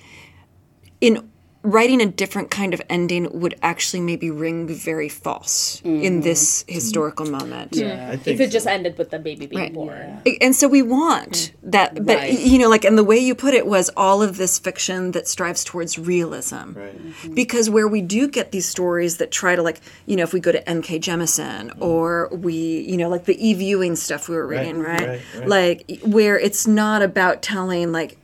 in 1.00 1.30
writing 1.66 2.00
a 2.00 2.06
different 2.06 2.48
kind 2.50 2.72
of 2.72 2.80
ending 2.88 3.28
would 3.40 3.56
actually 3.60 4.00
maybe 4.00 4.30
ring 4.30 4.68
very 4.68 5.08
false 5.08 5.82
in 5.84 6.20
mm. 6.20 6.22
this 6.22 6.64
historical 6.68 7.26
moment. 7.26 7.76
I 7.76 8.10
think. 8.10 8.12
If 8.14 8.22
think 8.22 8.40
it 8.40 8.50
just 8.52 8.68
ended 8.68 8.96
with 8.96 9.10
the 9.10 9.18
baby 9.18 9.46
being 9.46 9.60
Right. 9.60 9.74
born. 9.74 10.22
And 10.40 10.54
so 10.54 10.68
we 10.68 10.82
want 10.82 11.32
mm. 11.32 11.52
that, 11.64 12.06
but 12.06 12.18
Right. 12.18 12.38
you 12.38 12.58
know, 12.58 12.68
like, 12.68 12.84
and 12.84 12.96
the 12.96 13.02
way 13.02 13.18
you 13.18 13.34
put 13.34 13.52
it 13.52 13.66
was 13.66 13.90
all 13.96 14.22
of 14.22 14.36
this 14.36 14.60
fiction 14.60 15.10
that 15.10 15.26
strives 15.26 15.64
towards 15.64 15.98
realism. 15.98 16.54
Right. 16.54 16.96
Mm-hmm. 16.96 17.34
Because 17.34 17.68
where 17.68 17.88
we 17.88 18.00
do 18.00 18.28
get 18.28 18.52
these 18.52 18.68
stories 18.68 19.16
that 19.16 19.32
try 19.32 19.56
to, 19.56 19.62
like, 19.62 19.80
you 20.06 20.14
know, 20.14 20.22
if 20.22 20.32
we 20.32 20.38
go 20.38 20.52
to 20.52 20.68
N.K. 20.68 21.00
Jemisin 21.00 21.70
mm. 21.70 21.82
or 21.82 22.28
we, 22.28 22.54
you 22.80 22.96
know, 22.96 23.08
like 23.08 23.24
the 23.24 23.36
e 23.44 23.54
viewing 23.54 23.96
stuff 23.96 24.28
we 24.28 24.36
were 24.36 24.46
Right, 24.46 24.60
reading, 24.60 24.78
right? 24.78 25.08
right, 25.08 25.20
right. 25.36 25.48
Like, 25.48 26.00
where 26.04 26.38
it's 26.38 26.68
not 26.68 27.02
about 27.02 27.42
telling, 27.42 27.90
like, 27.90 28.18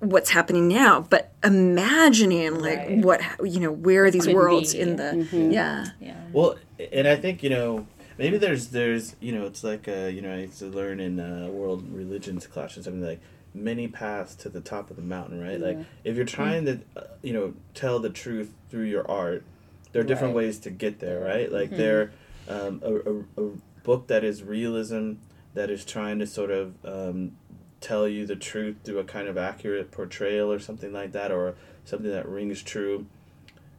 what's 0.00 0.28
happening 0.30 0.68
now, 0.68 1.06
but 1.08 1.31
imagining, 1.44 2.60
like, 2.60 2.78
Right. 2.78 2.98
what, 2.98 3.20
you 3.44 3.60
know, 3.60 3.72
where 3.72 4.04
are 4.04 4.10
these 4.10 4.26
Could 4.26 4.34
worlds 4.34 4.72
be. 4.74 4.80
in 4.80 4.96
the, 4.96 5.26
yeah. 5.32 5.86
Well, 6.32 6.56
and 6.92 7.06
I 7.06 7.16
think 7.16 7.42
you 7.42 7.50
know 7.50 7.86
maybe 8.18 8.38
there's 8.38 8.68
there's 8.68 9.14
you 9.20 9.32
know 9.32 9.44
it's 9.46 9.62
like 9.62 9.86
uh, 9.86 10.06
you 10.06 10.20
know 10.22 10.32
I 10.32 10.38
used 10.38 10.58
to 10.60 10.66
learn 10.66 10.98
in 11.00 11.20
uh, 11.20 11.48
world 11.50 11.84
religions 11.92 12.46
class 12.46 12.76
or 12.76 12.82
something 12.82 13.02
like 13.04 13.20
many 13.54 13.86
paths 13.86 14.34
to 14.36 14.48
the 14.48 14.60
top 14.60 14.90
of 14.90 14.96
the 14.96 15.02
mountain, 15.02 15.40
right? 15.42 15.60
Like 15.60 15.78
if 16.04 16.16
you're 16.16 16.24
trying 16.24 16.64
to 16.64 16.80
uh, 16.96 17.02
you 17.22 17.32
know 17.34 17.54
tell 17.74 17.98
the 17.98 18.10
truth 18.10 18.52
through 18.70 18.84
your 18.86 19.08
art, 19.10 19.44
there 19.92 20.00
are 20.02 20.06
different 20.06 20.34
Right. 20.34 20.44
ways 20.46 20.58
to 20.60 20.70
get 20.70 21.00
there, 21.00 21.20
right? 21.20 21.52
Like 21.52 21.70
there, 21.70 22.12
um, 22.48 22.80
a, 22.82 22.94
a, 22.94 23.44
a 23.46 23.50
book 23.84 24.06
that 24.08 24.24
is 24.24 24.42
realism 24.42 25.14
that 25.54 25.68
is 25.70 25.84
trying 25.84 26.18
to 26.20 26.26
sort 26.26 26.50
of 26.50 26.74
um, 26.86 27.32
tell 27.82 28.08
you 28.08 28.26
the 28.26 28.36
truth 28.36 28.76
through 28.84 28.98
a 28.98 29.04
kind 29.04 29.28
of 29.28 29.36
accurate 29.36 29.90
portrayal 29.90 30.50
or 30.52 30.58
something 30.58 30.92
like 30.92 31.12
that, 31.12 31.30
or 31.30 31.54
something 31.84 32.10
that 32.10 32.28
rings 32.28 32.62
true 32.62 33.06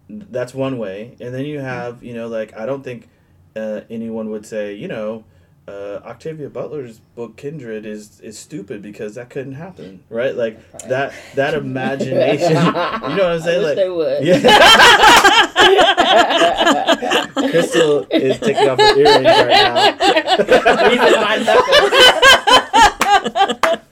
that's 0.10 0.54
one 0.54 0.78
way. 0.78 1.16
And 1.20 1.34
then 1.34 1.46
you 1.46 1.60
have 1.60 2.04
you 2.04 2.14
know 2.14 2.28
like 2.28 2.56
i 2.58 2.66
don't 2.66 2.84
think 2.84 3.08
uh, 3.56 3.82
anyone 3.90 4.30
would 4.32 4.46
say 4.46 4.74
you 4.74 4.88
know 4.88 5.24
uh, 5.68 6.00
octavia 6.04 6.50
butler's 6.50 7.00
book 7.16 7.38
kindred 7.38 7.86
is 7.86 8.20
is 8.20 8.38
stupid 8.38 8.82
because 8.82 9.16
that 9.16 9.30
couldn't 9.30 9.54
happen 9.54 10.04
right? 10.10 10.36
Like 10.36 10.60
that 10.90 11.14
that 11.36 11.54
imagination 11.66 12.50
you 12.52 12.58
know 12.58 12.72
what 12.72 13.22
i'm 13.22 13.40
saying? 13.42 13.62
wish 13.62 13.68
like 13.68 13.78
they 13.78 13.90
would. 13.90 14.26
yeah. 14.26 14.40
Crystal 17.52 18.06
is 18.12 18.40
taking 18.40 18.68
off 18.68 18.80
her 18.80 18.98
earrings 18.98 19.26
right 19.26 19.56
now 23.64 23.80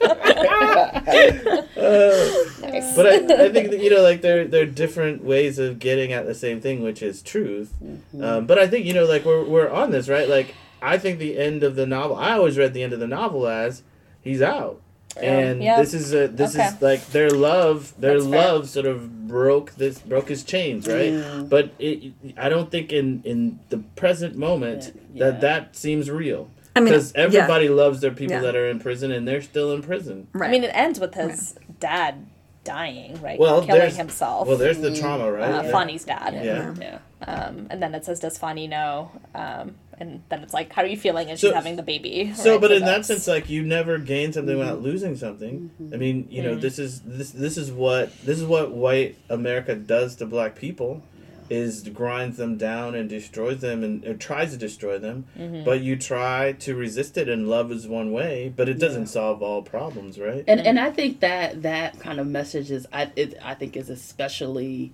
Reason. 1.91 2.71
Nice. 2.71 2.95
but 2.95 3.05
I, 3.07 3.45
I 3.45 3.49
think 3.49 3.71
that, 3.71 3.79
you 3.81 3.89
know 3.89 4.01
like 4.01 4.21
there 4.21 4.45
there 4.45 4.63
are 4.63 4.67
different 4.67 5.23
ways 5.23 5.59
of 5.59 5.79
getting 5.79 6.13
at 6.13 6.25
the 6.25 6.35
same 6.35 6.61
thing 6.61 6.81
which 6.83 7.01
is 7.01 7.21
truth 7.21 7.73
um, 8.21 8.45
but 8.45 8.57
i 8.59 8.67
think 8.67 8.85
you 8.85 8.93
know 8.93 9.05
like 9.05 9.25
we're, 9.25 9.43
we're 9.43 9.69
on 9.69 9.91
this 9.91 10.07
right 10.09 10.29
like 10.29 10.53
i 10.81 10.97
think 10.97 11.19
the 11.19 11.37
end 11.37 11.63
of 11.63 11.75
the 11.75 11.85
novel 11.85 12.15
i 12.15 12.31
always 12.33 12.57
read 12.57 12.73
the 12.73 12.83
end 12.83 12.93
of 12.93 12.99
the 12.99 13.07
novel 13.07 13.47
as 13.47 13.83
he's 14.21 14.41
out 14.41 14.79
and 15.17 15.61
Yeah. 15.61 15.77
this 15.81 15.93
is 15.93 16.13
a 16.13 16.27
this 16.27 16.55
Okay. 16.55 16.67
is 16.67 16.81
like 16.81 17.05
their 17.07 17.29
love 17.31 17.93
their 17.99 18.13
That's 18.19 18.29
fair. 18.29 18.41
love 18.53 18.69
sort 18.69 18.85
of 18.85 19.27
broke 19.27 19.73
this 19.75 19.99
broke 19.99 20.29
his 20.29 20.43
chains 20.43 20.87
right 20.87 21.49
but 21.49 21.73
it 21.79 22.13
i 22.37 22.47
don't 22.47 22.71
think 22.71 22.93
in 22.93 23.21
in 23.25 23.59
the 23.69 23.79
present 23.95 24.35
moment 24.37 24.97
Yeah. 25.13 25.25
that 25.31 25.41
that 25.41 25.75
seems 25.75 26.09
real 26.09 26.49
I 26.73 26.79
mean, 26.79 26.85
because 26.93 27.11
yeah. 27.13 27.21
everybody 27.23 27.67
loves 27.67 27.99
their 27.99 28.11
people 28.11 28.35
Yeah. 28.37 28.41
that 28.43 28.55
are 28.55 28.69
in 28.69 28.79
prison 28.79 29.11
and 29.11 29.27
they're 29.27 29.41
still 29.41 29.73
in 29.73 29.81
prison 29.81 30.27
Right. 30.31 30.47
I 30.47 30.51
mean, 30.51 30.63
it 30.63 30.71
ends 30.73 31.01
with 31.01 31.15
his 31.15 31.55
dad 31.81 32.25
dying, 32.63 33.19
right? 33.21 33.39
well 33.39 33.65
Killing 33.65 33.93
himself. 33.95 34.47
well 34.47 34.57
there's 34.57 34.79
the 34.79 34.95
trauma 34.95 35.31
right 35.31 35.43
uh, 35.43 35.63
Yeah. 35.63 35.71
Fonny's 35.71 36.05
dad. 36.05 36.33
Yeah. 36.33 36.73
Yeah. 36.79 36.99
Um, 37.27 37.67
and 37.69 37.81
then 37.83 37.93
it 37.93 38.05
says, 38.05 38.19
"Does 38.19 38.37
Fonny 38.37 38.67
know?" 38.67 39.11
Um, 39.35 39.75
and 39.99 40.23
then 40.29 40.41
it's 40.41 40.53
like, 40.55 40.73
"How 40.73 40.81
are 40.81 40.87
you 40.87 40.97
feeling?" 40.97 41.29
And 41.29 41.37
she's 41.37 41.53
having 41.53 41.75
the 41.75 41.83
baby. 41.83 42.33
So, 42.33 42.53
right? 42.53 42.61
but 42.61 42.71
in 42.71 42.83
that 42.85 43.05
sense, 43.05 43.27
like 43.27 43.47
you 43.49 43.61
never 43.61 43.99
gain 43.99 44.33
something 44.33 44.57
without 44.57 44.81
losing 44.81 45.15
something. 45.15 45.69
I 45.93 45.97
mean, 45.97 46.27
you 46.31 46.41
know, 46.41 46.55
this 46.55 46.79
is 46.79 47.01
this 47.01 47.29
this 47.31 47.57
is 47.57 47.71
what 47.71 48.11
this 48.25 48.39
is 48.39 48.45
what 48.45 48.71
white 48.71 49.17
America 49.29 49.75
does 49.75 50.15
to 50.15 50.25
black 50.25 50.55
people, 50.55 51.03
is 51.51 51.83
grinds 51.89 52.37
them 52.37 52.57
down 52.57 52.95
and 52.95 53.09
destroys 53.09 53.59
them 53.59 53.83
and 53.83 54.05
or 54.05 54.13
tries 54.13 54.51
to 54.51 54.57
destroy 54.57 54.97
them. 54.97 55.25
Mm-hmm. 55.37 55.65
But 55.65 55.81
you 55.81 55.97
try 55.97 56.53
to 56.53 56.75
resist 56.75 57.17
it, 57.17 57.27
and 57.27 57.49
love 57.49 57.71
is 57.73 57.87
one 57.87 58.13
way, 58.13 58.53
but 58.55 58.69
it 58.69 58.79
doesn't 58.79 59.07
solve 59.07 59.43
all 59.43 59.61
problems, 59.61 60.17
right? 60.17 60.45
and 60.47 60.61
and 60.61 60.79
I 60.79 60.91
think 60.91 61.19
that 61.19 61.61
that 61.63 61.99
kind 61.99 62.19
of 62.19 62.27
message 62.27 62.71
is 62.71 62.87
I 62.93 63.11
it, 63.17 63.35
I 63.43 63.53
think 63.53 63.75
is 63.75 63.89
especially 63.89 64.93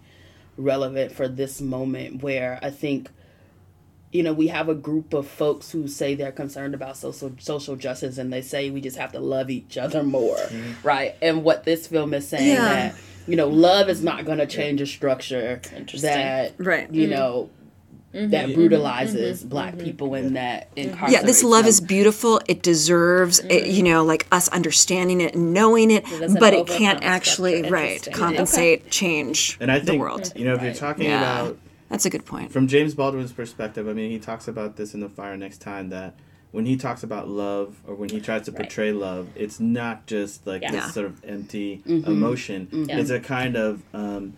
relevant 0.57 1.11
for 1.11 1.27
this 1.27 1.61
moment 1.61 2.23
where 2.23 2.57
I 2.63 2.71
think 2.71 3.11
you 4.11 4.23
know 4.23 4.33
we 4.33 4.47
have 4.47 4.67
a 4.67 4.73
group 4.73 5.13
of 5.13 5.27
folks 5.27 5.69
who 5.69 5.87
say 5.87 6.15
they're 6.15 6.31
concerned 6.31 6.73
about 6.73 6.97
social 6.97 7.31
social 7.37 7.75
justice 7.75 8.17
and 8.17 8.33
they 8.33 8.41
say 8.41 8.71
we 8.71 8.81
just 8.81 8.97
have 8.97 9.11
to 9.11 9.19
love 9.19 9.51
each 9.51 9.77
other 9.77 10.01
more 10.01 10.37
mm-hmm. 10.37 10.87
right 10.87 11.15
and 11.21 11.43
what 11.43 11.65
this 11.65 11.85
film 11.85 12.15
is 12.15 12.27
saying 12.27 12.47
Yeah. 12.47 12.61
that 12.63 12.95
you 13.27 13.35
know 13.35 13.47
love 13.47 13.89
is 13.89 14.03
not 14.03 14.25
going 14.25 14.37
to 14.37 14.47
change 14.47 14.81
a 14.81 14.85
structure 14.85 15.61
that 16.01 16.53
Right. 16.57 16.91
you 16.91 17.03
mm-hmm. 17.03 17.11
know 17.11 17.49
mm-hmm. 18.13 18.29
that 18.31 18.45
mm-hmm. 18.47 18.55
brutalizes 18.55 19.43
black 19.43 19.77
people 19.77 20.15
in 20.15 20.33
that 20.33 20.73
incarcerates 20.75 21.11
yeah 21.11 21.21
this 21.23 21.43
love 21.43 21.63
them. 21.63 21.69
is 21.69 21.81
beautiful. 21.81 22.41
It 22.47 22.63
deserves 22.63 23.39
it, 23.39 23.67
you 23.67 23.83
know 23.83 24.03
like 24.03 24.25
us 24.31 24.47
understanding 24.49 25.21
it 25.21 25.35
and 25.35 25.53
knowing 25.53 25.91
it 25.91 26.05
doesn't 26.05 26.39
but 26.39 26.53
it 26.53 26.67
can't 26.67 27.03
actually 27.03 27.63
right 27.69 27.91
Interesting. 28.07 28.13
compensate 28.13 28.89
change 28.91 29.57
And 29.59 29.71
I 29.71 29.75
think 29.75 29.85
the 29.85 29.91
think 29.91 30.01
world. 30.01 30.33
you 30.35 30.45
know 30.45 30.53
if 30.55 30.61
you're 30.63 30.73
talking 30.73 31.05
Yeah. 31.05 31.41
about 31.41 31.57
that's 31.89 32.05
a 32.05 32.09
good 32.09 32.25
point. 32.25 32.51
from 32.51 32.67
James 32.67 32.95
Baldwin's 32.95 33.31
perspective, 33.31 33.87
I 33.87 33.93
mean, 33.93 34.11
he 34.11 34.19
talks 34.19 34.49
about 34.49 34.75
this 34.75 34.93
in 34.93 34.99
The 34.99 35.07
Fire 35.07 35.37
Next 35.37 35.59
Time 35.61 35.87
that 35.89 36.15
when 36.51 36.65
he 36.65 36.77
talks 36.77 37.03
about 37.03 37.27
love 37.27 37.75
or 37.85 37.93
when 37.95 38.09
he 38.09 38.19
tries 38.21 38.43
to 38.43 38.51
portray 38.51 38.91
love, 38.91 39.27
it's 39.35 39.59
not 39.59 40.05
just 40.07 40.47
like 40.47 40.61
Yeah. 40.61 40.71
this 40.71 40.85
Yeah. 40.85 40.91
sort 40.91 41.05
of 41.07 41.23
empty 41.25 41.83
emotion. 41.85 42.67
It's 42.89 43.09
a 43.09 43.19
kind 43.19 43.55
of 43.55 43.83
um, 43.93 44.33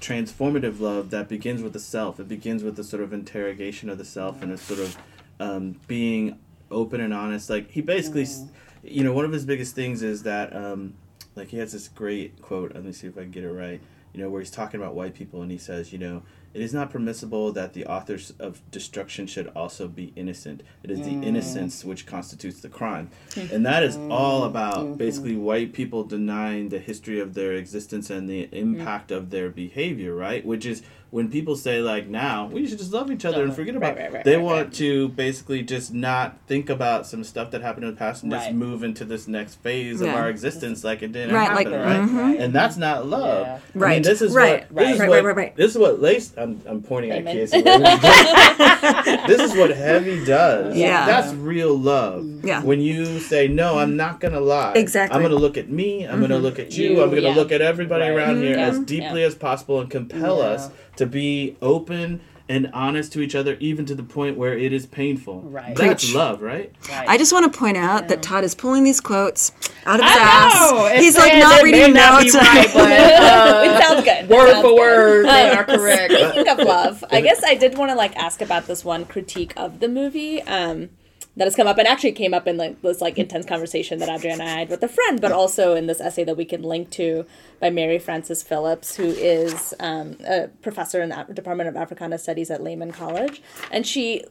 transformative 0.00 0.80
love 0.80 1.10
that 1.10 1.28
begins 1.28 1.62
with 1.62 1.72
the 1.72 1.78
self. 1.80 2.20
It 2.20 2.28
begins 2.28 2.62
with 2.62 2.76
the 2.76 2.84
sort 2.84 3.02
of 3.02 3.12
interrogation 3.12 3.88
of 3.88 3.98
the 3.98 4.04
self 4.04 4.42
and 4.42 4.52
a 4.52 4.58
sort 4.58 4.80
of 4.80 4.96
um, 5.40 5.76
being 5.88 6.38
open 6.70 7.00
and 7.00 7.14
honest. 7.14 7.48
Like 7.50 7.70
he 7.70 7.80
basically, 7.80 8.22
s 8.22 8.42
you 8.82 9.02
know, 9.02 9.12
one 9.14 9.24
of 9.24 9.32
his 9.32 9.46
biggest 9.46 9.74
things 9.74 10.02
is 10.02 10.22
that 10.24 10.54
um, 10.54 10.94
like 11.36 11.48
he 11.48 11.56
has 11.58 11.72
this 11.72 11.88
great 11.88 12.40
quote. 12.42 12.74
Let 12.74 12.84
me 12.84 12.92
see 12.92 13.06
if 13.06 13.16
I 13.16 13.22
can 13.22 13.30
get 13.30 13.44
it 13.44 13.52
right. 13.52 13.80
You 14.12 14.20
know, 14.22 14.28
where 14.30 14.40
he's 14.40 14.50
talking 14.50 14.78
about 14.80 14.94
white 14.94 15.14
people 15.14 15.42
and 15.42 15.50
he 15.50 15.58
says, 15.58 15.92
you 15.92 15.98
know, 15.98 16.22
it 16.54 16.62
is 16.62 16.72
not 16.72 16.90
permissible 16.90 17.52
that 17.52 17.72
the 17.72 17.84
authors 17.84 18.32
of 18.38 18.62
destruction 18.70 19.26
should 19.26 19.48
also 19.48 19.88
be 19.88 20.12
innocent. 20.14 20.62
It 20.84 20.90
is 20.90 21.00
the 21.00 21.10
mm. 21.10 21.24
innocence 21.24 21.84
which 21.84 22.06
constitutes 22.06 22.60
the 22.60 22.68
crime. 22.68 23.10
Mm. 23.30 23.52
And 23.52 23.66
that 23.66 23.82
is 23.82 23.96
all 23.96 24.44
about 24.44 24.78
mm-hmm. 24.78 24.94
basically 24.94 25.36
white 25.36 25.72
people 25.72 26.04
denying 26.04 26.68
the 26.68 26.78
history 26.78 27.18
of 27.18 27.34
their 27.34 27.52
existence 27.52 28.08
and 28.08 28.28
the 28.28 28.48
impact 28.52 29.10
of 29.10 29.30
their 29.30 29.50
behavior, 29.50 30.14
right? 30.14 30.46
Which 30.46 30.64
is 30.64 30.82
when 31.14 31.30
people 31.30 31.54
say 31.54 31.80
like 31.80 32.08
now 32.08 32.46
we 32.46 32.66
should 32.66 32.76
just 32.76 32.92
love 32.92 33.08
each 33.08 33.24
other 33.24 33.44
and 33.44 33.54
forget 33.54 33.76
about 33.76 33.96
right, 33.96 34.12
right, 34.12 34.24
they 34.24 34.34
right, 34.34 34.44
want 34.44 34.64
right. 34.64 34.72
to 34.74 35.08
basically 35.10 35.62
just 35.62 35.94
not 35.94 36.36
think 36.48 36.68
about 36.68 37.06
some 37.06 37.22
stuff 37.22 37.52
that 37.52 37.62
happened 37.62 37.84
in 37.84 37.90
the 37.92 37.96
past 37.96 38.24
and 38.24 38.32
just 38.32 38.50
move 38.50 38.82
into 38.82 39.04
this 39.04 39.28
next 39.28 39.54
phase 39.60 40.00
of 40.00 40.08
our 40.08 40.28
existence 40.28 40.82
like 40.82 41.04
it 41.04 41.12
didn't 41.12 41.32
Right, 41.32 41.54
like- 41.54 41.68
happen, 41.68 42.16
right? 42.16 42.24
Right. 42.24 42.40
And 42.40 42.52
that's 42.52 42.76
not 42.76 43.06
love. 43.06 43.46
Yeah. 43.46 43.52
I 43.52 43.54
mean, 43.54 43.60
Right, 43.74 44.02
this 44.02 44.22
is 44.22 44.34
right, 44.34 44.62
what 44.62 44.68
this 44.70 44.76
right, 44.76 44.94
is 44.94 44.98
right, 44.98 45.08
what, 45.08 45.14
right, 45.14 45.24
right, 45.24 45.36
right. 45.36 45.56
This 45.56 45.70
is 45.70 45.78
what 45.78 46.00
Lace. 46.00 46.32
I'm, 46.36 46.60
I'm 46.66 46.82
pointing 46.82 47.12
Amen. 47.12 47.28
at 47.28 47.32
Casey. 47.32 47.62
this 49.28 49.40
is 49.40 49.56
what 49.56 49.70
heavy 49.70 50.24
does. 50.24 50.76
Yeah. 50.76 51.06
that's 51.06 51.32
real 51.32 51.78
love. 51.78 52.44
Yeah. 52.44 52.60
when 52.64 52.80
you 52.80 53.20
say 53.20 53.46
no, 53.46 53.78
I'm 53.78 53.96
not 53.96 54.18
gonna 54.18 54.40
lie. 54.40 54.72
Exactly. 54.74 55.14
I'm 55.14 55.22
gonna 55.22 55.36
look 55.36 55.56
at 55.56 55.68
me. 55.68 56.08
I'm 56.08 56.20
gonna 56.20 56.34
mm-hmm. 56.34 56.42
look 56.42 56.58
at 56.58 56.76
you. 56.76 56.90
You, 56.90 57.02
I'm 57.04 57.10
gonna 57.10 57.20
yeah. 57.22 57.36
look 57.36 57.52
at 57.52 57.60
everybody 57.60 58.02
Right. 58.02 58.10
around 58.10 58.42
here 58.42 58.56
Yeah. 58.56 58.66
as 58.66 58.80
deeply 58.80 59.22
as 59.22 59.36
possible 59.36 59.80
and 59.80 59.88
compel 59.88 60.38
Yeah. 60.38 60.44
us 60.46 60.70
to 60.96 61.06
be 61.06 61.56
open 61.62 62.20
and 62.46 62.68
honest 62.74 63.10
to 63.14 63.22
each 63.22 63.34
other, 63.34 63.56
even 63.58 63.86
to 63.86 63.94
the 63.94 64.02
point 64.02 64.36
where 64.36 64.56
it 64.56 64.70
is 64.70 64.84
painful. 64.84 65.40
Right. 65.40 65.74
That's 65.74 66.04
Preach. 66.04 66.14
love, 66.14 66.42
right? 66.42 66.70
Right. 66.90 67.08
I 67.08 67.16
just 67.16 67.32
want 67.32 67.50
to 67.50 67.58
point 67.58 67.78
out 67.78 68.08
that 68.08 68.22
Todd 68.22 68.44
is 68.44 68.54
pulling 68.54 68.84
these 68.84 69.00
quotes 69.00 69.50
out 69.86 69.98
of 69.98 70.04
his 70.04 70.12
I 70.14 70.18
know. 70.18 70.86
ass. 70.86 70.92
It's 70.96 71.02
He's 71.04 71.16
like 71.16 71.38
not 71.38 71.62
reading 71.62 71.94
not 71.94 72.22
notes. 72.22 72.34
right, 72.34 72.68
but, 72.74 72.92
uh, 72.92 73.62
it 73.64 73.82
sounds 73.82 74.04
good. 74.04 74.28
Word 74.28 74.50
sounds 74.50 74.62
for 74.62 74.68
good. 74.68 74.78
word, 74.78 75.24
they 75.26 75.50
are 75.52 75.64
correct. 75.64 76.12
Speaking 76.12 76.48
of 76.48 76.58
love, 76.58 77.02
I 77.10 77.22
guess 77.22 77.42
I 77.42 77.54
did 77.54 77.78
want 77.78 77.90
to 77.92 77.96
like 77.96 78.14
ask 78.16 78.42
about 78.42 78.66
this 78.66 78.84
one 78.84 79.06
critique 79.06 79.54
of 79.56 79.80
the 79.80 79.88
movie 79.88 80.42
um, 80.42 80.90
that 81.36 81.44
has 81.44 81.56
come 81.56 81.66
up 81.66 81.78
and 81.78 81.88
actually 81.88 82.12
came 82.12 82.32
up 82.32 82.46
in 82.46 82.56
like 82.56 82.80
this 82.82 83.00
like 83.00 83.18
intense 83.18 83.44
conversation 83.46 83.98
that 83.98 84.08
Adriana 84.08 84.44
and 84.44 84.50
I 84.50 84.58
had 84.60 84.68
with 84.68 84.82
a 84.82 84.88
friend, 84.88 85.20
but 85.20 85.32
also 85.32 85.74
in 85.74 85.86
this 85.86 86.00
essay 86.00 86.24
that 86.24 86.36
we 86.36 86.44
can 86.44 86.62
link 86.62 86.90
to 86.90 87.26
by 87.60 87.70
Mary 87.70 87.98
Frances 87.98 88.42
Phillips, 88.42 88.96
who 88.96 89.04
is 89.04 89.74
um, 89.80 90.16
a 90.26 90.48
professor 90.62 91.02
in 91.02 91.08
the 91.08 91.26
Department 91.32 91.68
of 91.68 91.76
Africana 91.76 92.18
Studies 92.18 92.50
at 92.50 92.62
Lehman 92.62 92.92
College, 92.92 93.42
and 93.70 93.86
she. 93.86 94.24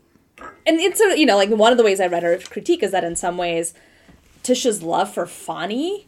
And 0.65 0.79
it's 0.79 0.97
sort 0.97 1.11
of, 1.11 1.17
you 1.19 1.27
know, 1.27 1.37
like 1.37 1.49
one 1.49 1.71
of 1.71 1.77
the 1.77 1.83
ways 1.83 1.99
I 2.01 2.07
read 2.07 2.23
her 2.23 2.39
critique 2.39 2.81
is 2.81 2.91
that 2.91 3.03
in 3.03 3.15
some 3.15 3.37
ways, 3.37 3.75
Tisha's 4.41 4.81
love 4.81 5.13
for 5.13 5.27
Fonny 5.27 6.07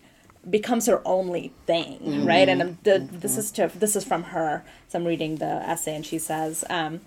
becomes 0.49 0.87
her 0.87 1.01
only 1.05 1.53
thing, 1.67 2.25
right? 2.25 2.49
And 2.49 2.61
um, 2.61 2.77
the, 2.83 3.07
this 3.11 3.37
is 3.37 3.51
to 3.51 3.71
this 3.75 3.95
is 3.95 4.03
from 4.03 4.23
her. 4.23 4.65
So 4.87 4.97
I'm 4.97 5.05
reading 5.05 5.35
the 5.35 5.45
essay, 5.45 5.95
and 5.95 6.05
she 6.05 6.17
says. 6.17 6.63
Um, 6.69 7.01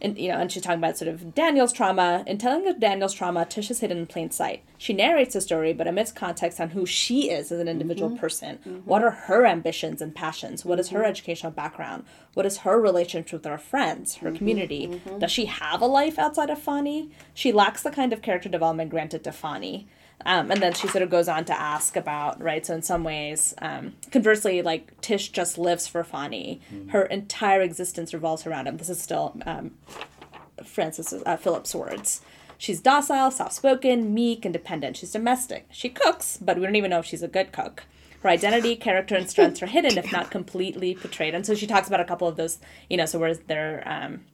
and 0.00 0.18
you 0.18 0.28
know, 0.28 0.38
and 0.38 0.50
she's 0.50 0.62
talking 0.62 0.78
about 0.78 0.96
sort 0.96 1.08
of 1.08 1.34
Daniel's 1.34 1.72
trauma. 1.72 2.22
In 2.26 2.38
telling 2.38 2.66
of 2.68 2.80
Daniel's 2.80 3.14
trauma, 3.14 3.44
Tish 3.44 3.70
is 3.70 3.80
hidden 3.80 3.98
in 3.98 4.06
plain 4.06 4.30
sight. 4.30 4.62
She 4.76 4.92
narrates 4.92 5.34
the 5.34 5.40
story, 5.40 5.72
but 5.72 5.88
omits 5.88 6.12
context 6.12 6.60
on 6.60 6.70
who 6.70 6.86
she 6.86 7.30
is 7.30 7.50
as 7.50 7.60
an 7.60 7.68
individual 7.68 8.10
mm-hmm. 8.10 8.20
person. 8.20 8.58
Mm-hmm. 8.58 8.78
What 8.80 9.02
are 9.02 9.10
her 9.10 9.46
ambitions 9.46 10.00
and 10.00 10.14
passions? 10.14 10.64
What 10.64 10.78
is 10.78 10.90
her 10.90 11.00
mm-hmm. 11.00 11.08
educational 11.08 11.52
background? 11.52 12.04
What 12.34 12.46
is 12.46 12.58
her 12.58 12.80
relationship 12.80 13.32
with 13.32 13.44
her 13.44 13.58
friends, 13.58 14.16
her 14.16 14.30
community? 14.30 15.00
Does 15.18 15.32
she 15.32 15.46
have 15.46 15.80
a 15.80 15.86
life 15.86 16.18
outside 16.18 16.50
of 16.50 16.60
Fonny? 16.60 17.10
She 17.34 17.50
lacks 17.52 17.82
the 17.82 17.90
kind 17.90 18.12
of 18.12 18.22
character 18.22 18.48
development 18.48 18.90
granted 18.90 19.24
to 19.24 19.32
Fonny. 19.32 19.88
Um, 20.26 20.50
and 20.50 20.60
then 20.60 20.74
she 20.74 20.88
sort 20.88 21.02
of 21.02 21.10
goes 21.10 21.28
on 21.28 21.44
to 21.46 21.58
ask 21.58 21.96
about, 21.96 22.42
right? 22.42 22.66
So, 22.66 22.74
in 22.74 22.82
some 22.82 23.04
ways, 23.04 23.54
um, 23.58 23.94
conversely, 24.10 24.62
like 24.62 25.00
Tish 25.00 25.30
just 25.30 25.58
lives 25.58 25.86
for 25.86 26.02
Fonny. 26.02 26.60
Her 26.88 27.04
entire 27.04 27.62
existence 27.62 28.12
revolves 28.12 28.46
around 28.46 28.66
him. 28.66 28.78
This 28.78 28.88
is 28.88 29.00
still 29.00 29.36
um, 29.46 29.72
Francis 30.64 31.14
uh, 31.24 31.36
Philip's 31.36 31.74
words. 31.74 32.20
She's 32.58 32.80
docile, 32.80 33.30
soft 33.30 33.52
spoken, 33.52 34.12
meek, 34.12 34.44
independent. 34.44 34.96
She's 34.96 35.12
domestic. 35.12 35.66
She 35.70 35.88
cooks, 35.88 36.36
but 36.38 36.56
we 36.56 36.64
don't 36.64 36.74
even 36.74 36.90
know 36.90 36.98
if 36.98 37.06
she's 37.06 37.22
a 37.22 37.28
good 37.28 37.52
cook. 37.52 37.84
Her 38.22 38.30
identity, 38.30 38.74
character, 38.74 39.14
and 39.14 39.30
strengths 39.30 39.62
are 39.62 39.66
hidden, 39.66 39.96
if 39.96 40.10
not 40.10 40.32
completely 40.32 40.96
portrayed. 40.96 41.36
And 41.36 41.46
so 41.46 41.54
she 41.54 41.68
talks 41.68 41.86
about 41.86 42.00
a 42.00 42.04
couple 42.04 42.26
of 42.26 42.34
those, 42.34 42.58
you 42.90 42.96
know, 42.96 43.06
so 43.06 43.20
whereas 43.20 43.38
they're, 43.46 43.84
um, 43.86 44.24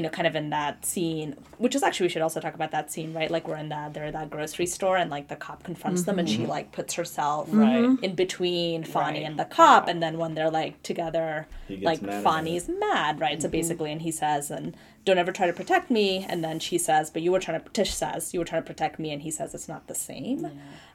you 0.00 0.04
know, 0.04 0.08
kind 0.08 0.26
of 0.26 0.34
in 0.34 0.48
that 0.48 0.86
scene, 0.86 1.36
which 1.58 1.74
is 1.74 1.82
actually 1.82 2.06
we 2.06 2.08
should 2.08 2.22
also 2.22 2.40
talk 2.40 2.54
about 2.54 2.70
that 2.70 2.90
scene, 2.90 3.12
right? 3.12 3.30
Like 3.30 3.46
we're 3.46 3.58
in 3.58 3.68
that 3.68 3.92
they're 3.92 4.06
at 4.06 4.14
that 4.14 4.30
grocery 4.30 4.64
store 4.64 4.96
and 4.96 5.10
like 5.10 5.28
the 5.28 5.36
cop 5.36 5.62
confronts 5.62 6.04
them 6.04 6.18
and 6.18 6.26
she 6.26 6.38
mm-hmm. 6.38 6.46
like 6.48 6.72
puts 6.72 6.94
herself 6.94 7.48
mm-hmm. 7.48 7.60
Right. 7.60 8.02
in 8.02 8.14
between 8.14 8.82
Fonny 8.82 9.20
Right. 9.20 9.26
and 9.26 9.38
the 9.38 9.44
cop, 9.44 9.88
and 9.88 10.02
then 10.02 10.16
when 10.16 10.32
they're 10.32 10.50
like 10.50 10.82
together, 10.82 11.46
like 11.68 12.00
mad 12.00 12.08
about 12.08 12.22
Fonny's 12.22 12.66
mad, 12.66 13.20
right? 13.20 13.42
So 13.42 13.46
mm-hmm. 13.46 13.52
basically, 13.52 13.92
and 13.92 14.00
he 14.00 14.10
says, 14.10 14.50
and 14.50 14.74
don't 15.04 15.18
ever 15.18 15.32
try 15.32 15.46
to 15.46 15.52
protect 15.52 15.90
me, 15.90 16.24
and 16.26 16.42
then 16.42 16.60
she 16.60 16.78
says, 16.78 17.10
but 17.10 17.20
you 17.20 17.30
were 17.30 17.40
trying 17.40 17.60
to. 17.60 17.68
Tish 17.68 17.92
says 17.92 18.32
you 18.32 18.40
were 18.40 18.46
trying 18.46 18.62
to 18.62 18.66
protect 18.66 18.98
me, 18.98 19.12
and 19.12 19.20
he 19.20 19.30
says 19.30 19.54
it's 19.54 19.68
not 19.68 19.86
the 19.86 19.94
same. 19.94 20.46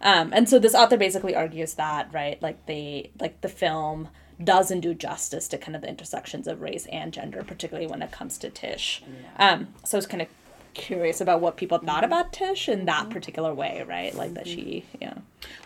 Um, 0.02 0.34
and 0.34 0.50
so 0.50 0.58
this 0.58 0.74
author 0.74 0.98
basically 0.98 1.36
argues 1.36 1.76
that, 1.76 2.12
right? 2.12 2.42
Like 2.42 2.66
they, 2.66 3.12
like 3.20 3.42
the 3.42 3.50
film 3.50 4.10
doesn't 4.44 4.82
do 4.82 4.94
justice 4.94 5.48
to 5.50 5.58
kind 5.58 5.76
of 5.76 5.82
the 5.82 5.90
intersections 5.90 6.48
of 6.48 6.62
race 6.62 6.86
and 6.92 7.14
gender, 7.14 7.44
particularly 7.44 7.88
when 7.88 8.02
it 8.02 8.12
comes 8.12 8.38
to 8.40 8.50
Tish. 8.50 9.02
Um, 9.38 9.68
so 9.84 9.98
I 9.98 10.00
was 10.00 10.08
kind 10.08 10.22
of 10.22 10.28
curious 10.74 11.22
about 11.22 11.40
what 11.40 11.56
people 11.56 11.78
thought 11.78 12.04
about 12.04 12.34
Tish 12.34 12.68
in 12.68 12.86
that 12.86 13.10
particular 13.10 13.54
way, 13.54 13.84
right? 13.88 14.14
Like 14.14 14.34
that 14.34 14.46
she, 14.46 14.84
yeah. 15.00 15.14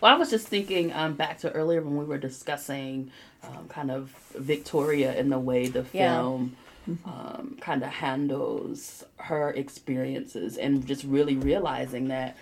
Well, 0.00 0.14
I 0.14 0.16
was 0.16 0.30
just 0.30 0.46
thinking 0.46 0.92
um, 0.92 1.14
back 1.14 1.38
to 1.38 1.50
earlier 1.52 1.82
when 1.82 1.96
we 1.96 2.04
were 2.04 2.18
discussing 2.18 3.10
um, 3.42 3.66
kind 3.68 3.90
of 3.90 4.10
Victoria 4.36 5.12
and 5.12 5.32
the 5.32 5.38
way 5.38 5.66
the 5.66 5.84
Yeah. 5.92 6.16
film 6.20 6.56
um, 7.04 7.56
kind 7.60 7.82
of 7.82 7.88
handles 7.88 9.04
her 9.16 9.50
experiences 9.50 10.56
and 10.56 10.86
just 10.86 11.04
really 11.04 11.36
realizing 11.36 12.08
that, 12.08 12.36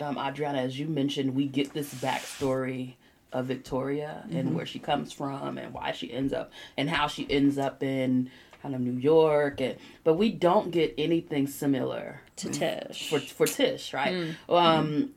um, 0.00 0.18
Adriana, 0.18 0.58
as 0.58 0.78
you 0.78 0.86
mentioned, 0.86 1.34
we 1.34 1.46
get 1.46 1.72
this 1.74 1.92
backstory 1.94 2.94
of 3.34 3.46
Victoria 3.46 4.24
and 4.30 4.54
where 4.54 4.64
she 4.64 4.78
comes 4.78 5.12
from 5.12 5.58
and 5.58 5.74
why 5.74 5.92
she 5.92 6.10
ends 6.10 6.32
up 6.32 6.50
and 6.78 6.88
how 6.88 7.08
she 7.08 7.26
ends 7.28 7.58
up 7.58 7.82
in 7.82 8.30
kind 8.62 8.74
of 8.74 8.80
New 8.80 8.98
York 8.98 9.60
and 9.60 9.76
but 10.04 10.14
we 10.14 10.30
don't 10.30 10.70
get 10.70 10.94
anything 10.96 11.46
similar 11.46 12.22
To 12.36 12.48
Tish. 12.48 13.10
for 13.10 13.18
for 13.18 13.46
Tish, 13.46 13.92
right? 13.92 14.34
Um, 14.48 15.10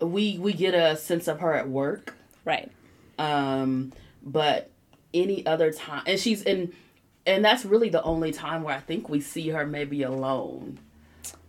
we 0.00 0.38
we 0.38 0.52
get 0.52 0.74
a 0.74 0.96
sense 0.96 1.28
of 1.28 1.40
her 1.40 1.54
at 1.54 1.68
work, 1.68 2.16
right. 2.44 2.70
um, 3.18 3.92
but 4.22 4.70
any 5.14 5.44
other 5.46 5.72
time, 5.72 6.02
and 6.06 6.18
she's 6.18 6.42
in, 6.42 6.72
and 7.26 7.44
that's 7.44 7.64
really 7.64 7.90
the 7.90 8.02
only 8.02 8.32
time 8.32 8.62
where 8.64 8.74
I 8.74 8.80
think 8.80 9.08
we 9.08 9.20
see 9.20 9.50
her 9.50 9.66
maybe 9.66 10.02
alone. 10.02 10.78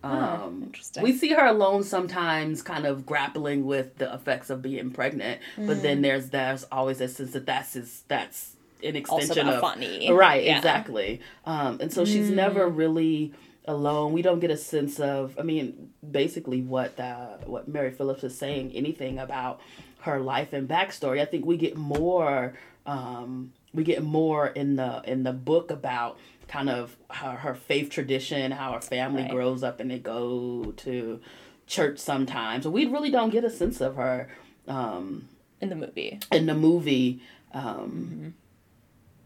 Um, 0.04 0.62
interesting. 0.64 1.02
We 1.02 1.12
see 1.16 1.32
her 1.32 1.46
alone 1.46 1.82
sometimes, 1.82 2.62
kind 2.62 2.86
of 2.86 3.06
grappling 3.06 3.64
with 3.64 3.96
the 3.98 4.12
effects 4.12 4.50
of 4.50 4.60
being 4.62 4.90
pregnant, 4.90 5.40
but 5.56 5.82
then 5.82 6.02
there's 6.02 6.30
there's 6.30 6.64
always 6.70 7.00
a 7.00 7.08
sense 7.08 7.32
that 7.32 7.46
that's 7.46 7.72
his, 7.72 8.02
that's 8.08 8.56
an 8.82 8.96
extension 8.96 9.48
of 9.48 9.60
Fonny. 9.60 10.12
right, 10.12 10.44
Yeah. 10.44 10.58
exactly. 10.58 11.20
Um, 11.46 11.78
and 11.80 11.92
so 11.92 12.04
she's 12.04 12.28
never 12.30 12.68
really 12.68 13.32
alone. 13.66 14.12
We 14.12 14.20
don't 14.20 14.40
get 14.40 14.50
a 14.50 14.58
sense 14.58 15.00
of, 15.00 15.38
I 15.38 15.42
mean, 15.42 15.90
basically 16.08 16.60
what 16.60 17.00
uh, 17.00 17.38
what 17.46 17.66
Mary 17.66 17.90
Phillips 17.90 18.24
is 18.24 18.36
saying, 18.36 18.72
anything 18.74 19.18
about 19.18 19.60
her 20.00 20.20
life 20.20 20.52
and 20.52 20.68
backstory. 20.68 21.20
I 21.20 21.24
think 21.24 21.46
we 21.46 21.56
get 21.56 21.76
more. 21.78 22.54
Um, 22.84 23.52
we 23.72 23.82
get 23.82 24.02
more 24.02 24.48
in 24.48 24.76
the 24.76 25.02
in 25.06 25.22
the 25.22 25.32
book 25.32 25.70
about 25.70 26.18
kind 26.48 26.68
of 26.70 26.96
her, 27.10 27.32
her 27.32 27.54
faith 27.54 27.90
tradition, 27.90 28.52
how 28.52 28.72
her 28.72 28.80
family 28.80 29.22
Right. 29.22 29.30
grows 29.30 29.62
up 29.62 29.80
and 29.80 29.90
they 29.90 29.98
go 29.98 30.72
to 30.78 31.20
church 31.66 31.98
sometimes. 31.98 32.66
We 32.68 32.86
really 32.86 33.10
don't 33.10 33.30
get 33.30 33.44
a 33.44 33.50
sense 33.50 33.80
of 33.80 33.96
her 33.96 34.28
um, 34.68 35.28
In 35.60 35.68
the 35.70 35.76
movie. 35.76 36.18
in 36.32 36.46
the 36.46 36.54
movie. 36.54 37.20
Um, 37.52 38.34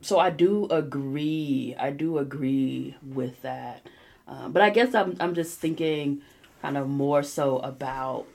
So 0.00 0.18
I 0.18 0.30
do 0.30 0.66
agree. 0.70 1.74
I 1.78 1.90
do 1.90 2.18
agree 2.18 2.94
with 3.02 3.42
that. 3.42 3.84
Um, 4.28 4.52
but 4.52 4.62
I 4.62 4.70
guess 4.70 4.94
I'm 4.94 5.16
I'm 5.18 5.34
just 5.34 5.58
thinking 5.58 6.22
kind 6.62 6.76
of 6.76 6.88
more 6.88 7.22
so 7.22 7.58
about 7.58 8.26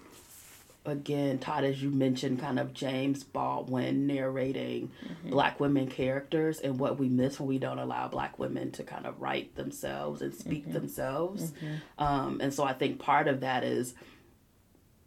again, 0.85 1.39
Todd, 1.39 1.63
as 1.63 1.81
you 1.81 1.89
mentioned, 1.89 2.39
kind 2.39 2.59
of 2.59 2.73
James 2.73 3.23
Baldwin 3.23 4.07
narrating 4.07 4.91
mm-hmm. 5.05 5.29
black 5.29 5.59
women 5.59 5.87
characters 5.87 6.59
and 6.59 6.79
what 6.79 6.99
we 6.99 7.09
miss 7.09 7.39
when 7.39 7.47
we 7.47 7.57
don't 7.57 7.79
allow 7.79 8.07
black 8.07 8.37
women 8.37 8.71
to 8.71 8.83
kind 8.83 9.05
of 9.05 9.21
write 9.21 9.55
themselves 9.55 10.21
and 10.21 10.33
speak 10.33 10.63
mm-hmm. 10.63 10.73
themselves. 10.73 11.51
Mm-hmm. 11.51 12.03
Um, 12.03 12.41
and 12.41 12.53
so 12.53 12.63
I 12.63 12.73
think 12.73 12.99
part 12.99 13.27
of 13.27 13.41
that 13.41 13.63
is 13.63 13.93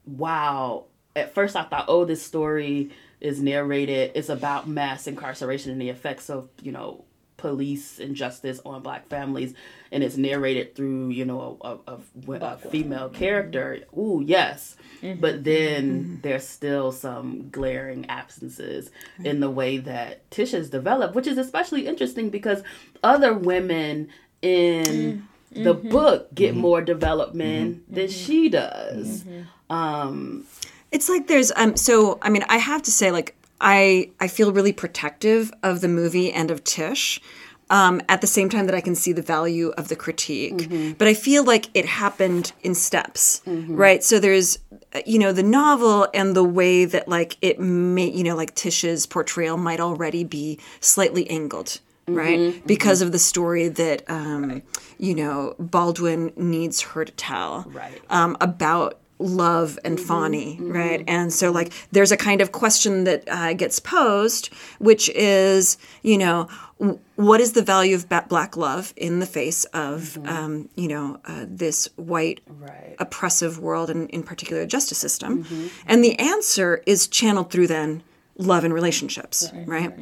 wow. 0.04 0.86
At 1.14 1.34
first, 1.34 1.56
I 1.56 1.64
thought, 1.64 1.86
oh, 1.88 2.04
this 2.04 2.22
story 2.22 2.90
is 3.20 3.40
narrated. 3.40 4.12
It's 4.14 4.28
about 4.28 4.68
mass 4.68 5.06
incarceration 5.06 5.72
and 5.72 5.80
the 5.80 5.88
effects 5.88 6.28
of 6.28 6.50
you 6.62 6.72
know 6.72 7.05
police 7.36 7.98
injustice 7.98 8.60
on 8.64 8.82
black 8.82 9.08
families, 9.08 9.54
and 9.92 10.02
it's 10.02 10.16
narrated 10.16 10.74
through 10.74 11.10
you 11.10 11.24
know 11.24 11.58
a, 11.60 11.68
a, 11.68 11.98
a, 12.32 12.34
a 12.40 12.56
female 12.58 13.08
character. 13.08 13.80
Ooh, 13.96 14.22
yes. 14.24 14.76
Mm-hmm. 15.02 15.20
But 15.20 15.44
then 15.44 15.84
mm-hmm. 15.84 16.20
there's 16.22 16.46
still 16.48 16.92
some 16.92 17.50
glaring 17.50 18.06
absences 18.08 18.90
mm-hmm. 19.14 19.26
in 19.26 19.40
the 19.40 19.50
way 19.50 19.78
that 19.78 20.30
Tish 20.30 20.52
has 20.52 20.70
developed, 20.70 21.14
which 21.14 21.26
is 21.26 21.38
especially 21.38 21.86
interesting 21.86 22.30
because 22.30 22.62
other 23.02 23.34
women 23.34 24.08
in 24.42 25.28
the 25.52 25.74
book 25.74 26.34
get 26.34 26.54
more 26.54 26.80
development 26.80 27.92
than 27.92 28.08
she 28.08 28.48
does. 28.48 29.24
Um, 29.70 30.46
It's 30.92 31.08
like 31.08 31.26
there's 31.26 31.52
um 31.56 31.76
so 31.76 32.18
I 32.22 32.30
mean 32.30 32.44
I 32.48 32.58
have 32.58 32.82
to 32.82 32.90
say 32.90 33.10
like 33.10 33.35
I 33.60 34.10
I 34.20 34.28
feel 34.28 34.52
really 34.52 34.72
protective 34.72 35.52
of 35.62 35.80
the 35.80 35.88
movie 35.88 36.32
and 36.32 36.50
of 36.50 36.62
Tish. 36.64 37.20
Um, 37.68 38.00
at 38.08 38.20
the 38.20 38.28
same 38.28 38.48
time 38.48 38.66
that 38.66 38.76
I 38.76 38.80
can 38.80 38.94
see 38.94 39.10
the 39.12 39.22
value 39.22 39.70
of 39.76 39.88
the 39.88 39.96
critique, 39.96 40.68
but 40.98 41.08
I 41.08 41.14
feel 41.14 41.42
like 41.42 41.66
it 41.74 41.84
happened 41.84 42.52
in 42.62 42.76
steps, 42.76 43.42
right? 43.44 44.04
So 44.04 44.20
there's, 44.20 44.60
uh, 44.94 45.00
you 45.04 45.18
know, 45.18 45.32
the 45.32 45.42
novel 45.42 46.06
and 46.14 46.36
the 46.36 46.44
way 46.44 46.84
that 46.84 47.08
like 47.08 47.36
it 47.42 47.58
may, 47.58 48.08
you 48.08 48.22
know, 48.22 48.36
like 48.36 48.54
Tish's 48.54 49.04
portrayal 49.06 49.56
might 49.56 49.80
already 49.80 50.22
be 50.22 50.60
slightly 50.78 51.28
angled, 51.28 51.80
right? 52.06 52.64
Because 52.68 53.02
of 53.02 53.10
the 53.10 53.18
story 53.18 53.66
that, 53.66 54.08
um, 54.08 54.62
you 54.98 55.16
know, 55.16 55.56
Baldwin 55.58 56.32
needs 56.36 56.80
her 56.82 57.04
to 57.04 57.12
tell, 57.14 57.64
Right. 57.66 58.00
um, 58.10 58.36
about 58.40 59.00
love 59.18 59.78
and 59.84 59.98
Fonny, 59.98 60.58
right? 60.60 61.02
And 61.08 61.32
so, 61.32 61.50
like, 61.50 61.72
there's 61.92 62.12
a 62.12 62.16
kind 62.16 62.40
of 62.40 62.52
question 62.52 63.04
that 63.04 63.24
uh, 63.28 63.52
gets 63.54 63.80
posed, 63.80 64.52
which 64.78 65.08
is, 65.10 65.78
you 66.02 66.18
know, 66.18 66.48
w- 66.78 66.98
what 67.14 67.40
is 67.40 67.52
the 67.52 67.62
value 67.62 67.94
of 67.94 68.08
ba- 68.08 68.26
black 68.28 68.56
love 68.56 68.92
in 68.96 69.18
the 69.20 69.26
face 69.26 69.64
of, 69.72 70.18
um, 70.26 70.68
you 70.76 70.88
know, 70.88 71.18
uh, 71.24 71.46
this 71.48 71.88
white 71.96 72.40
Right. 72.46 72.94
oppressive 72.98 73.58
world 73.58 73.88
and, 73.90 74.10
in 74.10 74.22
particular, 74.22 74.66
justice 74.66 74.98
system? 74.98 75.46
And 75.86 76.04
the 76.04 76.18
answer 76.18 76.82
is 76.86 77.06
channeled 77.08 77.50
through 77.50 77.68
then 77.68 78.02
love 78.38 78.64
and 78.64 78.74
relationships, 78.74 79.50
right? 79.66 79.92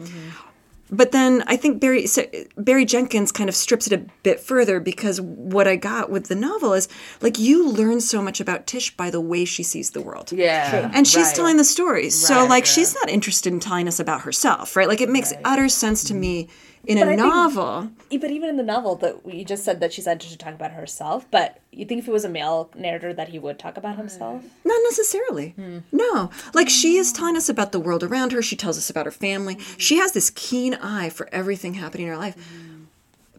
But 0.91 1.12
then 1.12 1.43
I 1.47 1.57
think 1.57 1.80
Barry 1.80 2.07
so 2.07 2.24
Barry 2.57 2.85
Jenkins 2.85 3.32
kind 3.32 3.49
of 3.49 3.55
strips 3.55 3.87
it 3.87 3.93
a 3.93 4.07
bit 4.22 4.39
further 4.39 4.80
because 4.80 5.20
what 5.20 5.66
I 5.66 5.76
got 5.76 6.11
with 6.11 6.28
the 6.28 6.35
novel 6.35 6.74
is 6.74 6.89
like 7.20 7.39
you 7.39 7.68
learn 7.68 8.01
so 8.01 8.20
much 8.20 8.41
about 8.41 8.66
Tish 8.66 8.97
by 8.97 9.11
the 9.11 9.20
way 9.20 9.45
she 9.45 9.62
sees 9.62 9.91
the 9.91 10.03
world. 10.03 10.32
Yeah. 10.32 10.91
And 10.93 11.07
she's 11.07 11.26
right. 11.26 11.35
telling 11.35 11.57
the 11.57 11.64
stories. 11.64 12.14
so 12.14 12.47
like 12.47 12.64
yeah. 12.64 12.70
she's 12.70 12.95
not 12.95 13.09
interested 13.09 13.53
in 13.53 13.61
telling 13.61 13.89
us 13.89 13.99
about 13.99 14.22
herself, 14.22 14.76
right? 14.76 14.89
Like 14.89 15.01
it 15.01 15.09
makes 15.09 15.32
utter 15.45 15.68
sense 15.68 16.05
to 16.05 16.14
me 16.14 16.49
In 16.87 16.99
But 16.99 17.09
a 17.09 17.12
I 17.12 17.16
think- 17.16 17.26
novel, 17.26 17.91
But 18.20 18.30
even 18.30 18.49
in 18.51 18.57
the 18.57 18.62
novel, 18.62 18.97
that 18.97 19.16
you 19.26 19.45
just 19.45 19.64
said 19.64 19.80
that 19.80 19.93
she's 19.93 20.07
interested 20.07 20.39
to 20.39 20.45
talk 20.45 20.55
about 20.55 20.72
herself. 20.72 21.26
But 21.30 21.59
you 21.72 21.85
think 21.85 22.01
if 22.01 22.09
it 22.09 22.11
was 22.12 22.24
a 22.24 22.28
male 22.28 22.70
narrator, 22.76 23.12
that 23.14 23.28
he 23.30 23.39
would 23.39 23.59
talk 23.59 23.76
about 23.76 23.97
himself? 23.97 24.43
Not 24.64 24.80
necessarily. 24.85 25.51
Hmm. 25.51 25.78
No. 25.93 26.30
Like 26.53 26.68
she 26.68 26.97
is 26.97 27.12
telling 27.12 27.37
us 27.37 27.49
about 27.49 27.72
the 27.72 27.80
world 27.80 28.03
around 28.03 28.32
her. 28.32 28.43
She 28.43 28.57
tells 28.57 28.76
us 28.78 28.91
about 28.91 29.07
her 29.07 29.12
family. 29.12 29.59
She 29.78 29.97
has 29.97 30.12
this 30.12 30.30
keen 30.30 30.74
eye 30.74 31.09
for 31.11 31.28
everything 31.32 31.74
happening 31.74 32.07
in 32.07 32.12
her 32.12 32.18
life. 32.18 32.35
Hmm. 32.35 32.85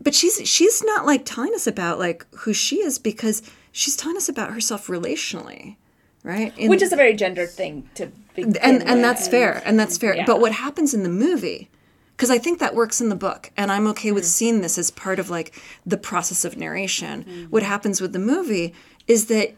But 0.01 0.13
she's 0.13 0.41
she's 0.47 0.83
not 0.83 1.05
like 1.05 1.23
telling 1.25 1.53
us 1.55 1.67
about 1.67 1.99
like 1.99 2.25
who 2.39 2.53
she 2.53 2.77
is 2.81 2.99
because 2.99 3.41
she's 3.71 3.95
telling 3.95 4.17
us 4.17 4.27
about 4.29 4.51
herself 4.53 4.87
relationally. 4.87 5.75
Right? 6.23 6.51
In- 6.57 6.69
Which 6.69 6.81
is 6.81 6.91
a 6.91 6.95
very 6.95 7.13
gendered 7.13 7.51
thing 7.51 7.87
to 7.95 8.11
begin 8.35 8.57
and 8.57 8.81
and 8.81 8.91
with. 8.93 9.01
that's 9.01 9.27
fair. 9.27 9.61
And 9.65 9.79
that's 9.79 9.97
fair. 9.97 10.15
Yeah. 10.15 10.25
But 10.25 10.39
what 10.41 10.51
happens 10.53 10.93
in 10.93 11.03
the 11.03 11.09
movie 11.09 11.69
because 12.15 12.29
I 12.29 12.37
think 12.37 12.59
that 12.59 12.75
works 12.75 13.01
in 13.01 13.09
the 13.09 13.15
book, 13.15 13.51
and 13.57 13.71
I'm 13.71 13.87
okay 13.87 14.11
with 14.11 14.23
mm. 14.23 14.27
seeing 14.27 14.61
this 14.61 14.77
as 14.77 14.89
part 14.91 15.19
of 15.19 15.29
like 15.29 15.53
the 15.85 15.97
process 15.97 16.45
of 16.45 16.57
narration. 16.57 17.23
Mm. 17.23 17.49
What 17.49 17.63
happens 17.63 17.99
with 17.99 18.13
the 18.13 18.19
movie 18.19 18.73
is 19.07 19.25
that 19.27 19.53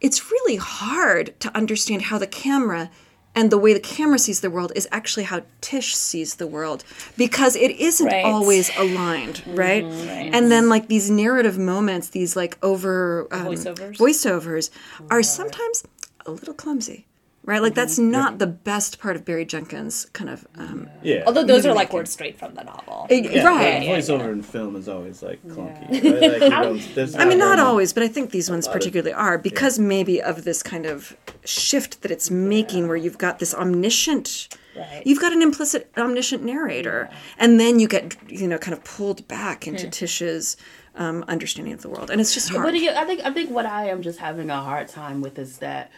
it's 0.00 0.30
really 0.30 0.56
hard 0.56 1.38
to 1.40 1.56
understand 1.56 2.02
how 2.02 2.18
the 2.18 2.26
camera 2.26 2.90
and 3.34 3.50
the 3.50 3.58
way 3.58 3.74
the 3.74 3.80
camera 3.80 4.18
sees 4.18 4.40
the 4.40 4.50
world 4.50 4.72
is 4.74 4.88
actually 4.90 5.24
how 5.24 5.42
Tish 5.60 5.94
sees 5.94 6.36
the 6.36 6.46
world 6.46 6.84
because 7.18 7.54
it 7.54 7.70
isn't 7.72 8.06
Right. 8.06 8.24
always 8.24 8.70
aligned, 8.78 9.36
mm-hmm, 9.36 9.54
right? 9.54 9.84
And 9.84 10.50
then 10.50 10.70
like 10.70 10.88
these 10.88 11.10
narrative 11.10 11.58
moments, 11.58 12.08
these 12.08 12.34
like 12.34 12.56
over 12.62 13.28
um, 13.30 13.46
Voiceovers? 13.46 13.98
voiceovers 13.98 14.70
are 15.10 15.22
sometimes 15.22 15.84
a 16.24 16.30
little 16.30 16.54
clumsy. 16.54 17.05
Right, 17.46 17.62
like 17.62 17.74
that's 17.74 17.96
not 17.96 18.40
the 18.40 18.48
best 18.48 18.98
part 18.98 19.14
of 19.14 19.24
Barry 19.24 19.44
Jenkins' 19.44 20.06
kind 20.12 20.28
of 20.28 20.44
um, 20.58 20.90
Yeah. 21.00 21.22
Although 21.26 21.44
those 21.44 21.64
are 21.64 21.72
like 21.72 21.92
words 21.92 22.10
straight 22.10 22.36
from 22.36 22.54
the 22.54 22.64
novel. 22.64 23.06
Yeah, 23.08 23.44
right. 23.44 23.80
the 23.80 23.86
voiceover 23.86 24.32
in 24.32 24.42
film 24.42 24.74
is 24.74 24.88
always 24.88 25.22
like 25.22 25.40
clunky. 25.46 25.88
Right? 25.88 26.40
Like, 26.40 26.96
you 26.96 27.14
I 27.18 27.24
mean, 27.24 27.38
not 27.38 27.60
always, 27.60 27.92
but 27.92 28.02
I 28.02 28.08
think 28.08 28.32
these 28.32 28.50
ones 28.50 28.66
particularly 28.66 29.12
are 29.12 29.38
because 29.38 29.78
maybe 29.78 30.20
of 30.20 30.42
this 30.42 30.60
kind 30.60 30.86
of 30.86 31.16
shift 31.44 32.02
that 32.02 32.10
it's 32.10 32.32
making, 32.32 32.88
where 32.88 32.96
you've 32.96 33.18
got 33.18 33.38
this 33.38 33.54
omniscient, 33.54 34.48
Right. 34.76 35.02
you've 35.06 35.20
got 35.20 35.32
an 35.32 35.40
implicit 35.40 35.90
omniscient 35.96 36.42
narrator, 36.42 37.08
and 37.38 37.60
then 37.60 37.78
you 37.78 37.86
get 37.86 38.16
you 38.28 38.48
know 38.48 38.58
kind 38.58 38.76
of 38.76 38.82
pulled 38.82 39.26
back 39.28 39.68
into 39.68 39.88
Tish's 39.88 40.56
um, 40.96 41.24
understanding 41.28 41.72
of 41.72 41.82
the 41.82 41.88
world, 41.88 42.10
and 42.10 42.20
it's 42.20 42.34
just 42.34 42.50
hard. 42.50 42.64
But 42.64 42.74
again, 42.74 42.96
I 42.96 43.04
think 43.04 43.20
I 43.24 43.32
think 43.32 43.50
what 43.50 43.66
I 43.66 43.88
am 43.88 44.02
just 44.02 44.18
having 44.18 44.50
a 44.50 44.60
hard 44.60 44.88
time 44.88 45.20
with 45.20 45.38
is 45.38 45.58
that 45.58 45.90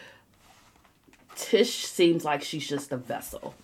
Tish 1.38 1.86
seems 1.86 2.24
like 2.24 2.42
she's 2.42 2.66
just 2.68 2.90
a 2.92 2.96
vessel. 2.96 3.54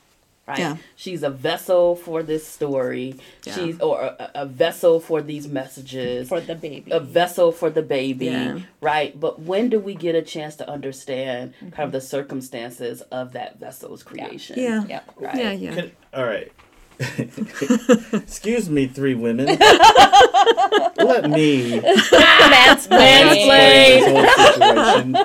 Right? 0.47 0.59
Yeah. 0.59 0.77
She's 0.95 1.22
a 1.22 1.31
vessel 1.31 1.97
for 1.97 2.22
this 2.22 2.47
story. 2.47 3.16
She's 3.43 3.81
or 3.81 4.03
a, 4.03 4.31
a 4.35 4.47
vessel 4.47 5.01
for 5.01 5.22
these 5.22 5.49
messages. 5.49 6.29
For 6.29 6.41
the 6.41 6.55
baby. 6.55 6.91
a 6.91 7.01
vessel 7.01 7.51
for 7.51 7.70
the 7.70 7.81
baby, 7.83 8.27
Yeah. 8.27 8.59
right? 8.81 9.18
But 9.18 9.41
when 9.41 9.70
do 9.70 9.81
we 9.81 9.95
get 9.95 10.14
a 10.14 10.20
chance 10.22 10.55
to 10.57 10.68
understand 10.68 11.55
kind 11.61 11.72
of 11.72 11.79
mm-hmm. 11.79 11.91
the 11.93 12.01
circumstances 12.03 13.01
of 13.11 13.33
that 13.33 13.59
vessel's 13.59 14.03
creation? 14.03 14.59
yeah, 14.59 14.85
Yeah. 14.87 15.01
Right. 15.16 15.35
yeah, 15.35 15.53
yeah. 15.53 15.75
Can- 15.75 15.93
all 16.12 16.27
right. 16.27 16.53
Excuse 18.12 18.68
me, 18.70 18.87
three 18.87 19.14
women. 19.14 19.47
Let 20.97 21.29
me 21.29 21.81
Mansplain. 21.81 22.72
explain 23.33 24.05
this 24.05 24.07
whole 24.12 24.27
situation. 24.53 25.16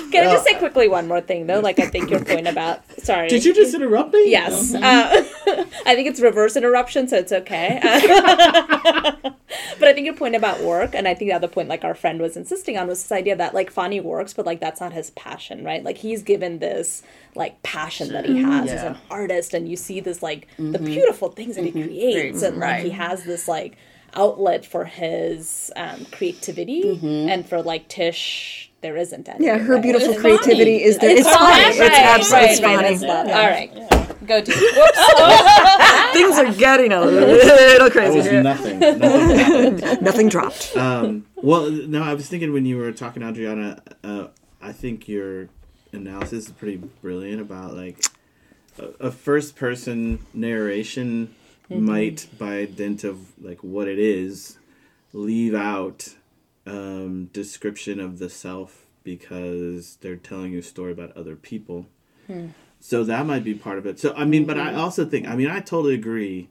Can 0.14 0.28
I 0.28 0.32
just 0.32 0.44
say 0.44 0.58
quickly 0.58 0.88
one 0.88 1.08
more 1.08 1.20
thing 1.20 1.46
though? 1.46 1.60
Like 1.60 1.78
I 1.78 1.86
think 1.86 2.10
your 2.10 2.24
point 2.24 2.46
about 2.46 2.82
sorry. 3.02 3.28
Did 3.28 3.44
you 3.44 3.54
just 3.54 3.74
interrupt 3.74 4.12
me? 4.12 4.30
Yes. 4.30 4.74
Uh, 4.74 4.80
I 5.86 5.94
think 5.94 6.08
it's 6.08 6.20
reverse 6.20 6.56
interruption, 6.56 7.08
so 7.08 7.16
it's 7.16 7.32
okay. 7.32 7.78
but 7.82 9.88
I 9.88 9.92
think 9.92 10.06
your 10.06 10.14
point 10.14 10.36
about 10.36 10.62
work, 10.62 10.94
and 10.94 11.08
I 11.08 11.14
think 11.14 11.30
the 11.30 11.34
other 11.34 11.48
point, 11.48 11.68
like 11.68 11.84
our 11.84 11.94
friend 11.94 12.20
was 12.20 12.36
insisting 12.36 12.78
on, 12.78 12.88
was 12.88 13.02
this 13.02 13.12
idea 13.12 13.36
that 13.36 13.54
like 13.54 13.70
Fonny 13.70 14.00
works, 14.00 14.32
but 14.32 14.46
like 14.46 14.60
that's 14.60 14.80
not 14.80 14.92
his 14.92 15.10
passion, 15.10 15.64
right? 15.64 15.82
Like 15.82 15.98
he's 15.98 16.22
given 16.22 16.58
this 16.58 17.02
like 17.34 17.62
passion 17.62 18.12
that 18.12 18.24
he 18.24 18.42
has 18.42 18.70
as 18.70 18.82
an 18.82 18.96
artist, 19.10 19.54
and 19.54 19.68
you 19.68 19.76
see 19.76 20.00
this 20.00 20.22
like 20.22 20.48
the 20.58 20.78
beautiful 20.78 21.30
things 21.30 21.56
that 21.56 21.64
he 21.64 21.72
creates, 21.72 22.42
and 22.42 22.58
like 22.58 22.84
he 22.84 22.90
has 22.90 23.24
this 23.24 23.48
like 23.48 23.76
outlet 24.14 24.64
for 24.64 24.84
his 24.84 25.72
um, 25.76 26.04
creativity, 26.12 26.98
and 27.28 27.48
for 27.48 27.62
like 27.62 27.88
Tish. 27.88 28.70
There 28.84 28.98
isn't 28.98 29.26
any. 29.30 29.46
Yeah, 29.46 29.56
her 29.56 29.74
right? 29.76 29.82
beautiful 29.82 30.10
It's 30.10 30.20
creativity 30.20 30.82
is 30.84 30.98
there. 30.98 31.08
It's, 31.08 31.26
funny. 31.26 31.62
That's 31.78 31.78
It's 31.78 32.30
right, 32.30 32.42
absolutely 32.42 32.48
right, 32.48 32.60
right, 32.60 32.76
funny. 32.76 32.88
that's 32.90 33.02
love. 33.02 33.26
All 33.28 33.48
right, 33.48 34.26
go 34.26 34.40
to 34.42 34.52
whoops. 34.76 36.12
Things 36.12 36.38
are 36.38 36.52
getting 36.58 36.92
a 36.92 37.00
little 37.00 37.38
That 37.78 37.92
crazy. 37.92 38.16
was 38.18 38.26
here. 38.26 38.42
nothing. 38.42 38.78
nothing. 38.80 40.04
Nothing 40.04 40.28
dropped. 40.28 40.76
Um, 40.76 41.24
well, 41.36 41.70
no, 41.70 42.02
I 42.02 42.12
was 42.12 42.28
thinking 42.28 42.52
when 42.52 42.66
you 42.66 42.76
were 42.76 42.92
talking, 42.92 43.22
Adriana, 43.22 43.80
uh, 44.04 44.26
I 44.60 44.72
think 44.72 45.08
your 45.08 45.48
analysis 45.94 46.46
is 46.48 46.52
pretty 46.52 46.76
brilliant 47.00 47.40
about 47.40 47.74
like 47.74 48.04
a, 48.78 49.06
a 49.06 49.10
first 49.10 49.56
person 49.56 50.18
narration 50.34 51.34
might, 51.70 52.26
by 52.38 52.66
dint 52.66 53.02
of 53.02 53.32
like 53.42 53.64
what 53.64 53.88
it 53.88 53.98
is, 53.98 54.58
leave 55.14 55.54
out 55.54 56.14
um, 56.66 57.26
description 57.26 58.00
of 58.00 58.18
the 58.18 58.30
self 58.30 58.86
because 59.02 59.96
they're 60.00 60.16
telling 60.16 60.52
you 60.52 60.60
a 60.60 60.62
story 60.62 60.92
about 60.92 61.16
other 61.16 61.36
people. 61.36 61.86
So 62.80 63.04
that 63.04 63.26
might 63.26 63.44
be 63.44 63.54
part 63.54 63.78
of 63.78 63.86
it. 63.86 63.98
So 63.98 64.14
I 64.14 64.24
mean, 64.24 64.44
but 64.44 64.58
I 64.58 64.74
also 64.74 65.04
think 65.04 65.26
I 65.26 65.36
mean 65.36 65.48
I 65.48 65.60
totally 65.60 65.94
agree. 65.94 66.48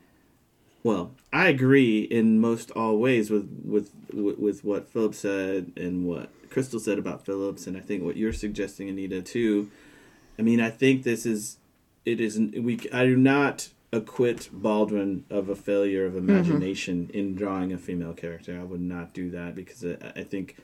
Well, 0.84 1.11
I 1.32 1.47
agree 1.47 2.01
in 2.01 2.39
most 2.39 2.72
all 2.72 2.97
ways 2.97 3.30
with 3.30 3.49
with 3.64 3.91
with, 4.11 4.38
with 4.38 4.64
what 4.64 4.88
Philip 4.89 5.16
said 5.16 5.72
and 5.76 6.05
what 6.05 6.30
Crystal 6.49 6.80
said 6.80 6.99
about 6.99 7.26
Phillips, 7.26 7.66
and 7.66 7.76
I 7.76 7.80
think 7.80 8.03
what 8.03 8.16
you're 8.16 8.34
suggesting, 8.34 8.88
Anita, 8.88 9.22
too. 9.22 9.72
I 10.38 10.43
mean, 10.43 10.61
I 10.61 10.70
think 10.70 11.03
this 11.03 11.26
is 11.26 11.57
it 12.05 12.22
is 12.22 12.38
we. 12.38 12.80
I 12.93 13.05
do 13.05 13.16
not 13.16 13.70
acquit 13.94 14.50
Baldwin 14.52 15.24
of 15.30 15.48
a 15.50 15.56
failure 15.56 16.06
of 16.06 16.14
mm-hmm. 16.14 16.30
imagination 16.30 17.10
in 17.14 17.36
drawing 17.36 17.72
a 17.72 17.78
female 17.78 18.14
character. 18.14 18.60
I 18.60 18.64
would 18.64 18.82
not 18.82 19.14
do 19.14 19.30
that 19.30 19.56
because 19.56 19.86
I, 19.86 19.98
I 20.16 20.24
think, 20.24 20.58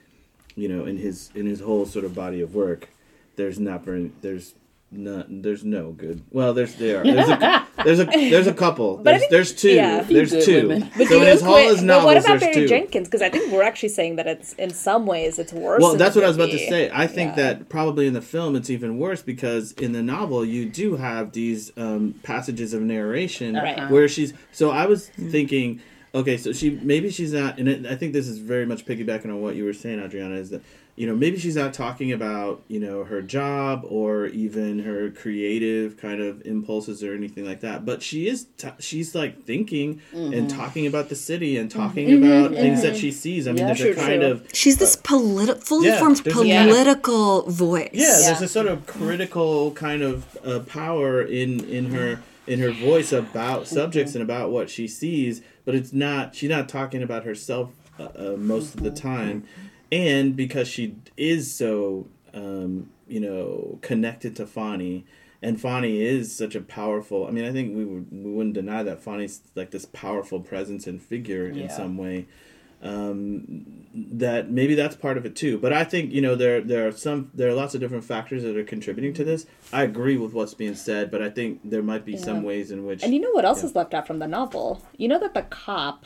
you 0.55 0.67
know, 0.67 0.85
in 0.85 0.97
his 0.97 1.29
in 1.35 1.45
his 1.45 1.61
whole 1.61 1.85
sort 1.85 2.03
of 2.03 2.15
body 2.15 2.41
of 2.41 2.55
work, 2.55 2.89
there's 3.35 3.59
not 3.59 3.85
very 3.85 4.11
there's 4.21 4.55
no 4.91 5.23
there's 5.29 5.63
no 5.63 5.91
good. 5.91 6.23
Well, 6.31 6.53
there's 6.53 6.75
there 6.75 7.03
there's 7.03 7.29
a 7.29 7.67
there's 7.83 7.99
a 7.99 8.05
there's 8.05 8.47
a 8.47 8.53
couple. 8.53 8.99
I 8.99 9.03
There's, 9.03 9.19
think- 9.21 9.31
the's 9.31 9.53
two. 9.53 9.69
yeah. 9.71 10.01
There's 10.01 10.45
two. 10.45 10.67
women. 10.67 10.89
But 10.97 11.07
So 11.07 11.15
do 11.15 11.21
in 11.21 11.27
his 11.27 11.43
all 11.43 11.49
equate- 11.49 11.65
his 11.67 11.77
but 11.77 11.85
novels, 11.85 12.05
what 12.05 12.17
about 12.17 12.27
there's 12.27 12.41
Barry 12.41 12.53
two. 12.55 12.67
Jenkins? 12.67 13.07
Because 13.07 13.21
I 13.21 13.29
think 13.29 13.51
we're 13.51 13.63
actually 13.63 13.89
saying 13.89 14.15
that 14.17 14.27
it's 14.27 14.53
in 14.53 14.71
some 14.71 15.05
ways 15.05 15.37
it's 15.39 15.53
worse. 15.53 15.81
Well, 15.81 15.95
that's 15.95 16.15
the 16.15 16.21
what 16.21 16.25
I 16.25 16.27
was 16.29 16.37
about 16.37 16.49
to 16.51 16.57
say. 16.57 16.89
I 16.93 17.07
think 17.07 17.37
Yeah. 17.37 17.43
that 17.53 17.69
probably 17.69 18.07
in 18.07 18.13
the 18.13 18.21
film 18.21 18.55
it's 18.55 18.69
even 18.69 18.97
worse 18.97 19.21
because 19.21 19.73
in 19.73 19.91
the 19.91 20.01
novel 20.03 20.43
you 20.43 20.65
do 20.67 20.95
have 20.95 21.31
these 21.33 21.71
um, 21.77 22.15
passages 22.23 22.73
of 22.73 22.81
narration 22.81 23.55
Right. 23.55 23.89
where 23.91 24.07
she's. 24.07 24.33
So 24.51 24.71
I 24.71 24.85
was 24.87 25.07
thinking, 25.09 25.81
okay, 26.15 26.37
so 26.37 26.51
she 26.51 26.71
maybe 26.81 27.11
she's 27.11 27.31
not, 27.33 27.59
and 27.59 27.85
I 27.87 27.95
think 27.95 28.13
this 28.13 28.27
is 28.27 28.39
very 28.39 28.65
much 28.65 28.85
piggybacking 28.85 29.25
on 29.25 29.41
what 29.41 29.55
you 29.55 29.65
were 29.65 29.73
saying, 29.73 29.99
Adriana, 29.99 30.35
is 30.35 30.49
that 30.49 30.63
you 30.99 31.07
know 31.07 31.15
maybe 31.15 31.39
she's 31.39 31.55
not 31.55 31.73
talking 31.73 32.11
about 32.11 32.61
you 32.67 32.77
know 32.77 33.05
her 33.05 33.21
job 33.21 33.85
or 33.87 34.25
even 34.25 34.79
her 34.79 35.09
creative 35.09 35.95
kind 35.95 36.21
of 36.21 36.45
impulses 36.45 37.01
or 37.01 37.13
anything 37.13 37.45
like 37.45 37.61
that, 37.61 37.85
but 37.85 38.03
she 38.03 38.27
is 38.27 38.47
t- 38.57 38.67
she's 38.79 39.15
like 39.15 39.41
thinking 39.43 40.01
and 40.11 40.33
mm-hmm. 40.33 40.47
talking 40.47 40.85
about 40.85 41.07
the 41.07 41.15
city 41.15 41.55
and 41.55 41.69
mm-hmm. 41.69 41.79
talking 41.79 42.09
mm-hmm. 42.09 42.23
about 42.25 42.51
things 42.51 42.81
that 42.81 42.97
she 42.97 43.11
sees. 43.13 43.47
I 43.47 43.51
mean, 43.51 43.59
Yeah. 43.59 43.67
there's 43.67 43.79
True, 43.79 43.91
a 43.91 43.95
kind 43.95 44.21
true. 44.21 44.31
of 44.31 44.47
She's 44.51 44.75
this 44.75 44.97
uh, 44.97 45.01
politi- 45.03 45.63
fully 45.63 45.87
Yeah, 45.87 45.99
formed 45.99 46.17
there's 46.17 46.37
a- 46.37 46.45
Yeah. 46.45 46.65
political 46.65 47.43
voice. 47.49 47.91
yeah, 47.93 48.19
Yeah. 48.19 48.25
there's 48.25 48.41
a 48.41 48.49
sort 48.49 48.67
of 48.67 48.85
critical 48.85 49.71
kind 49.71 50.01
of 50.01 50.37
uh, 50.43 50.59
power 50.59 51.21
in 51.21 51.63
in 51.63 51.91
her 51.93 52.19
in 52.45 52.59
her 52.59 52.71
voice 52.71 53.13
about 53.13 53.67
subjects 53.67 54.15
and 54.15 54.21
about 54.21 54.51
what 54.51 54.69
she 54.69 54.85
sees, 54.85 55.41
but 55.63 55.75
it's 55.75 55.93
not 55.93 56.35
she's 56.35 56.49
not 56.49 56.67
talking 56.67 57.01
about 57.01 57.23
herself 57.23 57.69
uh, 57.99 58.03
uh, 58.15 58.35
most 58.37 58.75
of 58.75 58.83
the 58.83 58.91
time, 58.91 59.43
and 59.91 60.35
because 60.35 60.67
she 60.67 60.95
is 61.17 61.53
so 61.53 62.07
um, 62.33 62.89
you 63.07 63.19
know 63.19 63.79
connected 63.81 64.35
to 64.37 64.45
Fonny. 64.45 65.05
And 65.41 65.59
Fonny 65.59 66.01
is 66.01 66.35
such 66.35 66.53
a 66.53 66.59
powerful. 66.59 67.25
I 67.25 67.31
mean, 67.31 67.45
I 67.45 67.53
think 67.53 67.73
we 67.73 67.85
would 67.85 68.07
we 68.11 68.29
wouldn't 68.29 68.55
deny 68.55 68.83
that 68.83 69.01
Fonny's 69.01 69.39
like 69.55 69.71
this 69.71 69.85
powerful 69.85 70.41
presence 70.41 70.85
and 70.85 71.01
figure 71.01 71.47
in 71.47 71.69
some 71.69 71.97
way 71.97 72.27
um, 72.81 73.85
that 73.93 74.49
maybe 74.49 74.75
that's 74.75 74.95
part 74.95 75.17
of 75.17 75.25
it 75.25 75.35
too. 75.35 75.57
But 75.57 75.73
I 75.73 75.83
think 75.83 76.11
you 76.11 76.21
know 76.21 76.35
there 76.35 76.61
there 76.61 76.87
are 76.87 76.91
some 76.91 77.31
there 77.33 77.49
are 77.49 77.53
lots 77.53 77.73
of 77.73 77.81
different 77.81 78.03
factors 78.03 78.43
that 78.43 78.55
are 78.55 78.63
contributing 78.63 79.13
to 79.15 79.23
this. 79.23 79.45
I 79.73 79.83
agree 79.83 80.17
with 80.17 80.33
what's 80.33 80.53
being 80.53 80.75
said, 80.75 81.11
but 81.11 81.21
I 81.21 81.29
think 81.29 81.61
there 81.63 81.83
might 81.83 82.05
be 82.05 82.17
some 82.17 82.43
ways 82.43 82.71
in 82.71 82.85
which 82.85 83.03
And 83.03 83.13
you 83.13 83.19
know 83.19 83.31
what 83.31 83.45
else 83.45 83.59
Yeah. 83.59 83.69
is 83.69 83.75
left 83.75 83.93
out 83.93 84.07
from 84.07 84.19
the 84.19 84.27
novel? 84.27 84.85
You 84.97 85.07
know 85.07 85.19
that 85.19 85.33
the 85.33 85.43
cop 85.43 86.05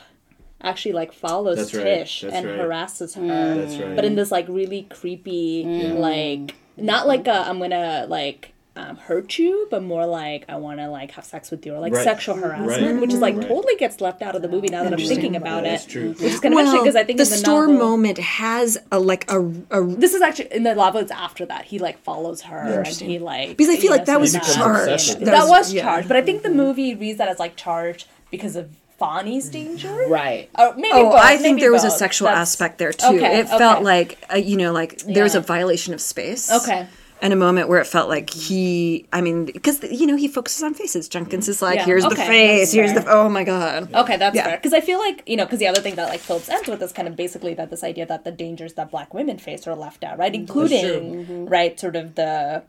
actually 0.64 0.92
like 0.92 1.12
follows 1.12 1.58
That's 1.58 1.74
right, 1.74 1.84
Tish 1.84 2.22
that's 2.22 2.34
and 2.34 2.46
right. 2.46 2.56
harasses 2.58 3.14
her, 3.14 3.54
That's 3.54 3.76
right. 3.76 3.94
but 3.96 4.04
in 4.04 4.14
this 4.16 4.30
like 4.32 4.46
really 4.48 4.82
creepy, 4.90 5.64
like 5.92 6.54
not 6.76 7.06
like 7.06 7.26
a, 7.26 7.48
I'm 7.48 7.58
gonna 7.60 8.06
like 8.08 8.50
um, 8.76 8.96
hurt 8.96 9.38
you, 9.38 9.68
but 9.70 9.84
more 9.84 10.04
like 10.04 10.44
I 10.48 10.56
want 10.56 10.80
to 10.80 10.88
like 10.88 11.12
have 11.12 11.24
sex 11.24 11.52
with 11.52 11.64
you 11.64 11.74
or 11.74 11.78
like 11.78 11.92
Right. 11.92 12.02
sexual 12.02 12.34
harassment, 12.34 12.82
Right. 12.94 13.00
which 13.00 13.12
is 13.12 13.20
like 13.20 13.36
Right. 13.36 13.46
totally 13.46 13.76
gets 13.76 14.00
left 14.00 14.20
out 14.20 14.34
of 14.34 14.42
the 14.42 14.48
movie 14.48 14.66
now 14.66 14.82
that 14.82 14.92
I'm 14.92 14.98
thinking 14.98 15.36
about 15.36 15.62
Yeah, 15.62 15.68
it. 15.68 15.72
that's 15.74 15.86
true. 15.86 16.08
Which 16.08 16.22
is 16.22 16.40
kind 16.40 16.54
of 16.54 16.58
interesting 16.58 16.82
because 16.82 16.96
I 16.96 17.04
think 17.04 17.18
the, 17.18 17.22
in 17.24 17.30
the 17.30 17.36
store 17.36 17.68
novel, 17.68 17.86
moment 17.86 18.18
has 18.18 18.76
a 18.90 18.98
like 18.98 19.30
a, 19.30 19.38
a 19.70 19.84
This 19.86 20.12
is 20.12 20.22
actually 20.22 20.52
in 20.52 20.64
the 20.64 20.74
novel. 20.74 21.00
It's 21.00 21.12
after 21.12 21.46
that 21.46 21.66
he 21.66 21.78
like 21.78 21.98
follows 22.02 22.40
her 22.42 22.82
and 22.82 22.86
he 22.88 23.20
like 23.20 23.50
because 23.56 23.68
I 23.72 23.76
feel 23.76 23.92
like 23.92 24.00
know, 24.08 24.14
that 24.14 24.20
was 24.20 24.32
He 24.32 24.38
becomes 24.40 24.56
charged. 24.56 24.92
obsessed 24.92 25.20
that, 25.20 25.44
it. 25.46 25.48
was 25.48 25.72
yeah. 25.72 25.82
charged, 25.84 26.08
but 26.08 26.16
I 26.16 26.22
think 26.22 26.42
the 26.42 26.50
movie 26.50 26.96
reads 26.96 27.18
that 27.18 27.28
as 27.28 27.38
like 27.38 27.54
charged 27.54 28.08
because 28.32 28.56
of 28.56 28.70
Fonny's 28.98 29.48
danger, 29.48 30.06
Right. 30.08 30.48
Or 30.58 30.74
maybe 30.74 30.88
Oh, 30.92 31.10
both, 31.10 31.20
I 31.20 31.36
think 31.36 31.56
maybe 31.56 31.60
there 31.62 31.72
was 31.72 31.84
a 31.84 31.90
sexual 31.90 32.26
That's- 32.28 32.48
aspect 32.52 32.78
there 32.78 32.92
too. 32.92 33.06
Okay, 33.16 33.40
it 33.40 33.48
felt 33.48 33.76
okay. 33.78 33.84
like 33.84 34.24
uh, 34.32 34.36
you 34.36 34.56
know, 34.56 34.72
like 34.72 34.98
there 34.98 35.24
was 35.24 35.34
a 35.34 35.40
violation 35.40 35.94
of 35.94 36.00
space. 36.00 36.50
Okay. 36.52 36.86
And 37.22 37.32
a 37.32 37.36
moment 37.36 37.68
where 37.70 37.80
it 37.80 37.86
felt 37.86 38.10
like 38.10 38.28
he, 38.28 39.06
I 39.10 39.22
mean, 39.22 39.46
because 39.46 39.82
you 39.84 40.06
know 40.06 40.14
he 40.16 40.28
focuses 40.28 40.62
on 40.62 40.74
faces. 40.74 41.08
Jenkins 41.08 41.48
is 41.48 41.62
like, 41.62 41.76
Yeah, 41.76 41.86
here's 41.86 42.04
the 42.04 42.16
face, 42.16 42.72
here's 42.72 42.92
the, 42.92 43.04
oh 43.10 43.30
my 43.30 43.44
god. 43.44 43.94
Okay, 43.94 44.16
that's 44.18 44.36
Yeah. 44.36 44.44
fair. 44.44 44.56
Because 44.58 44.74
I 44.74 44.80
feel 44.80 44.98
like, 44.98 45.22
you 45.26 45.36
know, 45.36 45.44
because 45.46 45.58
the 45.58 45.66
other 45.68 45.80
thing 45.80 45.94
that 45.94 46.08
like 46.10 46.20
Phillips 46.20 46.50
ends 46.50 46.68
with 46.68 46.82
is 46.82 46.92
kind 46.92 47.08
of 47.08 47.16
basically 47.16 47.54
that 47.54 47.70
this 47.70 47.82
idea 47.82 48.04
that 48.04 48.24
the 48.24 48.30
dangers 48.32 48.74
that 48.74 48.90
black 48.90 49.14
women 49.14 49.38
face 49.38 49.66
are 49.66 49.74
left 49.74 50.04
out, 50.04 50.18
right? 50.18 50.34
Including, 50.34 51.46
right, 51.46 51.78
sort 51.80 51.96
of 51.96 52.14
the 52.16 52.62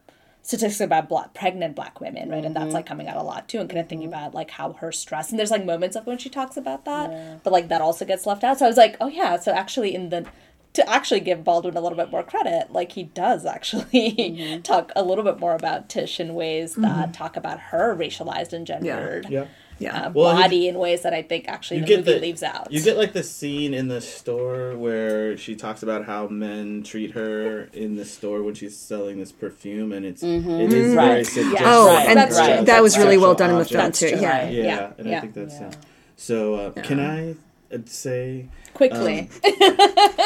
statistics 0.46 0.80
about 0.80 1.10
black, 1.10 1.34
pregnant 1.34 1.76
black 1.76 2.00
women, 2.00 2.30
right? 2.30 2.46
And 2.46 2.56
that's 2.56 2.66
mm-hmm. 2.66 2.76
like 2.76 2.86
coming 2.86 3.08
out 3.08 3.18
a 3.18 3.24
lot 3.24 3.50
too, 3.50 3.60
and 3.60 3.68
kind 3.68 3.80
of 3.80 3.90
thinking 3.90 4.10
mm-hmm. 4.10 4.20
about 4.20 4.36
like 4.36 4.52
how 4.52 4.74
her 4.74 4.92
stress, 4.92 5.32
and 5.32 5.40
there's 5.40 5.50
like 5.50 5.66
moments 5.66 5.96
of 5.96 6.06
when 6.06 6.20
she 6.20 6.30
talks 6.30 6.56
about 6.56 6.86
that, 6.86 7.44
but 7.44 7.52
like 7.52 7.68
that 7.70 7.82
also 7.82 8.06
gets 8.06 8.28
left 8.28 8.44
out. 8.44 8.60
So 8.60 8.66
I 8.66 8.68
was 8.68 8.78
like, 8.78 8.96
oh 9.02 9.08
yeah, 9.08 9.40
so 9.40 9.52
actually 9.52 9.96
in 9.96 10.10
the 10.10 10.28
to 10.74 10.88
actually 10.88 11.22
give 11.22 11.44
Baldwin 11.44 11.76
a 11.76 11.82
little 11.82 11.98
bit 11.98 12.12
more 12.12 12.22
credit, 12.22 12.72
like 12.72 12.92
he 12.92 13.04
does 13.04 13.46
actually 13.46 14.12
mm-hmm. 14.12 14.62
talk 14.62 14.92
a 14.96 15.02
little 15.02 15.24
bit 15.24 15.40
more 15.40 15.56
about 15.56 15.90
Tish 15.90 16.20
in 16.20 16.36
ways 16.36 16.76
that 16.76 17.14
talk 17.14 17.36
about 17.36 17.60
her 17.60 17.96
racialized 17.96 18.54
and 18.54 18.68
gendered 18.68 19.26
Yeah. 19.28 19.42
Yeah. 19.42 19.48
Uh, 19.82 20.12
Well, 20.14 20.30
and 20.30 20.38
you- 20.38 20.44
body 20.44 20.68
in 20.68 20.76
ways 20.78 21.02
that 21.04 21.14
I 21.14 21.22
think 21.22 21.48
actually 21.48 21.78
You 21.78 21.84
the 21.84 21.88
get 21.88 21.98
movie 22.00 22.14
the 22.14 22.20
leaves 22.20 22.44
out. 22.44 22.72
You 22.72 22.82
get 22.82 22.98
like 22.98 23.14
the 23.14 23.24
scene 23.24 23.74
in 23.74 23.88
the 23.88 24.00
store 24.02 24.76
where 24.78 25.36
she 25.38 25.56
talks 25.56 25.84
about 25.84 26.06
how 26.06 26.28
men 26.28 26.84
treat 26.84 27.12
her 27.12 27.64
in 27.74 27.96
the 27.96 28.06
store 28.06 28.42
when 28.44 28.56
she's 28.56 28.76
selling 28.78 29.20
this 29.20 29.32
perfume, 29.32 29.92
and 29.92 30.06
it's 30.06 30.24
it 30.24 30.30
is 30.46 30.94
very 30.94 30.96
Right. 30.96 31.26
suggestive. 31.26 31.62
Oh, 31.68 31.88
Right. 31.94 32.08
and 32.08 32.18
That's 32.18 32.38
true. 32.40 32.66
that 32.66 32.82
was 32.82 32.98
really 32.98 33.18
well 33.18 33.36
done 33.36 33.50
in 33.52 33.58
the 33.60 33.66
film 33.66 33.92
too. 33.92 34.10
true. 34.10 34.20
Yeah. 34.20 34.50
Yeah, 34.50 34.64
Yeah. 34.64 34.90
and 34.98 35.08
Yeah. 35.10 35.18
I 35.18 35.22
think 35.22 35.34
that's 35.34 35.60
yeah. 35.60 35.72
So 36.18 36.56
uh, 36.56 36.72
can 36.82 37.00
I 37.00 37.36
uh, 37.76 37.80
say 37.86 38.50
Quickly, 38.74 39.30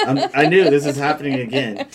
um, 0.07 0.19
I 0.33 0.47
knew 0.49 0.63
this 0.71 0.83
is 0.85 0.97
happening 0.97 1.35
again. 1.35 1.87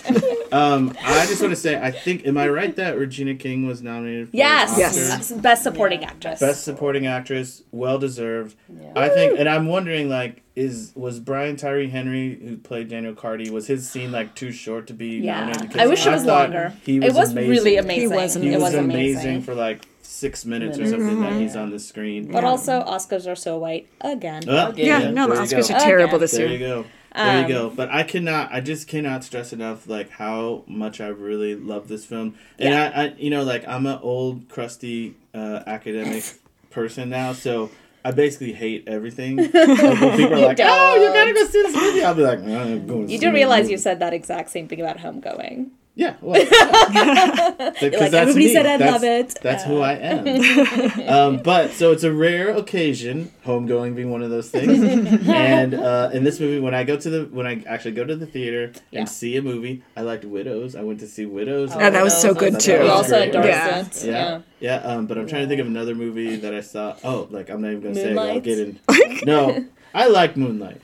Um, 0.53 0.95
I 1.03 1.25
just 1.25 1.41
want 1.41 1.51
to 1.51 1.57
say 1.57 1.77
I 1.77 1.91
think 1.91 2.25
am 2.25 2.37
I 2.37 2.47
right 2.47 2.73
that 2.77 2.97
Regina 2.97 3.35
King 3.35 3.67
was 3.67 3.81
nominated 3.81 4.29
for 4.29 4.37
yes, 4.37 4.77
Yes. 4.77 5.33
Best 5.33 5.63
supporting 5.63 6.05
actress. 6.05 6.39
Best 6.39 6.63
supporting 6.63 7.07
actress, 7.07 7.61
well 7.71 7.99
deserved. 7.99 8.55
I 8.95 9.09
think, 9.09 9.37
and 9.37 9.49
I'm 9.49 9.67
wondering, 9.67 10.07
like, 10.07 10.43
is 10.55 10.93
was 10.95 11.19
Brian 11.19 11.57
Tyree 11.57 11.89
Henry 11.89 12.39
who 12.41 12.55
played 12.57 12.87
Daniel 12.87 13.13
Carty 13.13 13.49
was 13.49 13.67
his 13.67 13.89
scene 13.89 14.13
like 14.13 14.33
too 14.35 14.53
short 14.53 14.87
to 14.87 14.93
be 14.93 15.17
yeah, 15.17 15.41
nominated? 15.41 15.67
Because 15.67 15.81
I 15.81 15.87
wish 15.87 16.05
it 16.05 16.11
was 16.11 16.23
longer. 16.23 16.73
He 16.85 16.97
it 16.97 17.13
was 17.13 17.31
amazing. 17.31 17.49
really 17.51 17.75
amazing. 17.75 18.01
He 18.09 18.15
was 18.15 18.33
He 18.35 18.47
it 18.49 18.53
was, 18.53 18.61
was 18.63 18.73
amazing. 18.75 19.21
amazing. 19.21 19.41
for 19.41 19.53
like 19.55 19.85
six 20.05 20.45
minutes 20.45 20.77
or 20.79 20.87
something 20.87 21.21
that 21.21 21.33
he's 21.33 21.55
on 21.55 21.69
the 21.71 21.79
screen. 21.79 22.31
but 22.31 22.43
also, 22.43 22.81
Oscars 22.83 23.29
are 23.29 23.35
so 23.35 23.57
white 23.57 23.87
again. 24.01 24.47
Uh, 24.47 24.71
Yeah, 24.75 25.09
no, 25.11 25.27
the 25.27 25.33
there 25.35 25.43
you 25.43 25.49
Oscars 25.63 25.69
go. 25.69 25.75
are 25.75 25.79
terrible 25.79 26.15
Okay. 26.15 26.17
this 26.19 26.31
There 26.31 26.47
year. 26.47 26.53
you 26.53 26.59
go. 26.59 26.85
There 27.15 27.37
Um, 27.37 27.41
you 27.43 27.47
go. 27.47 27.69
But 27.69 27.89
I 27.91 28.03
cannot. 28.03 28.51
I 28.51 28.59
just 28.59 28.87
cannot 28.87 29.23
stress 29.23 29.53
enough 29.53 29.87
like 29.87 30.09
how 30.09 30.63
much 30.67 30.99
I 30.99 31.07
really 31.07 31.55
love 31.55 31.87
this 31.87 32.05
film. 32.05 32.35
And 32.59 32.73
Yeah. 32.73 32.91
I, 32.93 33.03
I, 33.03 33.13
you 33.17 33.29
know, 33.29 33.43
like 33.43 33.65
I'm 33.67 33.85
an 33.85 33.99
old, 34.01 34.49
crusty 34.49 35.15
uh, 35.33 35.61
academic 35.65 36.23
person 36.71 37.09
now, 37.09 37.31
so 37.33 37.71
I 38.03 38.11
basically 38.11 38.51
hate 38.53 38.83
everything. 38.87 39.37
Like, 39.53 39.53
when 39.53 40.17
people 40.17 40.33
are 40.35 40.47
like, 40.47 40.59
"Oh, 40.61 40.95
you 41.01 41.07
gotta 41.13 41.33
go 41.33 41.45
see 41.45 41.61
this 41.63 41.75
movie," 41.75 42.03
I'll 42.03 42.13
be 42.13 42.21
like, 42.21 42.39
I'm 42.39 42.85
going 42.85 43.07
to 43.07 43.11
You 43.13 43.17
see 43.17 43.25
do 43.25 43.31
realize 43.33 43.63
movie." 43.63 43.71
you 43.71 43.77
said 43.77 43.99
that 43.99 44.13
exact 44.13 44.49
same 44.51 44.67
thing 44.67 44.81
about 44.81 44.97
Homegoing. 44.97 45.69
Yeah, 45.97 46.15
well, 46.21 46.41
because 46.43 47.81
like, 47.81 47.91
that's 47.91 48.13
everybody 48.13 48.45
me. 48.47 48.53
said 48.53 48.65
I 48.65 48.75
that's, 48.75 48.91
love 48.91 49.03
it. 49.05 49.37
That's 49.41 49.63
who 49.63 49.79
I 49.79 49.93
am. 49.93 50.99
um, 51.09 51.37
but 51.41 51.71
so 51.71 51.93
it's 51.93 52.03
a 52.03 52.11
rare 52.11 52.49
occasion, 52.49 53.31
homegoing 53.45 53.95
being 53.95 54.11
one 54.11 54.21
of 54.21 54.29
those 54.29 54.49
things. 54.49 54.83
and 55.29 55.73
uh, 55.73 56.09
in 56.13 56.25
this 56.25 56.41
movie, 56.41 56.59
when 56.59 56.73
I 56.73 56.83
go 56.83 56.97
to 56.97 57.09
the 57.09 57.23
when 57.31 57.47
I 57.47 57.63
actually 57.65 57.93
go 57.93 58.03
to 58.03 58.13
the 58.15 58.25
theater 58.25 58.73
Yeah. 58.91 58.99
and 59.01 59.09
see 59.09 59.37
a 59.37 59.41
movie, 59.41 59.83
I 59.95 60.01
liked 60.01 60.25
Widows. 60.25 60.75
I 60.75 60.81
went 60.81 60.99
to 60.99 61.07
see 61.07 61.25
Widows. 61.25 61.71
Oh, 61.73 61.79
that 61.79 62.03
was 62.03 62.19
so 62.19 62.33
good 62.33 62.55
That 62.55 62.61
too. 62.61 62.73
We 62.73 62.79
was 62.79 62.89
also 62.89 63.17
great. 63.31 63.35
endorsed 63.35 64.03
Yeah. 64.03 64.11
Yeah, 64.11 64.11
Yeah. 64.11 64.41
yeah. 64.59 64.75
Um, 64.95 65.05
but 65.07 65.17
I'm 65.17 65.27
trying 65.27 65.43
to 65.43 65.47
think 65.47 65.61
of 65.61 65.67
another 65.67 65.95
movie 65.95 66.35
that 66.35 66.53
I 66.53 66.59
saw. 66.61 66.97
Oh, 67.05 67.27
like 67.31 67.49
I'm 67.49 67.61
not 67.61 67.69
even 67.71 67.81
gonna 67.81 67.95
say. 67.95 68.11
it. 68.11 68.17
I'll 68.17 68.25
Moonlight? 68.25 68.43
get 68.43 68.59
in. 68.59 68.79
No, 69.25 69.65
I 69.93 70.07
like 70.07 70.35
Moonlight, 70.35 70.81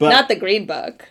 but 0.00 0.10
Not 0.10 0.26
the 0.26 0.34
Green 0.36 0.66
Book. 0.66 1.08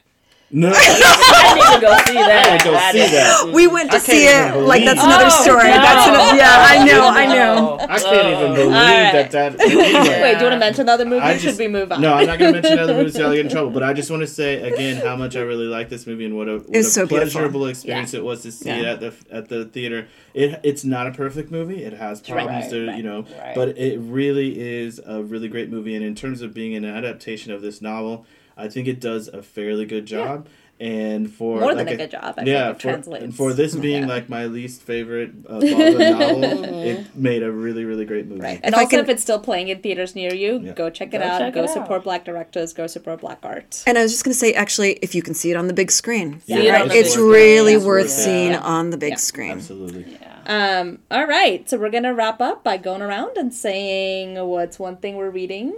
No. 0.50 0.72
I 0.74 1.54
need 1.56 1.76
to 1.76 1.82
go 1.82 1.98
see 2.06 2.14
that. 2.14 2.62
I 2.62 2.64
go 2.64 2.92
see 2.92 3.12
that. 3.16 3.54
We 3.54 3.68
went 3.68 3.92
to 3.92 4.00
see 4.00 4.26
it. 4.28 4.56
Like 4.58 4.86
that's 4.86 5.04
another 5.04 5.26
Oh, 5.28 5.44
story. 5.44 5.64
no. 5.64 5.78
That's 5.78 6.08
an, 6.08 6.38
yeah. 6.38 6.46
I 6.50 6.78
oh, 6.80 6.86
know. 6.86 7.08
I 7.10 7.26
know. 7.26 7.78
I 7.82 8.00
can't 8.00 8.28
even 8.28 8.54
believe 8.54 8.68
Alright. 8.68 9.14
that 9.14 9.32
that. 9.32 9.60
Anyway. 9.62 9.84
Wait, 10.22 10.34
do 10.36 10.46
you 10.46 10.50
want 10.50 10.54
to 10.54 10.58
mention 10.60 10.82
another 10.82 11.06
movie? 11.06 11.22
I 11.22 11.34
or 11.34 11.40
should 11.40 11.58
we 11.58 11.68
move 11.68 11.92
on? 11.92 12.02
No, 12.02 12.14
I'm 12.14 12.28
not 12.28 12.40
going 12.40 12.54
to 12.54 12.62
mention 12.62 12.80
other 12.80 12.94
movies. 12.94 13.14
so 13.16 13.26
I'll 13.26 13.32
get 13.34 13.46
in 13.46 13.52
trouble. 13.52 13.72
But 13.72 13.84
I 13.84 13.94
just 13.94 14.10
want 14.10 14.22
to 14.22 14.28
say 14.28 14.62
again 14.62 15.06
how 15.06 15.16
much 15.16 15.36
I 15.36 15.42
really 15.42 15.66
like 15.68 15.90
this 15.90 16.08
movie 16.08 16.26
and 16.26 16.38
what 16.38 16.48
a, 16.48 16.58
what 16.60 16.76
a 16.76 16.78
was 16.78 16.94
so 16.94 17.06
beautiful. 17.06 17.32
pleasurable 17.42 17.66
experience 17.68 18.14
it 18.14 18.24
was 18.24 18.42
to 18.44 18.52
see 18.52 18.70
it 18.70 18.86
at 18.86 19.00
the 19.02 19.14
at 19.32 19.50
the 19.50 19.66
theater. 19.66 20.08
It 20.34 20.60
it's 20.64 20.84
not 20.86 21.08
a 21.08 21.12
perfect 21.12 21.52
movie. 21.52 21.84
It 21.84 21.94
has 21.94 22.22
problems, 22.22 22.64
Right, 22.64 22.72
there, 22.72 22.88
right, 22.88 22.98
you 22.98 23.04
know, 23.04 23.26
right. 23.40 23.56
but 23.56 23.78
it 23.78 24.00
really 24.00 24.60
is 24.60 25.00
a 25.06 25.24
really 25.24 25.50
great 25.50 25.70
movie. 25.70 25.96
And 25.96 26.06
in 26.06 26.16
terms 26.16 26.42
of 26.42 26.54
being 26.54 26.76
an 26.76 26.86
adaptation 26.86 27.52
of 27.52 27.62
this 27.62 27.82
novel, 27.82 28.26
I 28.58 28.68
think 28.70 28.88
it 28.88 29.00
does 29.00 29.28
a 29.28 29.42
fairly 29.42 29.86
good 29.86 30.06
job. 30.06 30.48
And 30.80 31.34
for 31.34 31.60
More 31.60 31.74
than 31.74 31.88
like 31.88 31.96
a 31.96 31.98
good 31.98 32.12
job, 32.12 32.36
I 32.38 32.44
yeah, 32.44 32.68
think 32.68 32.70
it 32.70 32.74
for, 32.76 32.80
translates. 32.82 33.24
and 33.24 33.36
for 33.36 33.52
this 33.52 33.74
being 33.76 34.04
Yeah. 34.04 34.08
like 34.10 34.30
my 34.30 34.46
least 34.46 34.84
favorite 34.84 35.32
uh, 35.50 35.60
Baldwin 35.60 35.98
novel, 35.98 36.44
it 36.66 37.16
made 37.16 37.42
a 37.42 37.52
really 37.52 37.84
really 37.84 38.06
great 38.06 38.28
movie. 38.28 38.42
Right. 38.42 38.60
And 38.62 38.76
If 38.76 38.78
I 38.78 38.84
also, 38.84 38.90
can- 38.92 39.00
if 39.00 39.10
it's 39.10 39.24
still 39.24 39.40
playing 39.40 39.70
in 39.70 39.80
theaters 39.82 40.14
near 40.14 40.32
you, 40.36 40.60
Yeah. 40.64 40.74
go 40.74 40.92
check 40.92 41.16
it 41.16 41.18
Go 41.18 41.24
out. 41.24 41.40
check 41.40 41.56
go 41.56 41.64
it 41.64 41.70
support 41.72 42.00
out. 42.00 42.04
black 42.04 42.26
directors. 42.26 42.74
Go 42.74 42.86
support 42.86 43.22
black 43.22 43.40
art. 43.42 43.82
And 43.88 43.98
I 43.98 44.04
was 44.04 44.12
just 44.12 44.24
gonna 44.24 44.36
say, 44.36 44.54
actually, 44.54 45.00
if 45.02 45.16
you 45.16 45.24
can 45.24 45.34
see 45.34 45.50
it 45.50 45.58
on 45.58 45.66
the 45.68 45.74
big 45.74 45.90
screen, 45.90 46.42
See 46.46 46.54
it 46.68 46.76
on 46.76 46.92
it's 46.92 47.18
really 47.18 47.74
Yeah. 47.74 47.84
worth 47.84 48.06
It's 48.06 48.14
seeing 48.14 48.52
Yeah. 48.52 48.60
on 48.60 48.92
the 48.92 48.98
big 48.98 49.14
Yeah. 49.14 49.16
screen. 49.16 49.52
Absolutely. 49.54 50.06
Yeah. 50.12 50.26
Um, 50.80 51.00
all 51.10 51.26
right, 51.26 51.68
so 51.68 51.78
we're 51.80 51.90
gonna 51.90 52.14
wrap 52.14 52.40
up 52.40 52.64
by 52.64 52.78
going 52.78 53.02
around 53.02 53.36
and 53.36 53.52
saying 53.52 54.36
what's 54.48 54.78
one 54.78 54.98
thing 54.98 55.16
we're 55.16 55.32
reading. 55.32 55.74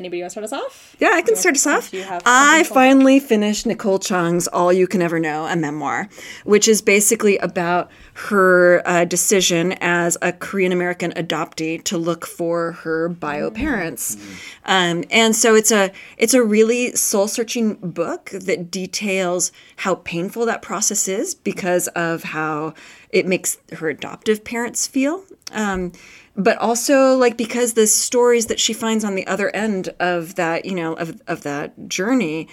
Anybody 0.00 0.22
want 0.22 0.30
to 0.30 0.32
start 0.32 0.44
us 0.44 0.52
off? 0.54 0.96
Yeah, 0.98 1.10
I 1.12 1.20
can 1.20 1.36
start 1.36 1.56
us 1.56 1.66
off. 1.66 1.90
Do 1.90 1.98
you 1.98 2.04
have 2.04 2.22
I 2.24 2.62
finally 2.62 3.20
finished 3.20 3.66
Nicole 3.66 3.98
Chung's 3.98 4.48
All 4.48 4.72
You 4.72 4.86
Can 4.86 5.02
Ever 5.02 5.20
Know, 5.20 5.44
a 5.44 5.54
memoir, 5.54 6.08
which 6.44 6.66
is 6.66 6.80
basically 6.80 7.36
about 7.36 7.90
her 8.14 8.80
uh, 8.86 9.04
decision 9.04 9.72
as 9.82 10.16
a 10.22 10.32
Korean 10.32 10.72
American 10.72 11.12
adoptee 11.12 11.84
to 11.84 11.98
look 11.98 12.24
for 12.24 12.72
her 12.72 13.10
bio 13.10 13.50
parents. 13.50 14.16
Um, 14.64 15.04
and 15.10 15.36
so 15.36 15.54
it's 15.54 15.70
a 15.70 15.92
it's 16.16 16.32
a 16.32 16.42
really 16.42 16.96
soul 16.96 17.28
searching 17.28 17.74
book 17.74 18.30
that 18.32 18.70
details 18.70 19.52
how 19.76 19.96
painful 19.96 20.46
that 20.46 20.62
process 20.62 21.08
is 21.08 21.34
because 21.34 21.88
of 21.88 22.22
how 22.22 22.72
it 23.10 23.26
makes 23.26 23.58
her 23.72 23.90
adoptive 23.90 24.44
parents 24.44 24.86
feel. 24.86 25.24
Um, 25.52 25.92
but 26.36 26.56
also 26.58 27.16
like 27.16 27.36
because 27.36 27.74
the 27.74 27.86
stories 27.86 28.46
that 28.46 28.60
she 28.60 28.72
finds 28.72 29.04
on 29.04 29.14
the 29.14 29.26
other 29.26 29.54
end 29.54 29.90
of 29.98 30.36
that 30.36 30.64
you 30.64 30.74
know 30.74 30.94
of, 30.94 31.20
of 31.26 31.42
that 31.42 31.88
journey 31.88 32.48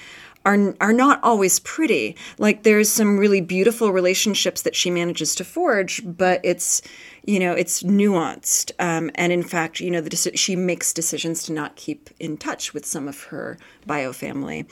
are 0.45 0.75
are 0.79 0.93
not 0.93 1.19
always 1.23 1.59
pretty. 1.59 2.15
Like 2.37 2.63
there's 2.63 2.89
some 2.89 3.17
really 3.17 3.41
beautiful 3.41 3.91
relationships 3.91 4.61
that 4.61 4.75
she 4.75 4.89
manages 4.89 5.35
to 5.35 5.43
forge 5.43 6.01
but 6.05 6.39
it's 6.43 6.81
you 7.25 7.39
know 7.39 7.53
it's 7.53 7.83
nuanced. 7.83 8.71
Um, 8.79 9.11
and 9.15 9.31
in 9.33 9.43
fact 9.43 9.79
you 9.79 9.91
know 9.91 10.01
the 10.01 10.31
she 10.35 10.55
makes 10.55 10.93
decisions 10.93 11.43
to 11.43 11.53
not 11.53 11.75
keep 11.75 12.09
in 12.19 12.37
touch 12.37 12.73
with 12.73 12.85
some 12.85 13.07
of 13.07 13.25
her 13.25 13.57
bio 13.85 14.13
family. 14.13 14.65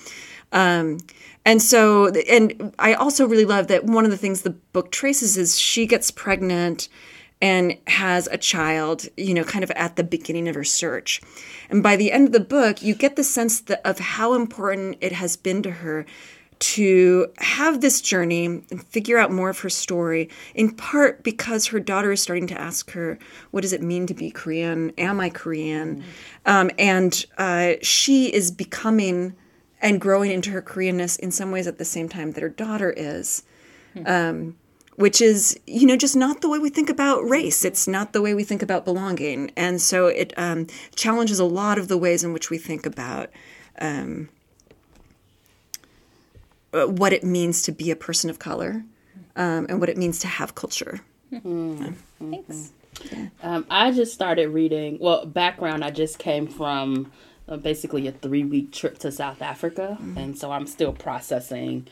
Um, 0.52 1.00
and 1.44 1.62
so 1.62 2.08
and 2.08 2.74
i 2.80 2.94
also 2.94 3.28
really 3.28 3.46
love 3.46 3.68
that 3.68 3.84
one 3.84 4.06
of 4.06 4.12
the 4.12 4.18
things 4.18 4.42
the 4.42 4.50
book 4.50 4.92
traces 4.92 5.38
is 5.38 5.60
she 5.60 5.86
gets 5.86 6.10
pregnant 6.10 6.90
and 7.46 7.78
has 7.86 8.28
a 8.32 8.40
child, 8.40 9.06
you 9.18 9.32
know, 9.32 9.44
kind 9.44 9.64
of 9.64 9.70
at 9.72 9.98
the 9.98 10.04
beginning 10.04 10.48
of 10.48 10.56
her 10.56 10.64
search. 10.64 11.22
And 11.70 11.84
by 11.84 11.96
the 11.96 12.12
end 12.12 12.26
of 12.26 12.34
the 12.34 12.40
book, 12.40 12.82
you 12.82 12.96
get 12.96 13.18
the 13.18 13.24
sense 13.24 13.62
that, 13.62 13.88
of 13.88 14.00
how 14.00 14.34
important 14.34 14.98
it 15.00 15.12
has 15.12 15.38
been 15.38 15.62
to 15.62 15.70
her 15.70 16.08
to 16.58 17.28
have 17.38 17.82
this 17.82 18.02
journey 18.02 18.46
and 18.46 18.84
figure 18.88 19.20
out 19.20 19.32
more 19.32 19.50
of 19.50 19.60
her 19.60 19.70
story, 19.70 20.28
in 20.56 20.72
part 20.72 21.22
because 21.22 21.68
her 21.68 21.80
daughter 21.80 22.12
is 22.14 22.20
starting 22.20 22.48
to 22.48 22.60
ask 22.60 22.90
her, 22.92 23.20
What 23.52 23.62
does 23.62 23.74
it 23.74 23.84
mean 23.84 24.08
to 24.08 24.16
be 24.16 24.32
Korean? 24.32 24.92
Am 24.98 25.20
I 25.20 25.30
Korean? 25.30 26.04
Um, 26.48 26.72
and 26.80 27.24
uh, 27.38 27.74
she 27.84 28.34
is 28.34 28.50
becoming 28.50 29.36
and 29.84 30.02
growing 30.02 30.32
into 30.32 30.50
her 30.50 30.64
Koreanness 30.64 31.20
in 31.20 31.30
some 31.30 31.52
ways 31.52 31.68
at 31.68 31.78
the 31.78 31.86
same 31.86 32.10
time 32.10 32.32
that 32.32 32.42
her 32.42 32.50
daughter 32.50 32.92
is 32.98 33.44
which 34.96 35.22
is 35.22 35.60
you 35.68 35.86
know 35.86 35.98
just 35.98 36.16
not 36.16 36.42
the 36.42 36.50
way 36.50 36.60
we 36.60 36.70
think 36.70 36.90
about 36.90 37.22
race 37.28 37.66
it's 37.66 37.88
not 37.88 38.14
the 38.14 38.22
way 38.22 38.34
we 38.34 38.44
think 38.44 38.62
about 38.62 38.86
belonging 38.86 39.52
and 39.56 39.82
so 39.82 40.08
it 40.08 40.34
um, 40.38 40.68
challenges 40.96 41.40
a 41.40 41.46
lot 41.46 41.78
of 41.78 41.88
the 41.88 41.98
ways 41.98 42.24
in 42.24 42.34
which 42.34 42.50
we 42.50 42.58
think 42.58 42.86
about 42.86 43.30
um, 43.80 44.30
uh, 46.74 46.86
what 46.86 47.14
it 47.14 47.24
means 47.24 47.62
to 47.62 47.72
be 47.72 47.92
a 47.92 47.96
person 47.96 48.30
of 48.30 48.40
color 48.40 48.84
um, 49.36 49.66
and 49.70 49.80
what 49.80 49.90
it 49.90 49.98
means 49.98 50.20
to 50.20 50.28
have 50.28 50.56
culture 50.56 51.02
Thanks. 52.20 52.72
Um, 53.44 53.66
I 53.70 53.92
just 53.92 54.14
started 54.14 54.50
reading. 54.50 54.98
Well, 55.00 55.26
background. 55.26 55.84
I 55.84 55.92
just 55.92 56.20
came 56.20 56.48
from 56.48 57.12
uh, 57.48 57.58
basically 57.58 58.08
a 58.08 58.12
three 58.12 58.44
week 58.44 58.72
trip 58.72 59.00
to 59.00 59.12
South 59.12 59.42
Africa, 59.42 59.98
and 60.16 60.38
so 60.38 60.52
I'm 60.52 60.68
still 60.68 60.94
processing 60.94 61.88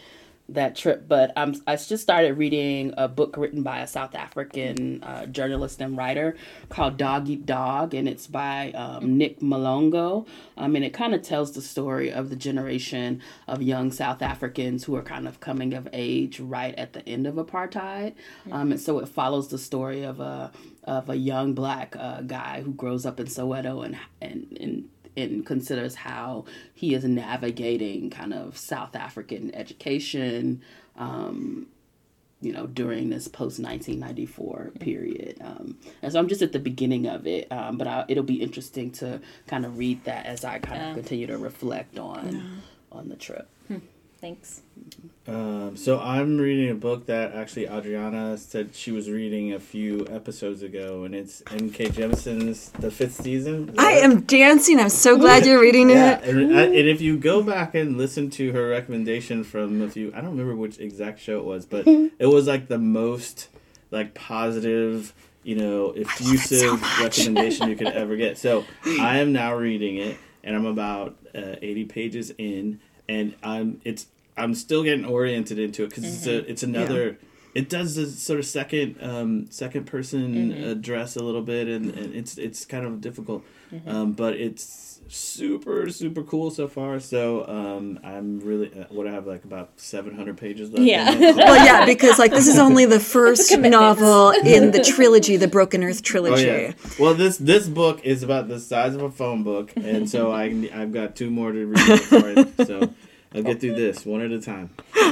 that 0.50 0.76
trip. 0.76 1.08
But 1.08 1.32
um, 1.36 1.56
I 1.66 1.76
just 1.76 2.04
started 2.04 2.38
reading 2.38 2.94
a 2.98 3.08
book 3.08 3.38
written 3.38 3.64
by 3.64 3.80
a 3.80 3.88
South 3.88 4.14
African 4.16 5.04
uh, 5.04 5.26
journalist 5.26 5.82
and 5.82 5.98
writer 5.98 6.36
called 6.70 6.98
Dog 6.98 7.30
Eat 7.30 7.46
Dog, 7.46 7.94
and 7.94 8.08
it's 8.08 8.28
by 8.28 8.72
um, 8.74 9.18
Niq 9.18 9.40
Mhlongo. 9.40 10.28
Um, 10.58 10.76
and 10.76 10.84
it 10.84 10.94
kind 10.94 11.16
of 11.16 11.22
tells 11.22 11.54
the 11.54 11.62
story 11.62 12.12
of 12.12 12.30
the 12.30 12.36
generation 12.36 13.22
of 13.48 13.62
young 13.62 13.92
South 13.92 14.22
Africans 14.22 14.84
who 14.84 14.96
are 14.96 15.02
kind 15.02 15.28
of 15.28 15.40
coming 15.40 15.74
of 15.74 15.88
age 15.94 16.40
right 16.40 16.76
at 16.76 16.94
the 16.94 17.08
end 17.08 17.26
of 17.26 17.36
apartheid. 17.36 18.14
Um, 18.52 18.72
and 18.72 18.82
so 18.82 19.00
it 19.00 19.08
follows 19.08 19.48
the 19.48 19.58
story 19.58 20.04
of 20.04 20.20
a 20.20 20.52
of 20.84 21.10
a 21.10 21.16
young 21.16 21.54
black 21.54 21.96
uh, 21.98 22.22
guy 22.22 22.62
who 22.62 22.74
grows 22.74 23.06
up 23.06 23.20
in 23.20 23.28
Soweto 23.28 23.86
and 23.86 23.98
and 24.22 24.58
and 24.60 24.90
and 25.16 25.46
considers 25.46 25.96
how 25.96 26.46
he 26.74 26.94
is 26.94 27.04
navigating 27.04 28.10
kind 28.10 28.34
of 28.34 28.58
South 28.58 28.96
African 28.96 29.54
education, 29.54 30.62
um, 30.98 31.68
you 32.42 32.52
know, 32.52 32.68
during 32.68 33.10
this 33.10 33.28
post 33.28 33.60
1994 33.60 34.72
period. 34.80 35.38
Um, 35.42 35.78
and 36.02 36.12
so 36.12 36.20
I'm 36.20 36.28
just 36.28 36.42
at 36.42 36.52
the 36.52 36.60
beginning 36.60 37.08
of 37.08 37.26
it, 37.26 37.50
um, 37.52 37.78
but 37.78 37.88
I, 37.88 38.06
it'll 38.08 38.24
be 38.24 38.42
interesting 38.42 38.92
to 38.94 39.22
kind 39.48 39.66
of 39.66 39.78
read 39.78 40.04
that 40.06 40.26
as 40.26 40.44
I 40.44 40.60
kind 40.60 40.90
of 40.90 40.96
continue 40.96 41.28
to 41.28 41.38
reflect 41.38 41.98
on 41.98 42.62
on 42.92 43.10
the 43.10 43.16
trip. 43.16 43.50
Thanks. 44.24 44.62
Um, 45.28 45.76
so 45.76 46.00
I'm 46.00 46.38
reading 46.38 46.70
a 46.70 46.76
book 46.76 47.08
that 47.08 47.36
actually 47.36 47.68
Adriana 47.68 48.38
said 48.38 48.74
she 48.74 48.90
was 48.94 49.10
reading 49.10 49.52
a 49.52 49.60
few 49.60 50.08
episodes 50.10 50.64
ago, 50.64 51.04
and 51.04 51.14
it's 51.14 51.44
N.K. 51.52 51.88
Jemisin's 51.90 52.70
The 52.70 52.90
Fifth 52.90 53.16
Season. 53.22 53.76
I 53.78 53.96
that- 53.96 54.04
am 54.06 54.22
dancing 54.22 54.80
i'm 54.80 54.88
so 54.88 55.18
glad 55.18 55.46
you're 55.46 55.60
reading 55.60 55.90
Yeah, 55.90 56.20
it 56.20 56.30
and, 56.30 56.54
and 56.54 56.74
if 56.74 57.02
you 57.02 57.18
go 57.18 57.44
back 57.44 57.76
and 57.76 57.98
listen 57.98 58.30
to 58.30 58.54
her 58.54 58.70
recommendation 58.70 59.44
from 59.44 59.82
a 59.82 59.90
few, 59.90 60.14
I 60.16 60.22
don't 60.22 60.32
remember 60.32 60.56
which 60.56 60.80
exact 60.80 61.20
show 61.20 61.40
it 61.40 61.44
was, 61.44 61.66
but 61.66 61.86
it 61.86 62.28
was 62.28 62.48
like 62.48 62.70
the 62.70 62.80
most 62.80 63.50
like 63.92 64.14
positive, 64.14 65.14
you 65.44 65.58
know, 65.58 65.92
effusive 65.92 66.82
recommendation 67.02 67.68
you 67.68 67.76
could 67.76 67.88
ever 68.04 68.16
get. 68.16 68.38
So 68.38 68.64
I 68.86 69.18
am 69.18 69.34
now 69.34 69.54
reading 69.54 69.98
it, 69.98 70.18
and 70.46 70.56
I'm 70.56 70.66
about 70.66 71.18
uh, 71.36 71.58
80 71.62 71.84
pages 71.86 72.34
in, 72.38 72.80
and 73.08 73.36
I'm 73.44 73.82
it's 73.84 74.08
I'm 74.38 74.54
still 74.56 74.84
getting 74.84 75.06
oriented 75.06 75.60
into 75.60 75.84
it 75.84 75.90
because 75.90 76.04
it's 76.06 76.26
a 76.28 76.50
it's 76.50 76.64
another. 76.64 77.18
It 77.54 77.70
does 77.70 77.96
this 77.96 78.20
sort 78.20 78.40
of 78.40 78.46
second 78.46 78.98
um, 79.02 79.46
second 79.52 79.86
person 79.86 80.52
address 80.72 81.16
a 81.16 81.24
little 81.24 81.44
bit, 81.44 81.68
and, 81.68 81.92
and 81.92 82.16
it's 82.16 82.38
it's 82.40 82.66
kind 82.66 82.86
of 82.86 83.00
difficult, 83.00 83.44
um, 83.86 84.14
but 84.14 84.34
it's 84.34 84.93
super 85.08 85.90
super 85.90 86.24
cool 86.24 86.52
so 86.52 86.68
far. 86.68 87.00
So 87.00 87.48
um, 87.48 88.00
I'm 88.04 88.40
really 88.40 88.72
uh, 88.74 88.86
what 88.90 89.08
I 89.08 89.12
have 89.12 89.28
like 89.28 89.44
about 89.44 89.80
700 89.80 90.38
pages 90.38 90.72
left. 90.72 90.82
in 90.82 90.86
Yeah. 90.86 91.12
well 91.20 91.66
yeah 91.66 91.86
because 91.86 92.20
like 92.20 92.32
this 92.32 92.48
is 92.48 92.58
only 92.68 92.86
the 92.86 93.00
first 93.00 93.58
novel 93.58 94.32
in 94.32 94.72
the 94.72 94.84
trilogy 94.96 95.38
the 95.38 95.48
broken 95.48 95.84
earth 95.84 96.02
trilogy. 96.02 96.50
Oh 96.50 96.54
trilogy 96.58 96.62
yeah. 96.62 96.74
Well, 97.00 97.14
this 97.14 97.38
this 97.38 97.68
book 97.68 98.04
is 98.04 98.24
about 98.24 98.48
the 98.48 98.60
size 98.60 98.96
of 98.96 99.02
a 99.02 99.12
phone 99.12 99.44
book, 99.44 99.74
and 99.76 100.10
so 100.10 100.32
I 100.32 100.70
I've 100.74 100.92
got 100.92 101.16
two 101.16 101.30
more 101.30 101.52
to 101.52 101.66
read. 101.66 101.74
Before 101.74 102.20
I, 102.20 102.66
so 102.66 102.94
I'll 103.36 103.44
get 103.44 103.60
through 103.60 103.76
this 103.76 104.06
one 104.06 104.22
at 104.22 104.32
a 104.32 104.42
time. 104.42 104.70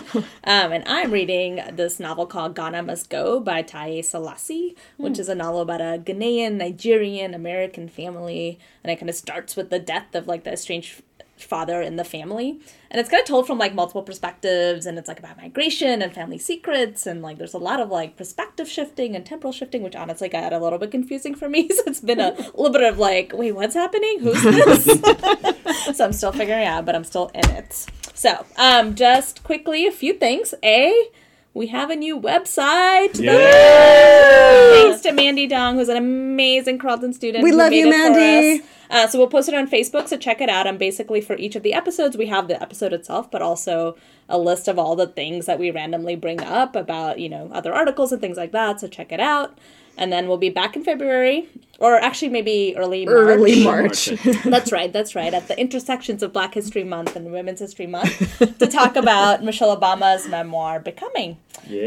Um, 0.44 0.74
and 0.74 0.84
I'm 0.88 1.12
reading 1.12 1.62
this 1.72 2.00
novel 2.00 2.26
called 2.26 2.56
Ghana 2.56 2.84
Must 2.84 3.10
Go 3.10 3.40
by 3.40 3.64
Taiye 3.64 4.00
Selasi, 4.00 4.76
which 4.98 5.20
is 5.20 5.30
a 5.30 5.36
novel 5.36 5.62
about 5.62 5.80
a 5.80 6.02
Ghanaian, 6.04 6.54
Nigerian, 6.54 7.34
American 7.34 7.88
family. 7.88 8.60
And 8.84 8.92
it 8.92 8.98
kind 8.98 9.10
of 9.10 9.16
starts 9.16 9.56
with 9.56 9.70
the 9.70 9.80
death 9.80 10.14
of 10.16 10.28
like 10.28 10.44
the 10.44 10.52
estranged 10.52 11.02
father 11.38 11.82
in 11.82 11.96
the 11.96 12.04
family. 12.04 12.60
And 12.90 13.00
it's 13.00 13.10
kind 13.10 13.22
of 13.22 13.28
told 13.28 13.48
from 13.48 13.58
like 13.58 13.74
multiple 13.74 14.04
perspectives. 14.04 14.86
And 14.86 14.98
it's 14.98 15.08
like 15.08 15.20
about 15.20 15.38
migration 15.38 16.02
and 16.02 16.14
family 16.14 16.38
secrets. 16.38 17.06
And 17.06 17.22
like 17.22 17.38
there's 17.38 17.54
a 17.54 17.60
lot 17.60 17.80
of 17.80 17.90
like 17.90 18.18
perspective 18.18 18.68
shifting 18.68 19.16
and 19.16 19.26
temporal 19.26 19.54
shifting, 19.54 19.84
which 19.84 19.96
honestly 19.96 20.28
got 20.28 20.52
a 20.52 20.60
little 20.60 20.80
bit 20.80 20.92
confusing 20.92 21.36
for 21.36 21.48
me. 21.48 21.70
So 21.82 21.84
it's 21.88 22.02
been 22.02 22.20
a 22.20 22.32
little 22.56 22.72
bit 22.72 22.84
of 22.84 22.98
like, 22.98 23.32
wait, 23.34 23.54
what's 23.54 23.76
happening? 23.76 24.20
Who's 24.20 24.42
this? 24.44 25.98
so 25.98 26.06
I'm 26.06 26.14
still 26.14 26.32
figuring 26.32 26.66
out, 26.66 26.86
but 26.86 26.96
I'm 26.96 27.06
still 27.06 27.32
in 27.34 27.50
it. 27.52 27.86
So, 28.22 28.46
um, 28.56 28.94
just 28.94 29.44
quickly, 29.44 29.88
a 29.88 29.92
few 29.92 30.14
things. 30.14 30.54
A, 30.62 31.10
we 31.56 31.70
have 31.70 31.90
a 31.90 31.96
new 31.96 32.20
website. 32.20 33.14
Thanks 33.16 35.02
to 35.02 35.12
Mandy 35.12 35.48
Dong, 35.48 35.78
who's 35.78 35.90
an 35.90 35.98
amazing 35.98 36.78
Carleton 36.78 37.14
student. 37.14 37.44
We 37.44 37.52
love 37.52 37.74
you, 37.74 37.90
Mandy. 37.90 38.64
Uh, 38.92 39.08
so 39.08 39.18
we'll 39.18 39.28
post 39.28 39.50
it 39.50 39.56
on 39.56 39.68
Facebook, 39.68 40.08
so 40.08 40.18
check 40.18 40.40
it 40.40 40.50
out. 40.50 40.68
And 40.68 40.78
basically, 40.78 41.20
for 41.20 41.36
each 41.38 41.56
of 41.56 41.64
the 41.64 41.74
episodes, 41.74 42.16
we 42.16 42.28
have 42.28 42.48
the 42.48 42.62
episode 42.62 42.94
itself, 42.94 43.32
but 43.32 43.42
also 43.42 43.98
a 44.30 44.38
list 44.38 44.68
of 44.68 44.78
all 44.78 44.96
the 44.96 45.08
things 45.08 45.48
that 45.48 45.58
we 45.58 45.72
randomly 45.72 46.16
bring 46.16 46.42
up 46.42 46.76
about, 46.76 47.18
you 47.18 47.28
know, 47.28 47.50
other 47.52 47.74
articles 47.74 48.12
and 48.12 48.22
things 48.22 48.38
like 48.38 48.52
that. 48.52 48.80
So 48.82 48.88
check 48.88 49.12
it 49.12 49.20
out. 49.20 49.58
And 50.02 50.12
then 50.12 50.28
we'll 50.28 50.38
be 50.39 50.49
back 50.49 50.76
in 50.76 50.84
February, 50.84 51.47
or 51.78 51.95
actually 51.95 52.30
maybe 52.30 52.74
early 52.76 53.06
March. 53.06 53.16
early 53.18 53.64
march 53.64 54.06
That's 54.45 54.72
right. 54.72 54.91
That's 54.91 55.14
right. 55.14 55.32
At 55.32 55.47
the 55.47 55.60
intersections 55.60 56.24
of 56.24 56.34
Black 56.34 56.56
History 56.56 56.84
Month 56.84 57.16
and 57.16 57.32
Women's 57.32 57.60
History 57.60 57.86
Month 57.86 58.58
to 58.58 58.66
talk 58.66 58.95
about 58.95 59.43
Michelle 59.47 59.78
Obama's 59.80 60.28
memoir, 60.28 60.80
Becoming. 60.80 61.38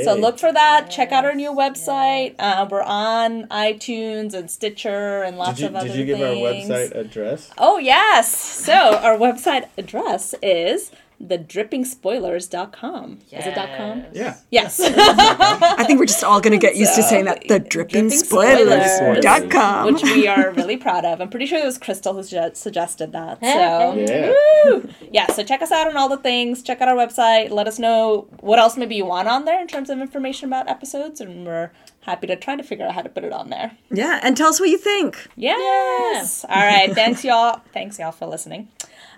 So 0.05 0.15
look 0.15 0.39
for 0.39 0.53
that. 0.53 0.91
Check 0.91 1.11
out 1.11 1.25
our 1.25 1.35
new 1.35 1.51
website. 1.51 2.37
Uh, 2.39 2.67
we're 2.71 2.83
on 2.83 3.49
iTunes 3.49 4.33
and 4.33 4.49
Stitcher 4.49 5.23
and 5.25 5.37
lots 5.37 5.59
you, 5.61 5.67
of 5.67 5.75
other 5.75 5.89
things. 5.89 5.97
did 5.97 6.01
you 6.01 6.07
give 6.07 6.19
things. 6.19 6.71
our 6.71 6.77
website 6.79 6.95
address? 6.95 7.51
Oh, 7.59 7.79
yes. 7.79 8.33
So 8.33 8.73
our 8.73 9.17
website 9.19 9.69
address 9.77 10.35
is 10.41 10.93
thedrippingspoilers.com. 11.29 13.19
Is 13.31 13.47
it 13.47 13.55
dot 13.55 13.69
.com? 13.77 14.05
Yeah. 14.13 14.37
Yes. 14.51 14.81
I 14.85 15.85
think 15.85 15.99
we're 15.99 16.07
just 16.07 16.25
all 16.25 16.41
going 16.41 16.59
to 16.59 16.65
get 16.65 16.77
used 16.77 16.95
to 16.95 17.03
saying 17.03 17.25
that. 17.27 17.47
The 17.49 17.59
dripping 17.59 18.11
spoilers.com. 18.11 19.87
which 19.93 20.03
we 20.03 20.27
are 20.27 20.51
really 20.53 20.77
proud 20.77 21.05
of. 21.05 21.21
I'm 21.21 21.29
pretty 21.31 21.47
sure 21.47 21.59
it 21.59 21.65
was 21.65 21.79
Crystal 21.79 22.15
who 22.15 22.23
suggested 22.23 23.13
that. 23.13 23.41
So 23.41 23.47
Yeah. 23.47 24.33
Woo! 24.65 24.89
yeah, 25.13 25.27
so 25.33 25.43
check 25.45 25.63
us 25.63 25.71
out 25.73 25.87
on 25.87 25.97
all 25.97 26.09
the 26.09 26.17
things. 26.19 26.63
Check 26.63 26.81
out 26.81 26.89
our 26.89 26.97
website. 26.97 27.51
Let 27.51 27.67
us 27.69 27.79
know 27.79 28.29
what 28.41 28.59
else 28.59 28.77
maybe 28.77 28.95
you 28.97 29.05
want 29.07 29.29
on 29.29 29.45
there 29.45 29.61
in 29.61 29.67
terms 29.67 29.91
of 29.91 29.99
information 30.01 30.49
about 30.49 30.69
episodes, 30.69 31.21
and 31.21 31.47
we're 31.47 31.71
happy 32.03 32.27
to 32.27 32.37
try 32.37 32.57
to 32.57 32.63
figure 32.63 32.87
out 32.87 32.95
how 32.95 33.03
to 33.03 33.09
put 33.09 33.25
it 33.25 33.33
on 33.33 33.51
there. 33.51 33.73
Yeah, 33.91 34.21
and 34.23 34.37
tell 34.37 34.49
us 34.49 34.61
what 34.61 34.69
you 34.69 34.79
think. 34.79 35.27
Yes. 35.37 36.45
All 36.49 36.55
right. 36.67 36.93
Thanks, 36.93 37.25
y'all. 37.25 37.61
Thanks, 37.73 37.99
y'all, 37.99 38.13
for 38.13 38.27
listening. 38.27 38.69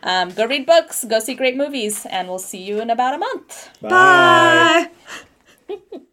Um, 0.07 0.31
go 0.31 0.47
read 0.47 0.65
books. 0.67 1.05
Go 1.05 1.19
see 1.19 1.35
great 1.35 1.57
movies, 1.57 2.07
and 2.09 2.29
we'll 2.29 2.39
see 2.39 2.63
you 2.63 2.81
in 2.81 2.91
about 2.91 3.15
a 3.15 3.19
month. 3.19 3.71
Bye. 3.83 4.89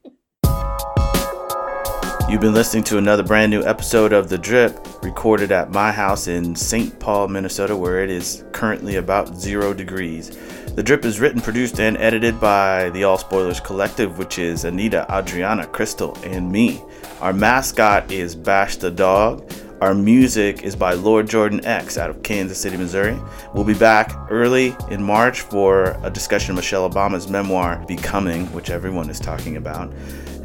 You've 2.27 2.41
been 2.41 2.55
listening 2.55 2.83
to 2.85 2.97
another 2.97 3.21
brand 3.21 3.51
new 3.51 3.63
episode 3.63 4.11
of 4.11 4.29
The 4.29 4.39
Drip, 4.39 5.03
recorded 5.03 5.51
at 5.51 5.69
my 5.69 5.91
house 5.91 6.27
in 6.27 6.55
St. 6.55 6.99
Paul, 6.99 7.27
Minnesota, 7.27 7.77
where 7.77 8.03
it 8.03 8.09
is 8.09 8.43
currently 8.51 8.95
about 8.95 9.37
zero 9.37 9.71
degrees. 9.71 10.35
The 10.73 10.81
Drip 10.81 11.05
is 11.05 11.19
written, 11.19 11.39
produced, 11.39 11.79
and 11.79 11.95
edited 11.97 12.41
by 12.41 12.89
the 12.89 13.03
All 13.03 13.19
Spoilers 13.19 13.59
Collective, 13.59 14.17
which 14.17 14.39
is 14.39 14.65
Anita, 14.65 15.05
Adriana, 15.15 15.67
Crystal, 15.67 16.17
and 16.23 16.51
me. 16.51 16.81
Our 17.21 17.33
mascot 17.33 18.11
is 18.11 18.35
Bash 18.35 18.77
the 18.77 18.89
Dog. 18.89 19.47
Our 19.83 19.93
music 19.93 20.63
is 20.63 20.77
by 20.77 20.93
Lord 20.93 21.27
Jordan 21.27 21.65
X 21.65 21.97
out 21.97 22.09
of 22.09 22.23
Kansas 22.23 22.57
City, 22.57 22.77
Missouri. 22.77 23.19
We'll 23.53 23.65
be 23.65 23.73
back 23.73 24.15
early 24.29 24.73
in 24.89 25.03
March 25.03 25.41
for 25.41 25.97
a 26.03 26.09
discussion 26.09 26.51
of 26.51 26.55
Michelle 26.55 26.89
Obama's 26.89 27.27
memoir, 27.27 27.83
Becoming, 27.85 28.45
which 28.53 28.69
everyone 28.69 29.09
is 29.09 29.19
talking 29.19 29.57
about. 29.57 29.91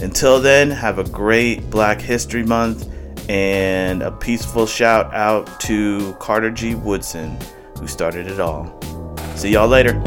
Until 0.01 0.41
then, 0.41 0.73
have 0.73 0.99
a 0.99 1.05
great 1.05 1.71
Black 1.71 2.01
History 2.01 2.43
Month 2.43 2.91
and 3.29 4.03
a 4.03 4.11
peaceful 4.11 4.67
shout 4.67 5.15
out 5.15 5.61
to 5.61 6.15
Carter 6.15 6.51
G. 6.51 6.75
Woodson, 6.75 7.39
who 7.79 7.87
started 7.87 8.27
it 8.27 8.41
all. 8.41 8.77
See 9.37 9.51
y'all 9.51 9.69
later. 9.69 10.03